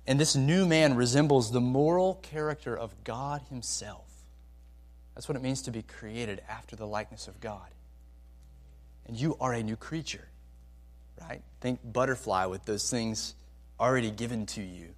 And 0.09 0.19
this 0.19 0.35
new 0.35 0.67
man 0.67 0.97
resembles 0.97 1.53
the 1.53 1.61
moral 1.61 2.15
character 2.15 2.75
of 2.75 3.05
God 3.05 3.43
Himself. 3.51 4.07
That's 5.15 5.29
what 5.29 5.37
it 5.37 5.43
means 5.43 5.61
to 5.63 5.71
be 5.71 5.83
created 5.83 6.41
after 6.49 6.77
the 6.77 6.87
likeness 6.87 7.29
of 7.29 7.41
God. 7.41 7.69
And 9.07 9.15
you 9.15 9.37
are 9.39 9.53
a 9.53 9.63
new 9.63 9.77
creature, 9.77 10.27
right? 11.21 11.43
Think 11.61 11.81
butterfly 11.85 12.47
with 12.47 12.65
those 12.65 12.91
things 12.91 13.35
already 13.79 14.11
given 14.11 14.47
to 14.47 14.63
you. 14.63 14.95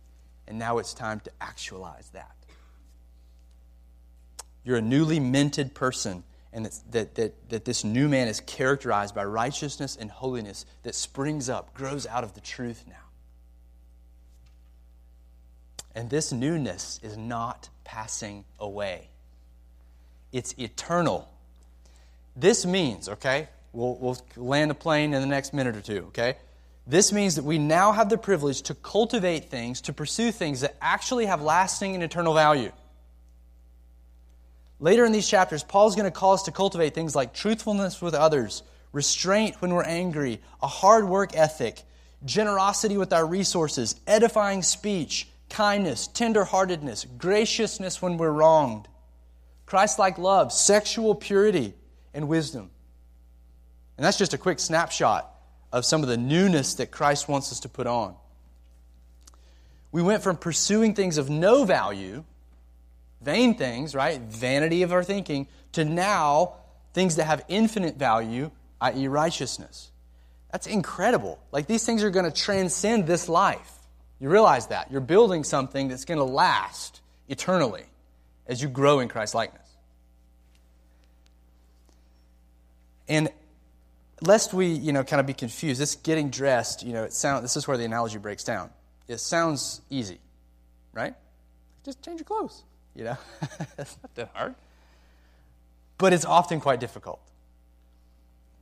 And 0.46 0.60
now 0.60 0.78
it's 0.78 0.94
time 0.94 1.18
to 1.20 1.30
actualize 1.40 2.08
that. 2.10 2.36
You're 4.62 4.76
a 4.76 4.82
newly 4.82 5.18
minted 5.18 5.74
person, 5.74 6.22
and 6.52 6.66
that, 6.92 7.16
that, 7.16 7.50
that 7.50 7.64
this 7.64 7.82
new 7.82 8.08
man 8.08 8.28
is 8.28 8.38
characterized 8.38 9.16
by 9.16 9.24
righteousness 9.24 9.96
and 10.00 10.08
holiness 10.08 10.66
that 10.84 10.94
springs 10.94 11.48
up, 11.48 11.74
grows 11.74 12.06
out 12.06 12.22
of 12.22 12.34
the 12.34 12.40
truth 12.40 12.84
now. 12.86 13.09
And 15.94 16.08
this 16.08 16.32
newness 16.32 17.00
is 17.02 17.16
not 17.16 17.68
passing 17.84 18.44
away, 18.58 19.08
it's 20.32 20.54
eternal. 20.58 21.28
This 22.36 22.64
means, 22.64 23.08
okay, 23.08 23.48
we'll, 23.72 23.96
we'll 23.96 24.18
land 24.36 24.70
the 24.70 24.74
plane 24.74 25.12
in 25.12 25.20
the 25.20 25.26
next 25.26 25.52
minute 25.52 25.76
or 25.76 25.80
two, 25.80 26.04
okay? 26.08 26.36
This 26.86 27.12
means 27.12 27.34
that 27.34 27.44
we 27.44 27.58
now 27.58 27.92
have 27.92 28.08
the 28.08 28.16
privilege 28.16 28.62
to 28.62 28.74
cultivate 28.74 29.50
things, 29.50 29.80
to 29.82 29.92
pursue 29.92 30.32
things 30.32 30.60
that 30.60 30.76
actually 30.80 31.26
have 31.26 31.42
lasting 31.42 31.94
and 31.94 32.02
eternal 32.02 32.34
value. 32.34 32.72
Later 34.78 35.04
in 35.04 35.12
these 35.12 35.28
chapters, 35.28 35.62
Paul's 35.62 35.94
going 35.94 36.10
to 36.10 36.10
call 36.10 36.32
us 36.32 36.44
to 36.44 36.52
cultivate 36.52 36.94
things 36.94 37.14
like 37.14 37.34
truthfulness 37.34 38.00
with 38.00 38.14
others, 38.14 38.62
restraint 38.92 39.60
when 39.60 39.74
we're 39.74 39.84
angry, 39.84 40.40
a 40.62 40.66
hard 40.66 41.06
work 41.06 41.36
ethic, 41.36 41.82
generosity 42.24 42.96
with 42.96 43.12
our 43.12 43.26
resources, 43.26 43.96
edifying 44.06 44.62
speech, 44.62 45.28
kindness, 45.50 46.08
tenderheartedness, 46.08 47.06
graciousness 47.18 48.00
when 48.00 48.16
we're 48.16 48.30
wronged, 48.30 48.88
Christ 49.66 49.98
like 49.98 50.18
love, 50.18 50.52
sexual 50.52 51.14
purity, 51.14 51.74
and 52.14 52.28
wisdom. 52.28 52.70
And 53.96 54.04
that's 54.04 54.16
just 54.16 54.32
a 54.32 54.38
quick 54.38 54.58
snapshot 54.58 55.30
of 55.72 55.84
some 55.84 56.02
of 56.02 56.08
the 56.08 56.16
newness 56.16 56.74
that 56.74 56.90
Christ 56.90 57.28
wants 57.28 57.52
us 57.52 57.60
to 57.60 57.68
put 57.68 57.86
on. 57.86 58.16
We 59.92 60.02
went 60.02 60.22
from 60.22 60.36
pursuing 60.36 60.94
things 60.94 61.18
of 61.18 61.28
no 61.28 61.64
value, 61.64 62.24
vain 63.20 63.56
things, 63.56 63.94
right? 63.94 64.20
Vanity 64.20 64.82
of 64.82 64.92
our 64.92 65.04
thinking, 65.04 65.48
to 65.72 65.84
now 65.84 66.54
things 66.94 67.16
that 67.16 67.24
have 67.24 67.44
infinite 67.48 67.96
value, 67.96 68.50
i.e., 68.80 69.08
righteousness. 69.08 69.90
That's 70.50 70.66
incredible. 70.66 71.38
Like 71.52 71.66
these 71.66 71.84
things 71.84 72.02
are 72.02 72.10
going 72.10 72.24
to 72.24 72.32
transcend 72.32 73.06
this 73.06 73.28
life. 73.28 73.79
You 74.20 74.28
realize 74.28 74.66
that. 74.68 74.92
You're 74.92 75.00
building 75.00 75.44
something 75.44 75.88
that's 75.88 76.04
going 76.04 76.18
to 76.18 76.24
last 76.24 77.00
eternally 77.28 77.84
as 78.46 78.62
you 78.62 78.68
grow 78.68 79.00
in 79.00 79.08
Christ's 79.08 79.34
likeness. 79.34 79.66
And 83.08 83.30
lest 84.20 84.52
we, 84.52 84.66
you 84.66 84.92
know, 84.92 85.02
kind 85.02 85.20
of 85.20 85.26
be 85.26 85.32
confused, 85.32 85.80
this 85.80 85.96
getting 85.96 86.30
dressed, 86.30 86.82
you 86.84 86.92
know, 86.92 87.04
it 87.04 87.12
sound, 87.12 87.42
this 87.42 87.56
is 87.56 87.66
where 87.66 87.76
the 87.76 87.84
analogy 87.84 88.18
breaks 88.18 88.44
down. 88.44 88.70
It 89.08 89.18
sounds 89.18 89.80
easy, 89.90 90.20
right? 90.92 91.14
Just 91.84 92.02
change 92.04 92.20
your 92.20 92.26
clothes, 92.26 92.62
you 92.94 93.04
know? 93.04 93.16
That's 93.76 93.96
not 94.02 94.14
that 94.14 94.30
hard. 94.34 94.54
But 95.98 96.12
it's 96.12 96.24
often 96.24 96.60
quite 96.60 96.78
difficult. 96.78 97.20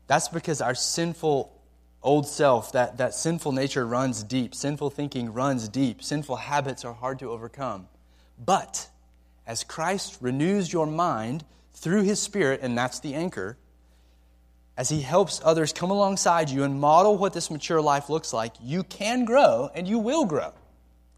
That's 0.07 0.29
because 0.29 0.61
our 0.61 0.75
sinful 0.75 1.53
old 2.03 2.27
self, 2.27 2.73
that, 2.73 2.99
that 2.99 3.15
sinful 3.15 3.53
nature 3.53 3.87
runs 3.87 4.23
deep. 4.23 4.55
Sinful 4.55 4.91
thinking 4.91 5.33
runs 5.33 5.69
deep. 5.69 6.03
Sinful 6.03 6.37
habits 6.37 6.85
are 6.85 6.95
hard 6.95 7.19
to 7.21 7.31
overcome. 7.31 7.89
But 8.43 8.89
as 9.47 9.65
Christ 9.65 10.19
renews 10.21 10.73
your 10.73 10.87
mind 10.87 11.45
through 11.75 12.03
his 12.03 12.21
Spirit, 12.21 12.61
and 12.63 12.77
that's 12.77 13.01
the 13.01 13.15
anchor, 13.15 13.57
as 14.77 14.89
he 14.89 15.01
helps 15.01 15.41
others 15.45 15.73
come 15.73 15.91
alongside 15.91 16.51
you 16.51 16.63
and 16.63 16.81
model 16.81 17.17
what 17.17 17.33
this 17.33 17.51
mature 17.51 17.81
life 17.81 18.09
looks 18.09 18.33
like, 18.33 18.53
you 18.61 18.85
can 18.85 19.25
grow 19.25 19.71
and 19.75 19.89
you 19.89 19.99
will 19.99 20.25
grow. 20.25 20.53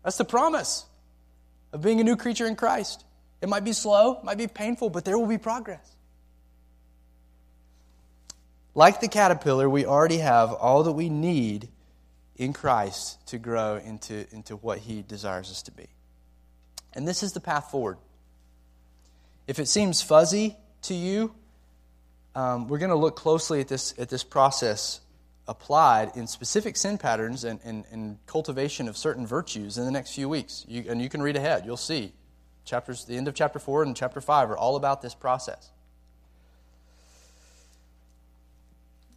That's 0.03 0.17
the 0.17 0.25
promise 0.25 0.87
of 1.73 1.83
being 1.83 2.01
a 2.01 2.05
new 2.05 2.17
creature 2.17 2.47
in 2.47 2.57
Christ. 2.57 3.05
It 3.43 3.49
might 3.49 3.65
be 3.65 3.75
slow, 3.75 4.19
it 4.19 4.25
might 4.25 4.39
be 4.39 4.47
painful, 4.47 4.89
but 4.91 5.05
there 5.05 5.19
will 5.19 5.27
be 5.27 5.39
progress. 5.39 5.95
Like 8.75 9.01
the 9.01 9.09
caterpillar, 9.09 9.69
we 9.69 9.85
already 9.85 10.19
have 10.19 10.53
all 10.53 10.85
that 10.85 10.93
we 10.93 11.09
need 11.09 11.69
in 12.37 12.53
Christ 12.53 13.25
to 13.29 13.39
grow 13.39 13.77
into, 13.77 14.27
into 14.35 14.57
what 14.57 14.79
He 14.79 15.03
desires 15.03 15.51
us 15.51 15.63
to 15.63 15.73
be. 15.73 15.89
And 16.93 17.07
this 17.07 17.23
is 17.23 17.33
the 17.33 17.41
path 17.41 17.71
forward. 17.71 17.99
If 19.47 19.59
it 19.59 19.67
seems 19.67 20.03
fuzzy 20.03 20.57
to 20.83 20.95
you, 20.95 21.35
um, 22.35 22.69
we're 22.69 22.79
going 22.79 22.91
to 22.91 22.97
look 22.97 23.17
closely 23.17 23.61
at 23.61 23.69
this, 23.69 23.93
at 23.99 24.09
this 24.09 24.23
process 24.23 25.01
applied 25.49 26.13
in 26.15 26.29
specific 26.29 26.77
sin 26.77 26.97
patterns 26.97 27.43
and, 27.43 27.59
and, 27.65 27.85
and 27.91 28.19
cultivation 28.27 28.89
of 28.89 28.97
certain 28.97 29.27
virtues 29.27 29.79
in 29.79 29.85
the 29.85 29.91
next 29.91 30.15
few 30.15 30.29
weeks. 30.29 30.65
You, 30.69 30.85
and 30.89 31.03
you 31.03 31.09
can 31.09 31.21
read 31.21 31.37
ahead, 31.37 31.67
you'll 31.67 31.77
see. 31.77 32.13
Chapters, 32.65 33.05
the 33.05 33.17
end 33.17 33.27
of 33.27 33.35
chapter 33.35 33.59
4 33.59 33.83
and 33.83 33.97
chapter 33.97 34.21
5 34.21 34.51
are 34.51 34.57
all 34.57 34.77
about 34.77 35.03
this 35.03 35.15
process. 35.15 35.71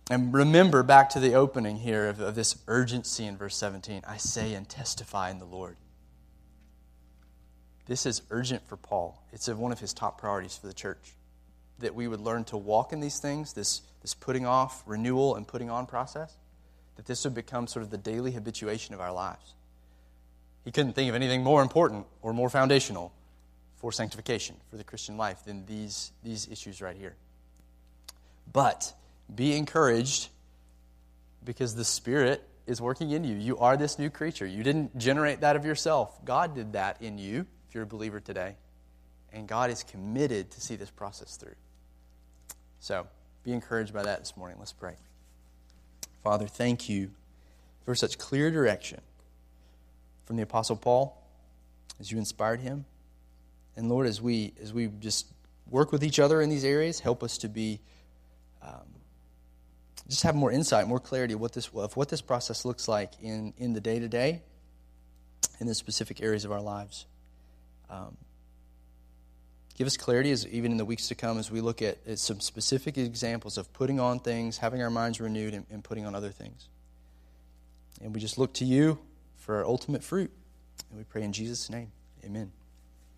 And 0.10 0.34
remember 0.34 0.84
back 0.84 1.10
to 1.12 1.20
the 1.20 1.34
opening 1.34 1.78
here 1.78 2.08
of, 2.10 2.20
of, 2.20 2.36
this 2.36 2.58
urgency 2.68 3.26
in 3.26 3.38
verse 3.38 3.56
17 3.56 4.04
I 4.06 4.18
say 4.18 4.54
and 4.54 4.68
testify 4.68 5.30
in 5.30 5.39
the 5.39 5.45
Lord. 5.45 5.78
This 7.86 8.06
is 8.06 8.22
urgent 8.30 8.68
for 8.68 8.78
Paul. 8.78 9.22
It's 9.32 9.47
one 9.47 9.72
of 9.72 9.80
his 9.80 9.93
top 9.93 10.20
priorities 10.20 10.58
for 10.58 10.68
the 10.68 10.74
church. 10.74 11.14
that 11.80 11.95
we 11.95 12.08
would 12.08 12.22
learn 12.22 12.43
to 12.45 12.58
walk 12.58 12.93
in 12.93 12.99
these 12.99 13.20
things, 13.20 13.54
this, 13.54 13.82
this 14.01 14.14
putting 14.14 14.45
off, 14.45 14.84
renewal, 14.86 15.36
and 15.36 15.47
putting 15.47 15.70
on 15.70 15.86
process, 15.86 16.38
that 16.95 17.06
this 17.06 17.24
would 17.24 17.34
become 17.34 17.68
sort 17.68 17.84
of 17.84 17.89
the 17.89 17.97
daily 17.97 18.32
habituation 18.32 18.93
of 18.93 19.01
our 19.01 19.12
lives. 19.12 19.56
He 20.64 20.72
couldn't 20.72 20.93
think 20.93 21.10
of 21.10 21.16
anything 21.16 21.43
more 21.43 21.62
important 21.62 22.06
or 22.22 22.34
more 22.34 22.49
foundational 22.49 23.12
for 23.76 23.91
sanctification, 23.91 24.56
for 24.70 24.78
the 24.78 24.84
Christian 24.84 25.18
life, 25.18 25.43
than 25.43 25.66
these, 25.66 26.12
these 26.24 26.47
issues 26.49 26.82
right 26.82 26.95
here. 26.95 27.16
But 28.51 28.93
be 29.36 29.56
encouraged 29.56 30.30
because 31.44 31.76
the 31.76 31.86
Spirit 31.86 32.48
is 32.66 32.82
working 32.82 33.12
in 33.12 33.24
you. 33.24 33.36
You 33.36 33.58
are 33.58 33.76
this 33.76 34.00
new 34.00 34.10
creature. 34.10 34.46
You 34.46 34.64
didn't 34.64 34.98
generate 34.98 35.42
that 35.42 35.56
of 35.56 35.66
yourself, 35.66 36.24
God 36.24 36.56
did 36.56 36.74
that 36.74 37.02
in 37.02 37.18
you, 37.18 37.46
if 37.68 37.76
you're 37.76 37.84
a 37.84 37.88
believer 37.88 38.20
today. 38.20 38.56
And 39.32 39.48
God 39.48 39.72
is 39.72 39.84
committed 39.84 40.52
to 40.52 40.62
see 40.62 40.76
this 40.76 40.92
process 40.92 41.38
through. 41.38 41.56
So 42.80 43.08
be 43.44 43.52
encouraged 43.52 43.94
by 43.94 44.04
that 44.04 44.20
this 44.20 44.38
morning. 44.38 44.58
Let's 44.60 44.74
pray. 44.74 44.96
Father, 46.24 46.48
thank 46.48 46.88
you 46.88 47.12
for 47.84 47.96
such 47.96 48.18
clear 48.18 48.52
direction 48.52 49.02
from 50.26 50.38
the 50.38 50.44
Apostle 50.44 50.76
Paul 50.76 51.22
as 52.00 52.12
you 52.12 52.18
inspired 52.18 52.62
him. 52.62 52.86
And 53.76 53.90
Lord, 53.90 54.06
as 54.06 54.22
we 54.22 54.54
as 54.62 54.72
we 54.72 54.88
just 55.00 55.26
work 55.70 55.92
with 55.92 56.04
each 56.04 56.20
other 56.20 56.42
in 56.42 56.50
these 56.50 56.64
areas, 56.64 57.00
help 57.00 57.24
us 57.24 57.40
to 57.40 57.50
be 57.50 57.80
um, 58.62 58.93
just 60.08 60.24
have 60.24 60.36
more 60.36 60.51
insight, 60.51 60.88
more 60.88 60.99
clarity 60.99 61.34
of 61.34 61.39
what 61.39 61.54
this 61.54 61.70
of 61.74 61.95
what 61.95 62.10
this 62.10 62.22
process 62.22 62.66
looks 62.66 62.88
like 62.88 63.14
in 63.22 63.54
in 63.58 63.74
the 63.74 63.82
day 63.82 63.99
to 63.99 64.08
day, 64.08 64.41
in 65.60 65.68
the 65.68 65.76
specific 65.76 66.22
areas 66.22 66.45
of 66.45 66.51
our 66.51 66.62
lives. 66.62 67.06
Um, 67.89 68.18
give 69.76 69.88
us 69.88 69.97
clarity 69.97 70.32
as 70.32 70.47
even 70.47 70.72
in 70.72 70.78
the 70.78 70.86
weeks 70.86 71.08
to 71.10 71.16
come 71.16 71.38
as 71.38 71.51
we 71.51 71.62
look 71.62 71.82
at, 71.82 71.97
at 72.08 72.20
some 72.20 72.39
specific 72.39 72.97
examples 72.97 73.58
of 73.58 73.72
putting 73.74 73.99
on 73.99 74.20
things, 74.20 74.58
having 74.58 74.82
our 74.82 74.89
minds 74.89 75.20
renewed, 75.20 75.54
and, 75.54 75.66
and 75.70 75.84
putting 75.84 76.06
on 76.06 76.16
other 76.16 76.32
things. 76.32 76.68
And 78.01 78.14
we 78.14 78.20
just 78.20 78.38
look 78.38 78.54
to 78.56 78.66
you 78.66 78.99
for 79.38 79.58
our 79.58 79.66
ultimate 79.66 80.04
fruit. 80.04 80.32
And 80.89 80.97
we 80.97 81.04
pray 81.04 81.24
in 81.24 81.34
Jesus' 81.34 81.70
name. 81.70 81.91
Amen. 82.26 82.51